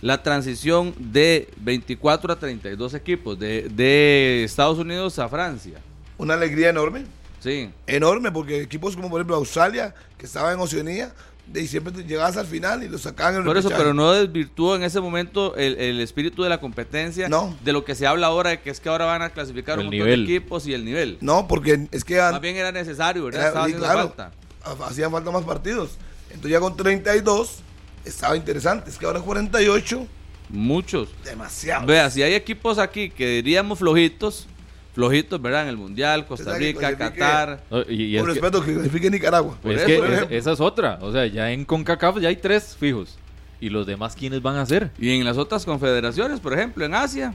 [0.00, 5.78] la transición de 24 a 32 equipos, de, de Estados Unidos a Francia.
[6.18, 7.04] Una alegría enorme.
[7.40, 11.12] Sí, Enorme, porque equipos como por ejemplo Australia, que estaba en Oceanía,
[11.46, 13.92] de ahí siempre te llegabas al final y lo sacaban en el por eso, pero
[13.92, 17.54] no desvirtuó en ese momento el, el espíritu de la competencia, No.
[17.62, 19.80] de lo que se habla ahora, de que es que ahora van a clasificar El
[19.80, 20.26] un montón nivel.
[20.26, 21.18] de equipos y el nivel.
[21.20, 23.40] No, porque es que Más bien era necesario, ¿verdad?
[23.40, 24.32] era- Estaba haciendo claro, falta.
[24.64, 25.90] ha- hacían falta más partidos.
[26.30, 27.58] Entonces ya con 32
[28.04, 28.90] estaba interesante.
[28.90, 30.06] Es que ahora 48,
[30.50, 31.08] Muchos.
[31.24, 31.86] demasiado.
[31.86, 34.46] Vea, si hay equipos aquí que diríamos flojitos,
[34.94, 35.62] flojitos, ¿verdad?
[35.62, 37.64] En el Mundial, Costa Rica, Qatar.
[37.88, 39.58] Y, y es Con que, respeto que clasifique Nicaragua.
[39.62, 40.98] Por es eso, que por es- esa es otra.
[41.00, 43.16] O sea, ya en CONCACAF ya hay tres fijos.
[43.60, 44.90] ¿Y los demás quiénes van a ser?
[44.98, 47.32] Y en las otras confederaciones, por ejemplo, en Asia,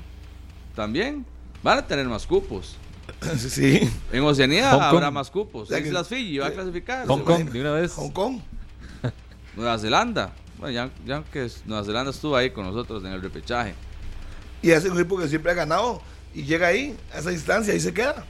[0.75, 1.25] también
[1.63, 2.75] van a tener más cupos.
[3.37, 3.89] sí.
[4.11, 4.87] En Oceanía Hong Kong.
[4.95, 5.71] habrá más cupos.
[5.71, 7.07] Islas Fiji va a clasificar.
[7.07, 7.93] Hong Kong, de una vez.
[7.93, 8.39] Hong Kong.
[9.55, 10.31] Nueva Zelanda.
[10.59, 13.73] Bueno, ya, ya que Nueva Zelanda estuvo ahí con nosotros en el repechaje.
[14.61, 16.01] Y es un equipo que siempre ha ganado
[16.35, 18.25] y llega ahí, a esa distancia, y se queda.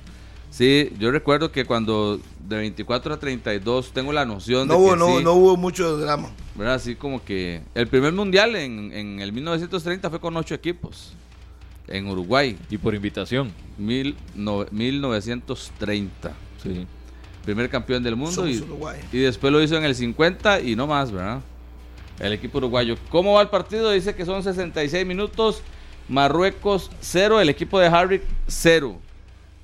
[0.51, 4.89] Sí, yo recuerdo que cuando de 24 a 32 tengo la noción No de hubo,
[4.91, 6.30] que no, sí, no hubo mucho drama.
[6.56, 6.76] ¿verdad?
[6.76, 11.14] Así como que el primer mundial en, en el 1930 fue con ocho equipos
[11.88, 13.51] en Uruguay, Y por invitación.
[13.77, 16.34] mil no- 1930.
[16.61, 16.85] Sí.
[17.43, 18.99] Primer campeón del mundo Somos y, Uruguay.
[19.11, 21.41] y después lo hizo en el 50 y no más, ¿verdad?
[22.20, 22.98] El equipo uruguayo.
[23.10, 23.91] ¿Cómo va el partido?
[23.91, 25.62] Dice que son 66 minutos.
[26.08, 28.98] Marruecos 0, el equipo de Harry 0.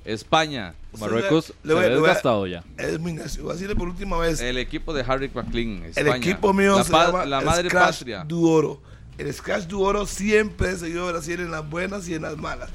[0.04, 2.62] España, Marruecos le voy- se ha le voy a- desgastado ya.
[2.78, 3.12] Es muy.
[3.14, 4.40] Voy a decirle por última vez.
[4.40, 6.16] el equipo de Harry McLean, El España.
[6.16, 8.24] equipo mío la, se pa- llama la el madre Scratch patria.
[8.24, 8.80] du Oro.
[9.18, 12.36] El Scratch du Oro siempre he seguido a Brasil en las buenas y en las
[12.36, 12.70] malas.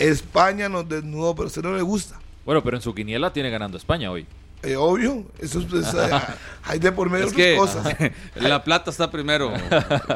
[0.00, 2.18] España nos desnudó, pero a usted no le gusta.
[2.44, 4.26] Bueno, pero en su quiniela tiene ganando España hoy.
[4.62, 6.10] Eh, obvio, eso es, pues, eh,
[6.64, 7.96] hay de por medio Es otras que cosas.
[8.36, 9.52] la plata está primero,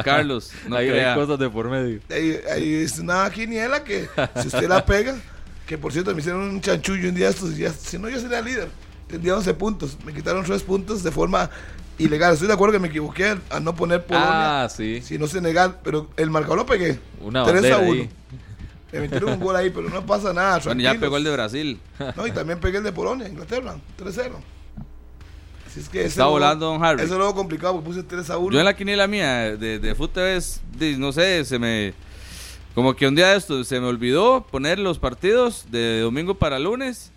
[0.04, 0.52] Carlos.
[0.68, 1.14] No hay crea.
[1.16, 2.00] cosas de por medio.
[2.10, 4.08] Ahí, ahí es una quiniela que
[4.40, 5.16] si usted la pega,
[5.66, 8.20] que por cierto me hicieron un chanchullo un día estos y ya, si no yo
[8.20, 8.68] sería líder,
[9.08, 11.50] tendría 11 puntos, me quitaron 3 puntos de forma
[11.98, 12.34] ilegal.
[12.34, 15.00] Estoy de acuerdo que me equivoqué al, no poner Polonia, Ah, sí.
[15.02, 17.00] sino Senegal, pero el marcador lo pegué.
[17.20, 17.92] Una 3 a bandera 1.
[17.92, 18.10] ahí.
[18.92, 20.60] Me metieron un gol ahí, pero no pasa nada.
[20.64, 21.80] Bueno, ya pegó el de Brasil.
[22.16, 24.32] No, y también pegué el de Polonia, Inglaterra, 3-0.
[25.66, 27.02] Así es que Está volando, don Harry.
[27.02, 28.52] Eso es luego complicado, porque puse 3 a 1.
[28.52, 29.94] Yo en la quiniela mía de, de
[30.78, 31.92] de- no sé, se me...
[32.74, 36.58] Como que un día de esto se me olvidó poner los partidos de domingo para
[36.58, 37.10] lunes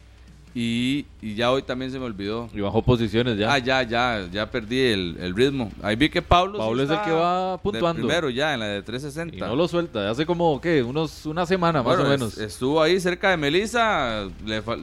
[0.55, 2.49] y, y ya hoy también se me olvidó.
[2.53, 3.53] Y bajó posiciones ya.
[3.53, 5.71] Ah, ya, ya, ya perdí el, el ritmo.
[5.83, 6.57] Ahí vi que Pablo...
[6.57, 8.01] Pablo es el que va puntuando.
[8.01, 9.35] primero ya, en la de 360.
[9.37, 10.09] Y no lo suelta.
[10.09, 10.81] Hace como, ¿qué?
[10.81, 12.37] Unos, una semana más Bueno, o es- menos.
[12.39, 14.75] estuvo ahí cerca de Melissa, le, le sacó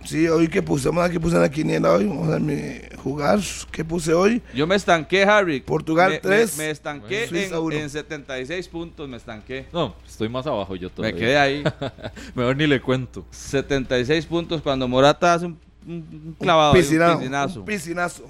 [0.06, 2.06] Sí, hoy que puse, vamos a ver qué puse en la quiniela hoy.
[2.06, 3.40] Vamos a ver mi jugar.
[3.72, 4.42] ¿Qué puse hoy?
[4.54, 5.62] Yo me estanqué, Harry.
[5.62, 6.58] Portugal, Me- tres.
[6.58, 7.76] Me, me estanqué Suiza, en, uno.
[7.76, 9.66] en 76 puntos, me estanqué.
[9.74, 11.14] No, estoy más abajo yo todavía.
[11.16, 11.64] Me quedé ahí.
[12.36, 13.26] Mejor ni le cuento.
[13.32, 15.58] 76 puntos cuando Morata hace un,
[15.88, 16.72] un clavado.
[16.74, 17.60] un piscinazo, piscinazo.
[17.62, 18.24] un piscinazo.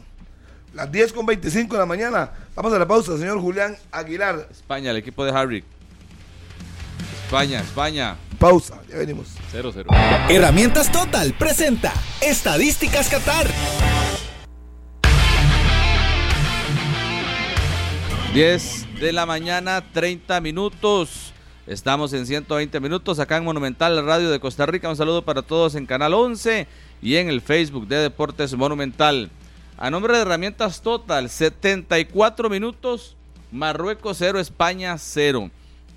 [0.74, 2.32] Las 10 con 25 de la mañana.
[2.56, 4.48] Vamos a la pausa, señor Julián Aguilar.
[4.52, 5.64] España, el equipo de Harry.
[7.26, 8.18] España, España.
[8.38, 9.30] Pausa, ya venimos.
[9.52, 9.88] 0-0.
[10.30, 11.92] Herramientas Total presenta
[12.22, 13.48] Estadísticas Qatar.
[18.32, 21.34] 10 de la mañana, 30 minutos.
[21.66, 24.88] Estamos en 120 minutos acá en Monumental Radio de Costa Rica.
[24.88, 26.68] Un saludo para todos en Canal 11
[27.02, 29.32] y en el Facebook de Deportes Monumental.
[29.80, 33.16] A nombre de Herramientas Total, 74 minutos,
[33.52, 35.50] Marruecos 0, España 0.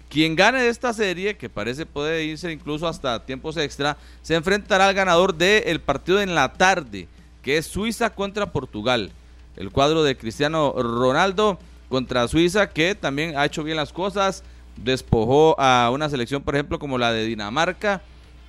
[0.08, 4.88] Quien gane de esta serie, que parece puede irse incluso hasta tiempos extra, se enfrentará
[4.88, 7.08] al ganador del partido en la tarde,
[7.42, 9.10] que es Suiza contra Portugal.
[9.56, 11.58] El cuadro de Cristiano Ronaldo
[11.90, 14.44] contra Suiza, que también ha hecho bien las cosas,
[14.76, 18.00] despojó a una selección, por ejemplo, como la de Dinamarca,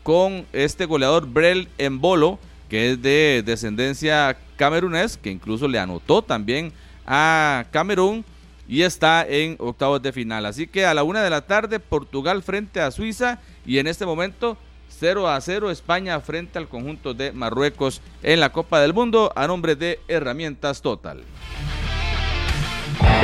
[0.03, 6.71] con este goleador Brel Embolo, que es de descendencia camerunés, que incluso le anotó también
[7.05, 8.23] a Camerún
[8.69, 10.45] y está en octavos de final.
[10.45, 14.05] Así que a la una de la tarde, Portugal frente a Suiza y en este
[14.05, 14.57] momento
[14.99, 19.47] 0 a 0 España frente al conjunto de Marruecos en la Copa del Mundo a
[19.47, 21.23] nombre de Herramientas Total.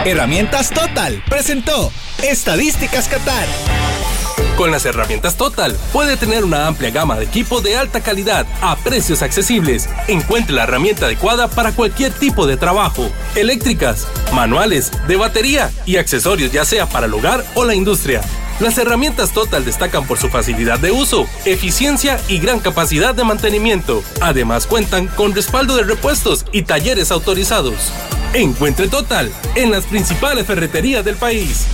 [0.04, 1.92] Herramientas Total presentó
[2.24, 4.15] Estadísticas Qatar.
[4.58, 8.78] Con las herramientas Total puede tener una amplia gama de equipo de alta calidad a
[8.78, 9.90] precios accesibles.
[10.08, 13.10] Encuentre la herramienta adecuada para cualquier tipo de trabajo.
[13.36, 18.22] Eléctricas, manuales, de batería y accesorios ya sea para el hogar o la industria.
[18.62, 24.02] Las herramientas Total destacan por su facilidad de uso, eficiencia y gran capacidad de mantenimiento.
[24.22, 27.92] Además cuentan con respaldo de repuestos y talleres autorizados.
[28.34, 31.66] Encuentre Total en las principales ferreterías del país.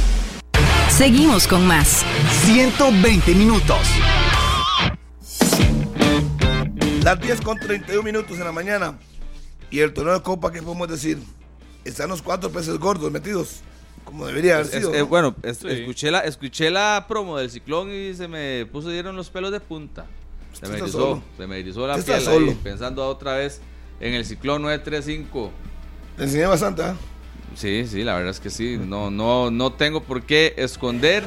[1.01, 2.05] Seguimos con más.
[2.45, 3.79] 120 minutos.
[7.03, 8.99] Las 10 con 31 minutos en la mañana.
[9.71, 11.17] Y el torneo de Copa, ¿qué podemos decir?
[11.85, 13.61] Están los cuatro peces gordos metidos,
[14.05, 14.93] como debería haber Es- sido.
[14.93, 15.07] eh, ¿no?
[15.07, 15.69] bueno, es- Sí.
[15.69, 19.59] escuché, la, escuché la promo del ciclón y se me puso, dieron los pelos de
[19.59, 20.05] punta.
[20.53, 21.23] Se me erizó, solo.
[21.35, 23.59] se me erizó la piel ahí, pensando otra vez
[23.99, 25.51] en el ciclón 935.
[26.15, 26.95] Te enseñé bastante, ¿ah?
[27.55, 28.77] Sí, sí, la verdad es que sí.
[28.77, 31.23] No, no, no tengo por qué esconder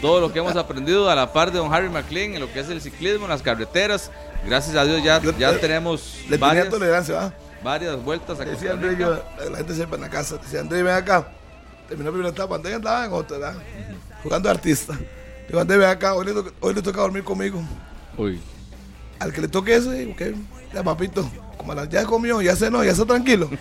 [0.00, 2.60] todo lo que hemos aprendido a la par de don Harry McLean en lo que
[2.60, 4.10] es el ciclismo, en las carreteras.
[4.46, 7.34] Gracias a Dios ya, ya te- tenemos Le varias, tolerancia, ¿va?
[7.62, 10.94] varias vueltas a Decía André, yo, la gente siempre en la casa, decía André, ven
[10.94, 11.28] acá.
[11.88, 13.54] Terminó la primera etapa, André andaba en otra, ¿verdad?
[14.22, 14.98] Jugando artista.
[15.48, 17.62] Digo, André, ven acá, hoy le, to- hoy le toca dormir conmigo.
[18.18, 18.40] Uy.
[19.18, 20.22] Al que le toque eso, digo, ok,
[20.74, 23.48] ya papito, como la- ya comió, ya cenó, ya está tranquilo.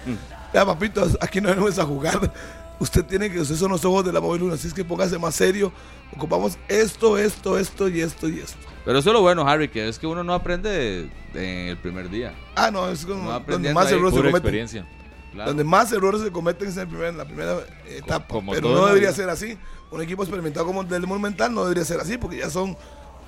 [0.54, 2.32] Ya papito, aquí no venimos a jugar.
[2.80, 5.18] Usted tiene que, ustedes son los ojos de la móvil luna, así es que póngase
[5.18, 5.72] más serio.
[6.16, 8.58] Ocupamos esto, esto, esto y esto y esto.
[8.86, 12.10] Pero eso es lo bueno, Harry, que es que uno no aprende en el primer
[12.10, 12.34] día.
[12.56, 14.36] Ah, no, es como No, donde más errores se cometen.
[14.38, 14.88] experiencia.
[15.32, 15.50] Claro.
[15.50, 17.56] Donde más errores se cometen es en, el primer- en la primera
[17.90, 18.28] etapa.
[18.28, 19.16] como pero no debería vida.
[19.16, 19.58] ser así.
[19.90, 22.76] Un equipo experimentado como el del Monumental no debería ser así porque ya son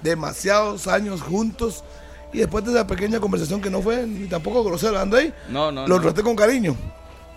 [0.04, 1.84] demasiados años juntos.
[2.34, 5.88] Y después de esa pequeña conversación que no fue ni tampoco grosera, André, No, no,
[5.88, 6.02] lo no.
[6.02, 6.76] traté con cariño.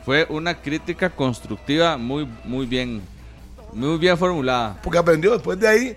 [0.09, 3.03] Fue una crítica constructiva muy, muy bien,
[3.75, 4.81] muy bien formulada.
[4.83, 5.33] Porque aprendió.
[5.35, 5.97] Después de ahí,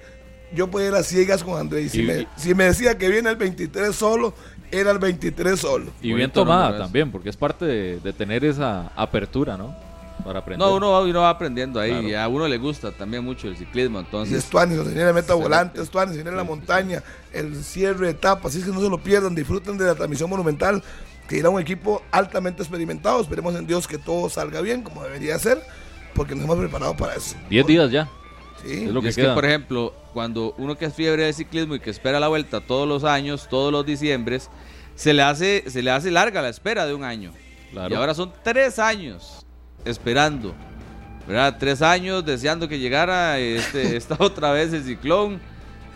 [0.54, 1.84] yo podía ir a ciegas con André.
[1.84, 4.34] Y si, Y- me, y- si me decía que viene el 23 solo,
[4.70, 5.92] era el 23 solo.
[6.02, 9.74] Y bien tomada también, porque es parte de, de tener esa apertura, ¿no?
[10.26, 10.68] Para aprender.
[10.68, 12.08] No, uno va, uno va aprendiendo ahí Claro.
[12.10, 15.06] y a uno le gusta también mucho el ciclismo, Y entonces es Tuanis, se viene
[15.06, 17.02] la meta volante, es Tuanis, se viene la montaña,
[17.32, 20.30] el cierre de etapas, así es que no se lo pierdan, disfruten de la transmisión
[20.30, 20.84] monumental,
[21.32, 25.40] que irá un equipo altamente experimentado, esperemos en Dios que todo salga bien, como debería
[25.40, 25.64] ser,
[26.14, 27.38] porque nos hemos preparado para eso.
[27.50, 28.10] 10 días ya.
[28.62, 29.30] Sí, Es lo que es queda.
[29.30, 32.60] que, por ejemplo, cuando uno que es fiebre de ciclismo y que espera la vuelta
[32.60, 34.50] todos los años, todos los diciembres,
[34.96, 37.32] se le hace, se le hace larga la espera de un año.
[37.72, 37.96] Claro.
[37.96, 39.46] Y ahora son tres años
[39.86, 40.54] esperando,
[41.30, 41.56] ¿verdad?
[41.58, 45.40] Tres años deseando que llegara este, esta otra vez el ciclón.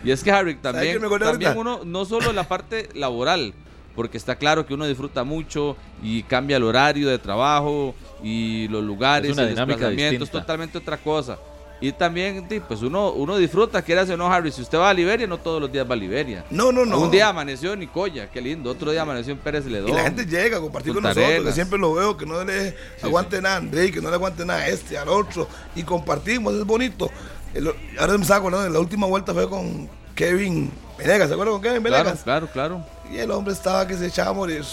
[0.02, 3.52] Y es que Harry también, también uno, no solo la parte laboral,
[3.96, 8.84] porque está claro que uno disfruta mucho y cambia el horario de trabajo y los
[8.84, 10.40] lugares, Es una y dinámica desplazamientos, distinta.
[10.40, 11.38] totalmente otra cosa.
[11.78, 14.50] Y también, pues uno, uno disfruta, quiere hacer no, Harry.
[14.50, 16.42] Si usted va a Liberia, no todos los días va a Liberia.
[16.50, 16.98] No, no, no.
[17.00, 18.70] Un día amaneció en Nicoya, qué lindo.
[18.70, 19.90] Otro día amaneció en Pérez Ledón.
[19.90, 22.74] Y la gente llega a compartir con nosotros, que siempre lo veo, que no le
[23.02, 26.54] aguante nada a André, que no le aguante nada a este, al otro, y compartimos,
[26.54, 27.10] es bonito.
[27.52, 27.68] El-
[27.98, 31.82] ahora me estaba acordando, la última vuelta fue con Kevin Venegas, ¿se acuerdan con Kevin
[31.82, 32.22] Claro, Venegas?
[32.24, 32.84] claro, claro.
[33.12, 34.64] Y el hombre estaba que se echaba a morir.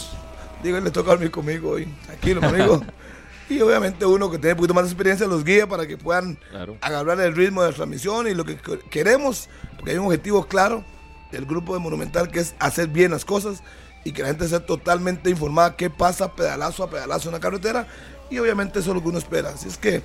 [0.63, 1.85] Digo, le toca dormir conmigo hoy.
[2.05, 2.81] Tranquilo, mi amigo.
[3.49, 6.35] y obviamente uno que tiene un poquito más de experiencia los guía para que puedan
[6.49, 6.77] Claro.
[6.81, 10.45] agarrar el ritmo de la transmisión y lo que que- queremos, porque hay un objetivo
[10.47, 10.83] claro
[11.31, 13.61] del grupo de Monumental que es hacer bien las cosas
[14.05, 17.87] y que la gente esté totalmente informada qué pasa pedalazo a pedalazo en la carretera
[18.29, 19.49] y obviamente eso es lo que uno espera.
[19.49, 20.01] Así es que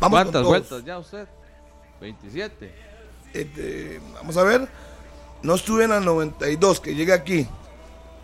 [0.00, 0.46] vamos con ¿Cuántas todos.
[0.48, 1.26] vueltas ya usted?
[2.00, 2.74] 27.
[3.32, 4.68] Este, vamos a ver.
[5.44, 7.46] No estuve en la 92, que llegué aquí.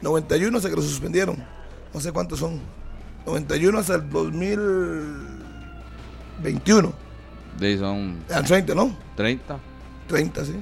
[0.00, 1.36] 91 hasta que lo suspendieron.
[1.92, 2.58] No sé cuántos son.
[3.26, 6.92] 91 hasta el 2021.
[7.58, 8.96] De ahí son Eran 30, ¿no?
[9.16, 9.58] 30,
[10.08, 10.54] 30, sí.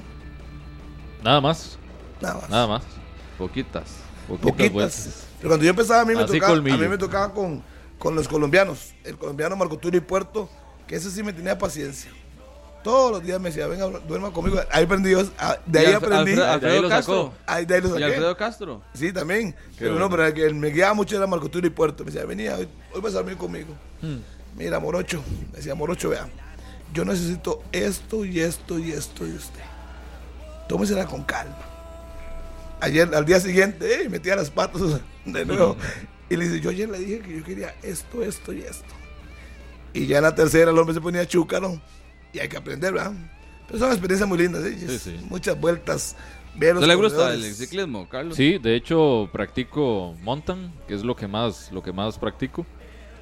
[1.23, 1.79] Nada más.
[2.21, 2.49] Nada más.
[2.49, 2.83] Nada más.
[3.37, 3.85] poquitas.
[4.27, 4.73] Poquitas Poquitas.
[4.73, 5.23] vueltas.
[5.37, 7.63] Pero cuando yo empezaba, a mí me Así tocaba, a mí me tocaba con,
[7.97, 8.93] con los colombianos.
[9.05, 10.49] El colombiano Marco Tulio y Puerto,
[10.85, 12.11] que ese sí me tenía paciencia.
[12.83, 14.59] Todos los días me decía, venga, duerma conmigo.
[14.71, 15.23] Ahí aprendí, yo-
[15.65, 16.31] de ahí aprendí.
[16.31, 17.15] Alfredo, de ahí Alfredo Castro.
[17.15, 17.33] sacó.
[17.45, 18.03] Ahí, de ahí lo ¿Y.
[18.03, 18.81] Alfredo Castro?
[18.93, 19.53] Sí, también.
[19.77, 20.05] pero bueno.
[20.05, 22.05] no, pero el que me guiaba mucho era Marco Tulio y Puerto.
[22.05, 23.73] Me decía, venía, hoy, hoy vas a dormir conmigo.
[24.55, 25.21] Mira, Morocho.
[25.51, 26.27] Me decía, Morocho, vea,
[26.93, 29.59] yo necesito esto y esto y esto y usted.
[30.67, 31.57] Tómesela con calma.
[32.81, 34.81] Ayer, al día siguiente, eh, metía las patas
[35.25, 35.75] de nuevo.
[36.29, 38.85] y le dice, yo ayer le dije que yo quería esto, esto y esto.
[39.93, 41.81] Y ya en la tercera el hombre se ponía chúcaro.
[42.33, 43.13] Y hay que aprender, ¿verdad?
[43.67, 44.75] Pero son experiencias muy lindas, ¿eh?
[44.77, 45.19] Sí, sí.
[45.29, 46.15] Muchas vueltas.
[46.55, 48.35] Ver los ¿No le gusta el ciclismo, Carlos?
[48.35, 52.65] Sí, de hecho practico mountain, que es lo que más, lo que más practico.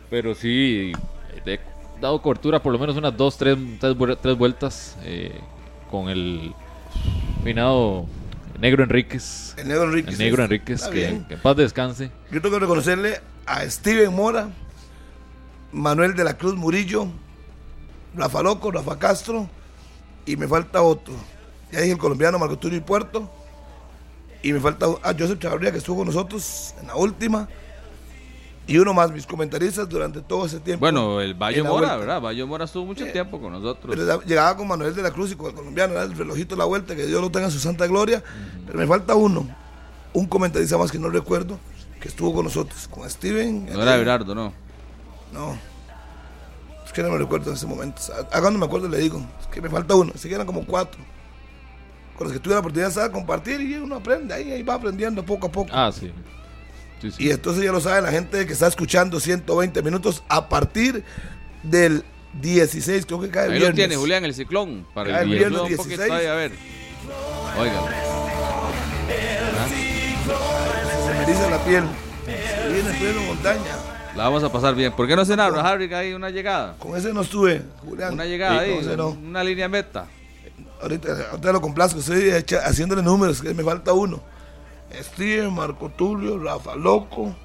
[0.10, 0.94] Pero sí,
[1.46, 1.60] he
[2.02, 5.40] dado cobertura por lo menos unas dos, tres, tres, tres vueltas eh,
[5.92, 6.54] con el
[7.44, 8.08] finado
[8.60, 9.54] Negro Enríquez.
[9.58, 10.12] El negro Enrique.
[10.12, 11.26] El Negro Enríquez, que, bien.
[11.26, 12.12] que en paz descanse.
[12.32, 14.50] Yo tengo que reconocerle a Steven Mora,
[15.72, 17.08] Manuel de la Cruz Murillo,
[18.18, 19.48] Rafa Loco, Rafa Castro,
[20.26, 21.14] y me falta otro.
[21.72, 23.30] Ya dije el colombiano Marco Tulio y Puerto.
[24.44, 27.48] Y me falta a Joseph Chavarría, que estuvo con nosotros en la última.
[28.68, 30.82] Y uno más, mis comentaristas durante todo ese tiempo.
[30.82, 31.98] Bueno, el Bayo Mora, vuelta.
[31.98, 32.22] ¿verdad?
[32.22, 33.96] Bayo Mora estuvo mucho tiempo con nosotros.
[33.96, 36.60] Pero llegaba con Manuel de la Cruz y con el colombiano, era el relojito de
[36.60, 38.22] la vuelta, que Dios lo tenga en su santa gloria.
[38.66, 39.48] Pero me falta uno,
[40.14, 41.58] un comentarista más que no recuerdo,
[42.02, 43.68] que estuvo con nosotros, con Steven.
[43.72, 44.54] No era Berardo, no.
[45.32, 45.58] No.
[46.98, 48.02] Que no me recuerdo en ese momento.
[48.32, 50.66] A cuando me acuerdo le digo, es que me falta uno, así que eran como
[50.66, 51.00] cuatro.
[52.18, 55.24] Con los que tuve la oportunidad de compartir y uno aprende, ahí, ahí va aprendiendo
[55.24, 55.70] poco a poco.
[55.72, 56.12] Ah, sí.
[57.00, 57.26] Sí, sí.
[57.26, 61.04] Y entonces ya lo sabe la gente que está escuchando 120 minutos a partir
[61.62, 62.04] del
[62.42, 63.70] 16, creo que cae Ahí viernes.
[63.70, 64.88] lo tiene, Julián, el ciclón.
[64.96, 66.10] Para Cae el viernes poquito 16.
[66.12, 66.52] ahí, a ver.
[67.60, 67.88] Óigalo.
[71.06, 71.84] Se me eriza la piel.
[72.26, 73.87] Se viene en pleno montaña.
[74.18, 74.92] La vamos a pasar bien.
[74.94, 76.76] ¿Por qué no se narra, Harry, que hay una llegada?
[76.80, 78.14] Con ese no estuve, Julián.
[78.14, 79.10] Una llegada Sí, ahí, no.
[79.10, 80.08] una línea meta.
[80.82, 84.22] Ahorita, ahorita lo complazco, estoy echa- haciéndole números, que me falta uno.
[84.92, 87.36] Steven, Marco Tulio, Rafa Loco.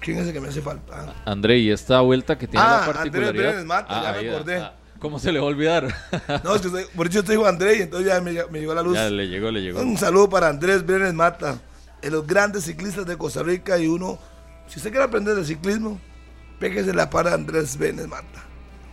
[0.00, 1.14] ¿Quién es el que me hace falta?
[1.24, 3.48] André, y esta vuelta que tiene Ah, la Andrés particularidad.
[3.50, 4.56] Brenes Mata, ya me ahí, acordé.
[4.58, 5.86] ah, ¿Cómo se le va a olvidar?
[6.44, 8.60] No, es que soy- por eso yo te digo Andrés y entonces ya me, me
[8.60, 8.94] llegó la luz.
[8.94, 9.80] ya le llegó, le llegó.
[9.80, 11.58] Un saludo para Andrés Brenes Mata,
[12.02, 14.18] de los grandes ciclistas de Costa Rica y uno,
[14.68, 15.98] si usted quiere aprender de ciclismo,
[16.58, 18.44] péguese la para Andrés Brenes Mata.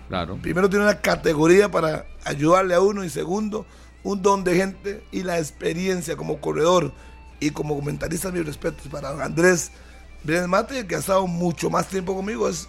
[0.07, 0.38] Claro.
[0.41, 3.65] Primero tiene una categoría para ayudarle a uno y segundo,
[4.03, 6.93] un don de gente y la experiencia como corredor
[7.39, 9.72] y como comentarista, mis respetos para Andrés
[10.23, 12.68] Brenes Mata y el que ha estado mucho más tiempo conmigo es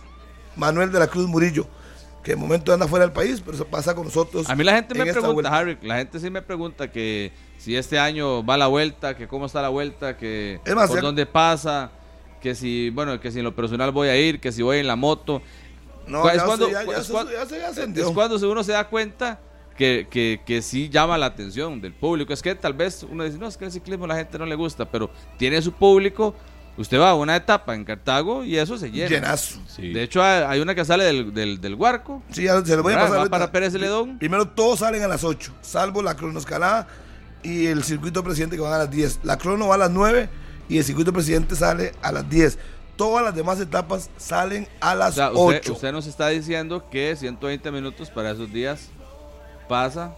[0.56, 1.66] Manuel de la Cruz Murillo,
[2.24, 4.48] que de momento anda fuera del país, pero eso pasa con nosotros.
[4.48, 5.56] A mí la gente me pregunta, vuelta.
[5.56, 9.46] Harry, la gente sí me pregunta que si este año va la vuelta, que cómo
[9.46, 11.90] está la vuelta, que más, por dónde pasa,
[12.46, 14.86] que si, bueno, que si en lo personal voy a ir, que si voy en
[14.86, 15.42] la moto.
[16.06, 17.10] No, es ya cuando, es
[18.12, 19.40] cuando- uno se da cuenta
[19.76, 22.32] que, que, que sí llama la atención del público.
[22.32, 24.46] Es que tal vez uno dice, no, es que el ciclismo a la gente no
[24.46, 26.36] le gusta, pero tiene su público.
[26.78, 29.08] Usted va a una etapa en Cartago y eso se llena.
[29.08, 29.58] Llenazo.
[29.66, 29.92] Sí.
[29.92, 32.22] De hecho, hay una que sale del, del, del Huarco.
[32.30, 33.18] Sí, ya se lo voy a pasar.
[33.18, 34.18] Va para Pérez Celedón.
[34.20, 36.86] Primero todos salen a las 8, salvo la cronoescalada
[37.42, 39.20] y el circuito presidente que van a las 10.
[39.24, 40.28] La crono va a las 9
[40.68, 42.58] y el circuito presidente sale a las 10.
[42.96, 45.72] Todas las demás etapas salen a O las sea, usted, 8.
[45.74, 48.88] usted nos está diciendo que 120 minutos para esos días
[49.68, 50.14] pasa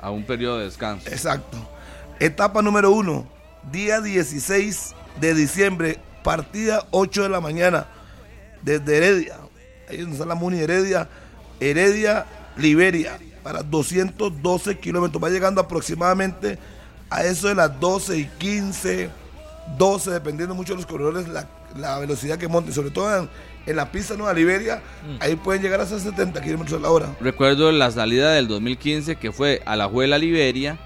[0.00, 1.08] a un periodo de descanso.
[1.08, 1.56] Exacto.
[2.20, 3.26] Etapa número 1,
[3.72, 7.86] día 16 de diciembre, partida 8 de la mañana,
[8.62, 9.36] desde Heredia.
[9.88, 11.08] Ahí es donde está la Muni Heredia.
[11.60, 12.26] Heredia,
[12.56, 15.22] Liberia, para 212 kilómetros.
[15.22, 16.58] Va llegando aproximadamente
[17.08, 19.10] a eso de las 12 y 15,
[19.78, 22.72] 12, dependiendo mucho de los corredores, la, la velocidad que monten.
[22.74, 23.28] Sobre todo en,
[23.66, 24.82] en la pista Nueva Liberia,
[25.20, 27.16] ahí pueden llegar hasta 70 kilómetros a la hora.
[27.20, 30.78] Recuerdo la salida del 2015 que fue a la Juela Liberia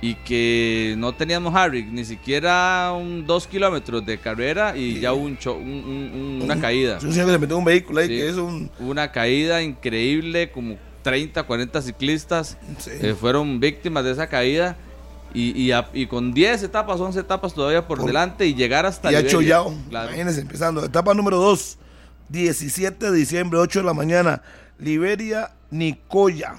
[0.00, 5.24] y que no teníamos Harry, ni siquiera un dos kilómetros de carrera y ya hubo
[5.24, 6.98] un cho- un- un- un- una caída.
[7.02, 8.16] Un se metió vehículo ahí, Sí.
[8.16, 8.70] que es un.
[8.80, 14.76] Una caída increíble, como 30, 40 ciclistas eh, fueron víctimas de esa caída.
[15.34, 18.86] Y, y a- y con 10 etapas, 11 etapas todavía por, Por- delante y llegar
[18.86, 19.74] hasta y ha chollado.
[19.90, 20.08] Claro.
[20.08, 20.84] Imagínense, empezando.
[20.84, 21.76] Etapa número 2,
[22.28, 24.42] 17 de diciembre, 8 de la mañana.
[24.78, 26.54] Liberia, Nicoya.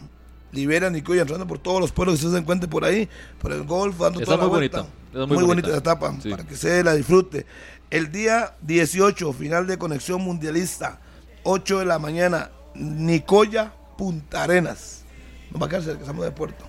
[0.51, 3.97] Liberia, Nicoya, entrando por todos los pueblos que se encuentre por ahí, por el golf,
[3.97, 4.77] dando Esa toda la muy vuelta.
[4.81, 6.29] bonita, esa Muy, muy bonita la etapa, Sí.
[6.29, 7.45] para que se la disfrute.
[7.89, 10.99] El día 18, final de conexión mundialista,
[11.43, 15.03] 8 de la mañana, Nicoya, Punta Arenas.
[15.51, 16.65] No va a quedar cerca, estamos de puerto.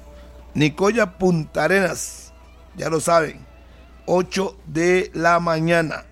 [0.57, 2.33] Nicoya, Punta Arenas.
[2.77, 3.45] Ya lo saben.
[4.07, 6.05] 8 de la mañana.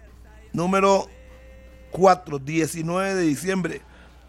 [0.52, 1.06] Número
[1.92, 3.80] 4, 19 de diciembre,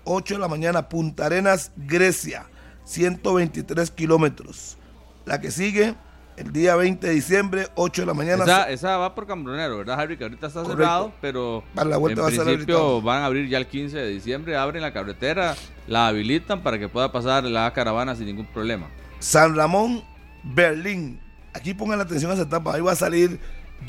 [0.05, 2.45] 8 de la mañana, Punta Arenas, Grecia,
[2.85, 4.77] 123 kilómetros.
[5.25, 5.95] La que sigue,
[6.37, 8.43] el día 20 de diciembre, 8 de la mañana.
[8.43, 10.15] Esa, esa va por Cambronero, ¿verdad, Harry?
[10.17, 10.81] Que ahorita está Correcto.
[10.83, 13.01] cerrado, pero Para la vuelta en va a ser principio habilitado.
[13.01, 15.55] van a abrir ya el 15 de diciembre, abren la carretera,
[15.87, 18.87] la habilitan para que pueda pasar la caravana sin ningún problema.
[19.25, 20.03] San Ramón,
[20.43, 21.19] Berlín.
[21.53, 22.75] Aquí pongan la atención a esa etapa.
[22.75, 23.39] Ahí va a salir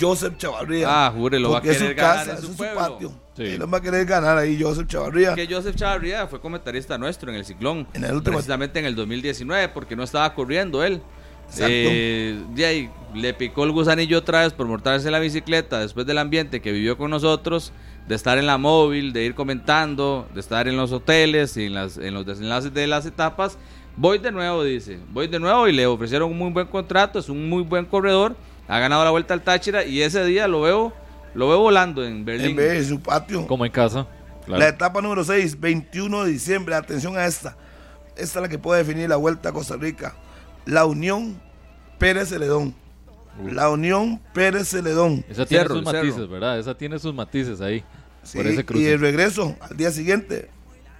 [0.00, 0.86] Joseph Chavarría.
[0.88, 2.74] Ah, jure, lo va a porque es querer su ganar casa, en su es su
[2.74, 3.12] patio.
[3.36, 3.42] Sí.
[3.42, 5.34] Él va a querer ganar ahí Joseph Chavarría.
[5.34, 8.94] Que Joseph Chavarría fue comentarista nuestro en el Ciclón, En el último- precisamente en el
[8.94, 11.02] 2019, porque no estaba corriendo él.
[11.48, 11.66] Exacto.
[11.68, 16.06] Eh, de ahí, le picó el gusanillo otra vez por montarse en la bicicleta después
[16.06, 17.72] del ambiente que vivió con nosotros,
[18.08, 21.74] de estar en la móvil, de ir comentando, de estar en los hoteles y en,
[21.74, 23.58] las, en los desenlaces de las etapas.
[23.96, 24.98] Voy de nuevo, dice.
[25.10, 28.36] Voy de nuevo y le ofrecieron un muy buen contrato, es un muy buen corredor,
[28.68, 30.92] ha ganado la vuelta al Táchira y ese día lo veo,
[31.34, 32.50] lo veo volando en Berlín.
[32.50, 33.46] En vez de su patio.
[33.46, 34.06] Como en casa.
[34.44, 34.60] Claro.
[34.60, 36.74] La etapa número 6, 21 de diciembre.
[36.74, 37.56] Atención a esta.
[38.16, 40.14] Esta es la que puede definir la vuelta a Costa Rica.
[40.66, 41.40] La Unión
[41.98, 42.74] Pérez Celedón.
[43.50, 45.24] La Unión Pérez Celedón.
[45.28, 45.98] Esa tiene Cerro, sus cerro.
[45.98, 46.58] matices, ¿verdad?
[46.58, 47.84] Esa tiene sus matices ahí.
[48.22, 50.50] Sí, por ese y el regreso al día siguiente,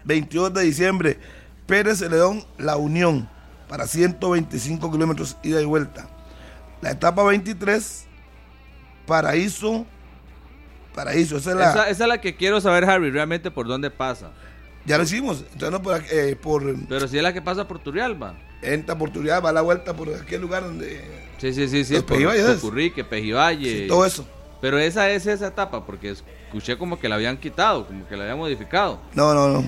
[0.04, 1.18] 22 de diciembre.
[1.66, 3.28] Pérez Celedón, La Unión.
[3.68, 6.08] Para 125 kilómetros ida y vuelta.
[6.80, 8.06] La etapa 23,
[9.06, 9.86] Paraíso.
[10.94, 11.70] Paraíso, esa es la.
[11.70, 14.30] Esa, esa es la que quiero saber, Harry, realmente por dónde pasa.
[14.84, 15.44] Ya lo hicimos.
[15.52, 18.34] Entrando por, aquí, eh, por Pero si es la que pasa por Turrialba.
[18.62, 21.02] enta oportunidad, va a la vuelta por aquel lugar donde.
[21.38, 21.94] Sí, sí, sí, sí.
[21.94, 22.60] Los por Pejivalles.
[22.60, 23.82] Tucurrique, Pejivalle.
[23.82, 24.26] sí, todo eso.
[24.60, 28.22] Pero esa es esa etapa, porque escuché como que la habían quitado, como que la
[28.24, 29.00] habían modificado.
[29.14, 29.64] No, no, no.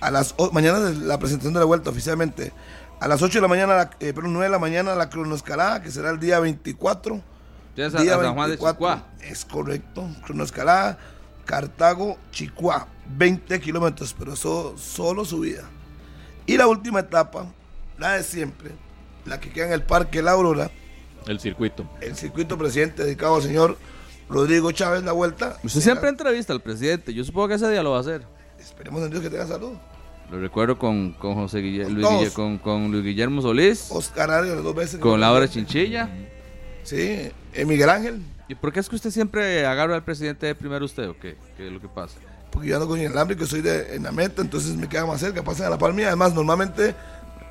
[0.00, 2.52] A las o- mañana de la presentación de la vuelta oficialmente.
[3.00, 5.82] A las 8 de la mañana, la- eh, perdón, 9 de la mañana la cronoescalada,
[5.82, 7.20] que será el día 24.
[7.70, 9.06] Ustedes a- Día a San Juan de Chicoá.
[9.20, 10.08] Es correcto.
[10.24, 10.98] Cronoescalada,
[11.44, 12.88] Cartago, Chicoá.
[13.16, 15.62] 20 kilómetros, pero eso solo subida.
[16.46, 17.46] Y la última etapa,
[17.98, 18.72] la de siempre,
[19.24, 20.70] la que queda en el Parque La Aurora,
[21.26, 21.88] El circuito.
[22.00, 23.76] el circuito presidente dedicado al señor
[24.28, 25.56] Rodrigo Chávez, la vuelta.
[25.62, 27.14] Usted siempre entrevista al presidente.
[27.14, 28.26] Yo supongo que ese día lo va a hacer.
[28.58, 29.72] Esperemos en Dios que tenga salud.
[30.30, 32.06] Lo recuerdo con, con José Guille- Luis.
[32.06, 35.00] Guille- con, con Luis Guillermo Solís, Oscar Arias, dos veces.
[35.00, 36.08] con Laura Chinchilla.
[36.82, 36.96] Sí,
[37.54, 40.84] eh, Miguel Ángel, ¿Y por qué es que usted siempre agarra al presidente de primero
[40.84, 41.36] usted o qué?
[41.56, 42.18] ¿Qué es lo que pasa?
[42.50, 45.42] porque yo ando con inalámbrico, soy de, en la meta, entonces me queda más cerca,
[45.44, 46.08] pasan a la palmilla.
[46.08, 46.94] Además, normalmente.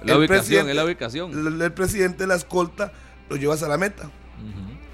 [0.04, 1.48] La el ubicación, es la ubicación.
[1.48, 2.92] El, el presidente, la escolta,
[3.30, 4.10] lo llevas a la meta.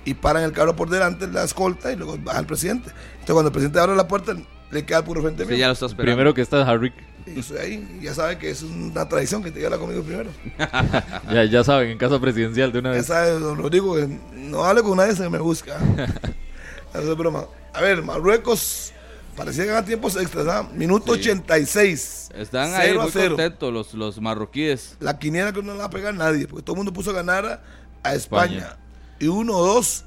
[0.06, 2.90] Y paran el carro por delante, la escolta, y luego baja el presidente.
[2.90, 4.34] Entonces, cuando el presidente abre la puerta,
[4.72, 5.58] le queda puro frente Sí, mío.
[5.60, 5.98] ya lo esperando.
[6.04, 6.92] Primero que está Harry.
[7.26, 10.04] Y yo estoy ahí, y ya sabe que es una tradición que te llega conmigo
[10.04, 10.30] primero.
[11.32, 13.06] Ya, ya saben, en casa presidencial de una Ya vez.
[13.06, 15.78] sabes, don Rodrigo, que no hable con nadie, se me busca.
[16.94, 17.46] Eso es broma.
[17.74, 18.92] A ver, Marruecos
[19.38, 20.68] parecía ganar tiempos extras, ¿ah?
[20.76, 22.30] Minuto 86.
[22.36, 24.98] Están ahí muy contentos los, los marroquíes.
[25.00, 27.14] La quiniela que no la va a pegar nadie, porque todo el mundo puso a
[27.14, 27.62] ganar a,
[28.04, 28.58] a España.
[28.58, 28.78] España.
[29.20, 30.04] Y 1-2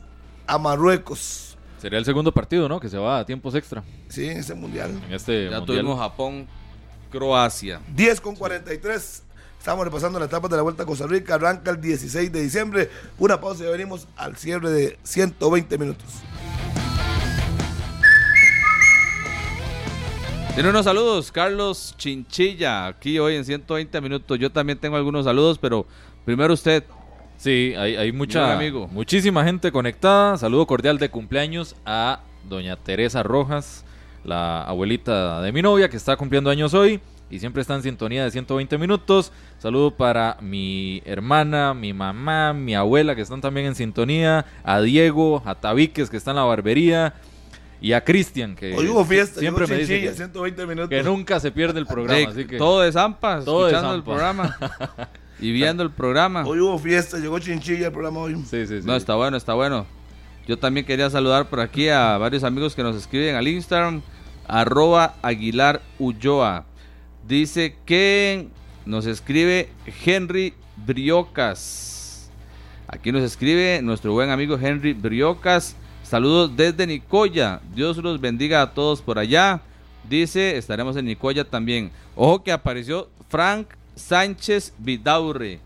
[0.46, 1.55] a Marruecos.
[1.78, 2.80] Sería el segundo partido, ¿no?
[2.80, 4.90] Que se va a tiempos extra Sí, en ese mundial.
[5.06, 5.66] en este Ya mundial.
[5.66, 6.46] tuvimos Japón,
[7.10, 7.80] Croacia.
[7.94, 9.22] 10 con 43.
[9.58, 11.34] Estamos repasando la etapa de la Vuelta a Costa Rica.
[11.34, 12.90] Arranca el 16 de diciembre.
[13.18, 16.06] Una pausa y ya venimos al cierre de 120 minutos.
[20.54, 24.38] Tiene unos saludos, Carlos Chinchilla, aquí hoy en 120 minutos.
[24.38, 25.86] Yo también tengo algunos saludos, pero
[26.24, 26.84] primero usted.
[27.36, 28.88] Sí, hay, hay mucha, amigo.
[28.88, 30.38] muchísima gente conectada.
[30.38, 33.84] Saludo cordial de cumpleaños a doña Teresa Rojas,
[34.24, 38.24] la abuelita de mi novia que está cumpliendo años hoy y siempre está en sintonía
[38.24, 39.32] de 120 minutos.
[39.58, 45.42] Saludo para mi hermana, mi mamá, mi abuela que están también en sintonía, a Diego,
[45.44, 47.14] a Tabiques que está en la barbería
[47.80, 49.40] y a Cristian que Hoy hubo fiesta.
[49.40, 50.88] siempre me dice que, 120 minutos.
[50.88, 52.18] que nunca se pierde el programa.
[52.18, 54.56] Sí, así que Todo de Zampa, Todo de escuchando el programa
[55.40, 56.44] y viendo el programa.
[56.44, 57.18] Hoy hubo fiesta.
[57.18, 58.34] Llegó Chinchilla el programa hoy.
[58.48, 58.86] Sí, sí, sí.
[58.86, 59.86] No, está bueno, está bueno.
[60.46, 64.02] Yo también quería saludar por aquí a varios amigos que nos escriben al Instagram,
[64.46, 66.64] arroba Aguilar Ulloa.
[67.26, 68.48] Dice que
[68.84, 69.68] nos escribe
[70.04, 72.30] Henry Briocas.
[72.86, 75.74] Aquí nos escribe nuestro buen amigo Henry Briocas.
[76.04, 77.60] Saludos desde Nicoya.
[77.74, 79.60] Dios los bendiga a todos por allá.
[80.08, 81.90] Dice, estaremos en Nicoya también.
[82.14, 83.66] Ojo que apareció Frank
[83.96, 85.58] Sánchez Vidaurre,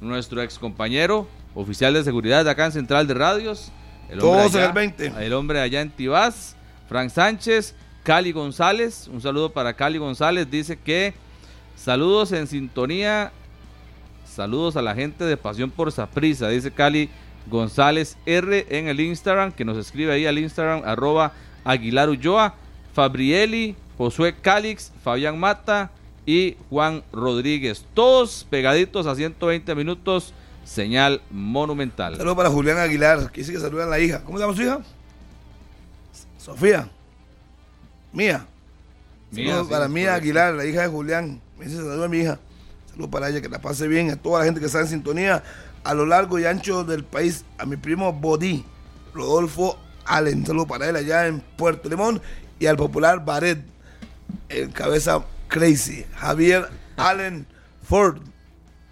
[0.00, 3.72] nuestro ex compañero, oficial de seguridad de acá en Central de Radios.
[4.08, 5.06] El hombre Todos en allá- el 20.
[5.26, 6.56] El hombre allá en Tibás.
[6.88, 9.08] Frank Sánchez, Cali González.
[9.12, 10.50] Un saludo para Cali González.
[10.50, 11.14] Dice que
[11.76, 13.32] saludos en sintonía.
[14.24, 16.48] Saludos a la gente de Pasión por Saprisa.
[16.48, 17.08] Dice Cali
[17.48, 19.52] González R en el Instagram.
[19.52, 20.82] Que nos escribe ahí al Instagram.
[20.84, 21.32] Arroba
[21.64, 22.54] Aguilar Ulloa.
[22.92, 25.90] Fabrieli, Josué Calix, Fabián Mata
[26.26, 27.84] y Juan Rodríguez.
[27.94, 30.34] Todos pegaditos a 120 minutos.
[30.64, 32.16] Señal monumental.
[32.16, 34.22] Saludos para Julián Aguilar, que dice que saludan a la hija.
[34.22, 34.80] ¿Cómo se llama su hija?
[36.38, 36.88] Sofía.
[38.12, 38.46] Mía.
[39.32, 40.14] Mía, Saludos sí, para Mía.
[40.14, 41.40] Aguilar, la hija de Julián.
[41.58, 42.38] Me dice saludos a mi hija.
[42.90, 44.10] Saludos para ella, que la pase bien.
[44.10, 45.42] A toda la gente que está en sintonía
[45.82, 47.44] a lo largo y ancho del país.
[47.58, 48.64] A mi primo Bodí,
[49.14, 50.46] Rodolfo Allen.
[50.46, 52.20] Saludos para él allá en Puerto Limón.
[52.58, 53.58] Y al popular Baret,
[54.48, 56.06] el cabeza crazy.
[56.16, 57.46] Javier Allen
[57.82, 58.22] Ford.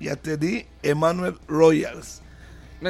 [0.01, 2.23] Y a Teddy Emmanuel Royals.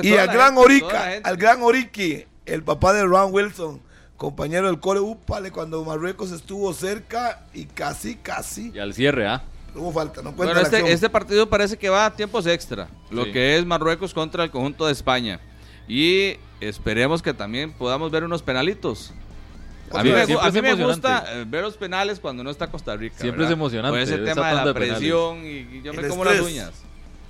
[0.02, 3.80] Y al gran gente, Orica, al gran Oriki, el papá de Ron Wilson,
[4.18, 9.42] compañero del cole Upale cuando Marruecos estuvo cerca y casi, casi Y al cierre, ¿ah?
[9.74, 12.88] hubo falta, no cuenta Bueno, la este, este partido parece que va a tiempos extra,
[13.10, 13.32] lo Sí.
[13.32, 15.40] que es Marruecos contra el conjunto de España.
[15.88, 19.14] Y esperemos que también podamos ver unos penalitos.
[19.92, 23.16] A mí, me, a mí gusta eh, ver los penales cuando no está Costa Rica.
[23.18, 23.52] Siempre ¿verdad?
[23.52, 25.48] es emocionante Por ese tema de la de presión y,
[25.78, 26.70] y yo me como las uñas.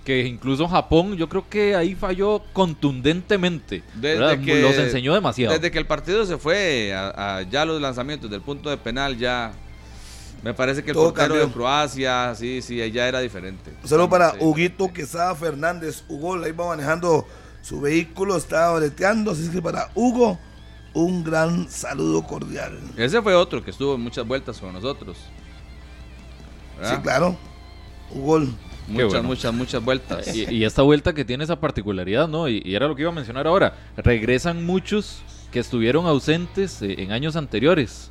[0.04, 3.82] que incluso Japón, yo creo que ahí falló contundentemente.
[3.94, 5.54] Desde que- Los enseñó demasiado.
[5.54, 9.16] Desde que el partido se fue a, a ya los lanzamientos del punto de penal,
[9.18, 9.52] ya
[10.42, 11.46] me parece que el Todo portero cambió.
[11.46, 13.72] de Croacia, sí, sí, ya era diferente.
[13.82, 14.36] Un saludo para Sí.
[14.40, 16.04] Huguito Quesada Fernández.
[16.08, 17.26] Hugo ahí va manejando
[17.60, 20.38] su vehículo, está boleteando, así que para Hugo,
[20.98, 22.78] un gran saludo cordial.
[22.96, 25.16] Ese fue otro que estuvo en muchas vueltas con nosotros.
[26.78, 26.96] ¿verdad?
[26.96, 27.36] Sí, claro.
[28.10, 28.40] Hugo.
[28.88, 29.22] Muchas, bueno.
[29.28, 30.34] muchas, muchas vueltas.
[30.34, 32.48] Y, y esta vuelta que tiene esa particularidad, ¿no?
[32.48, 33.74] Y, y era lo que iba a mencionar ahora.
[33.96, 35.20] Regresan muchos
[35.52, 38.10] que estuvieron ausentes eh, en años anteriores.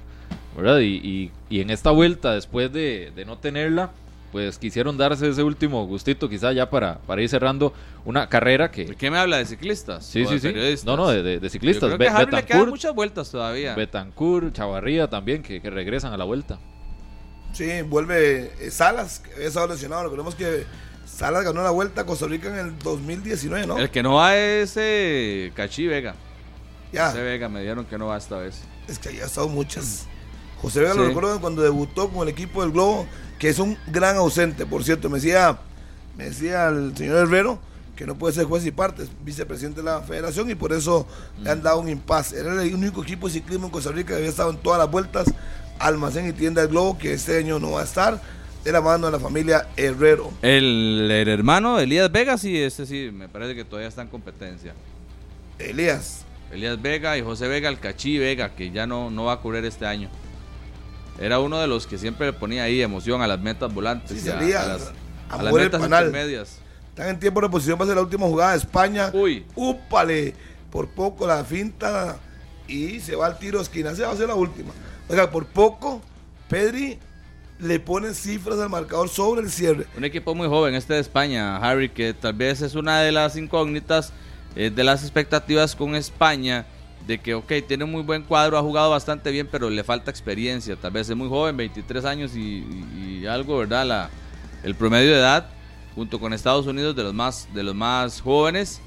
[0.55, 0.80] ¿verdad?
[0.80, 3.91] Y, y- y en esta vuelta, después de, de no tenerla,
[4.38, 7.73] pues quisieron darse ese último gustito, quizá ya para, para ir cerrando
[8.05, 8.85] una carrera que...
[8.85, 9.38] ¿De qué me habla?
[9.38, 10.05] ¿De ciclistas?
[10.05, 10.53] Sí, ¿O sí, sí.
[10.85, 11.89] No, no, de, de- de ciclistas.
[11.89, 13.73] Yo creo que a Harry le quedan Betancourt- muchas vueltas todavía.
[13.73, 16.59] Betancourt, Chavarría también, que, que regresan a la vuelta.
[17.53, 20.03] Sí, vuelve eh, Salas, que había estado lesionado.
[20.03, 20.65] Recordemos que
[21.05, 23.77] Salas ganó la vuelta a Costa Rica en el 2019, ¿no?
[23.80, 26.14] El que no va es eh, Cachi Vega.
[26.93, 27.07] Ya.
[27.07, 28.61] José Vega me dieron que no va esta vez.
[28.88, 30.05] Es que ya ha estado muchas.
[30.61, 33.07] José Vega lo recuerdo cuando debutó con el equipo del Globo,
[33.39, 35.09] que es un gran ausente, por cierto.
[35.09, 35.57] Me decía,
[36.18, 37.59] me decía el señor Herrero
[37.97, 41.07] que no puede ser juez y parte, es vicepresidente de la federación y por eso
[41.41, 42.39] le han dado un impasse.
[42.39, 44.89] Era el único equipo de ciclismo en Costa Rica que había estado en todas las
[44.89, 45.34] vueltas,
[45.80, 48.22] almacén y tienda del Globo, que este año no va a estar,
[48.64, 50.31] de la mano de la familia Herrero.
[50.43, 54.73] El, el hermano Elías Vega, sí, ese sí, me parece que todavía está en competencia.
[55.57, 56.23] Elías.
[56.51, 59.65] Elías Vega y José Vega, el Cachí Vega, que ya no, no va a correr
[59.65, 60.09] este año.
[61.19, 64.19] Era uno de los que siempre le ponía ahí emoción a las metas volantes.
[64.19, 64.91] Sí, y a, salía a las,
[65.30, 66.60] a a las metas intermedias.
[66.89, 69.11] Están en tiempo de posición, va a ser la última jugada de España.
[69.14, 69.45] Uy.
[69.56, 70.34] Úpale,
[70.72, 72.18] por poco la finta
[72.68, 73.91] y se va al tiro de esquina.
[73.91, 74.72] Esa va a ser la última.
[75.10, 76.02] Oiga, por poco,
[76.49, 76.99] Pedri
[77.60, 79.85] le pone cifras al marcador sobre el cierre.
[79.98, 83.35] Un equipo muy joven, este de España, Harry, que tal vez es una de las
[83.35, 84.11] incógnitas
[84.56, 86.65] eh, de las expectativas con España,
[87.08, 90.12] de que, ok, tiene un muy buen cuadro, ha jugado bastante bien, pero le falta
[90.12, 90.76] experiencia.
[90.76, 92.40] Tal vez es muy joven, 23 años y,
[93.00, 93.86] y- y algo, ¿verdad?
[93.86, 94.10] La,
[94.64, 95.50] el promedio de edad,
[95.96, 98.82] junto con Estados Unidos, de los más, de los más jóvenes,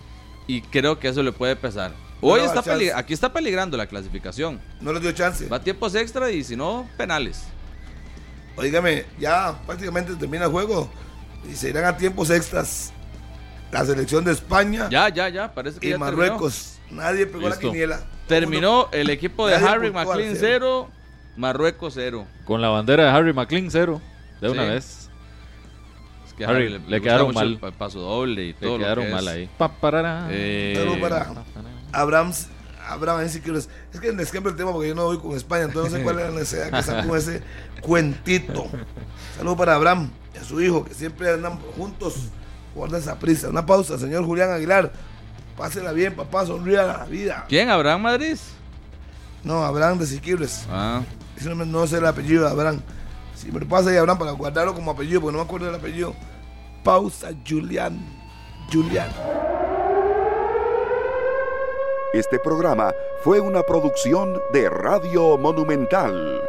[0.46, 1.92] y creo que eso le puede pesar.
[2.20, 2.62] Hoy está
[2.98, 4.60] aquí está peligrando la clasificación.
[4.82, 5.48] No les dio chance.
[5.48, 7.44] Va a tiempos extra y si no, penales.
[8.56, 10.90] Oígame, ya prácticamente termina el juego
[11.50, 12.92] y se irán a tiempos extras.
[13.72, 16.38] La selección de España Ya, ya, ya, parece que y ya terminó.
[16.90, 18.00] Nadie pegó la quiniela.
[18.26, 20.88] Terminó el equipo de Nadie Harry McLean cero.
[20.88, 20.90] 0,
[21.36, 22.26] Marruecos 0.
[22.44, 24.00] Con la bandera de Harry McLean cero,
[24.40, 25.08] de una vez.
[26.26, 27.46] Es que Harry, Harry le quedaron mal.
[27.48, 29.34] el pa- paso doble y todo Le lo quedaron que mal es.
[29.34, 29.50] ahí.
[29.58, 30.28] Pa, parará.
[30.30, 31.28] Eh, Saludos para
[31.92, 32.32] Abraham.
[32.88, 35.92] Abraham, sí que les- es que el tema porque yo no voy con España, entonces
[35.92, 37.42] no sé cuál es la necesidad que sacó ese
[37.82, 38.66] cuentito.
[39.36, 42.14] Saludos para Abraham y a su hijo, que siempre andan juntos,
[42.74, 43.48] guarda esa prisa.
[43.48, 44.92] Una pausa, señor Julián Aguilar.
[45.56, 47.44] Pásela bien, papá, sonríe a la vida.
[47.48, 47.68] ¿Quién?
[47.70, 48.36] ¿Abraham Madrid?
[49.44, 50.66] No, Abraham de Siquibres.
[50.70, 51.02] Ah,
[51.36, 52.80] Ese no, me- no sé el apellido de Abraham.
[53.34, 55.74] Si me lo pasa ahí, Abraham, para guardarlo como apellido, porque no me acuerdo del
[55.76, 56.14] apellido.
[56.84, 57.98] Pausa, Julián.
[58.72, 59.10] Julián.
[62.12, 66.40] Este programa fue una producción de Radio Monumental.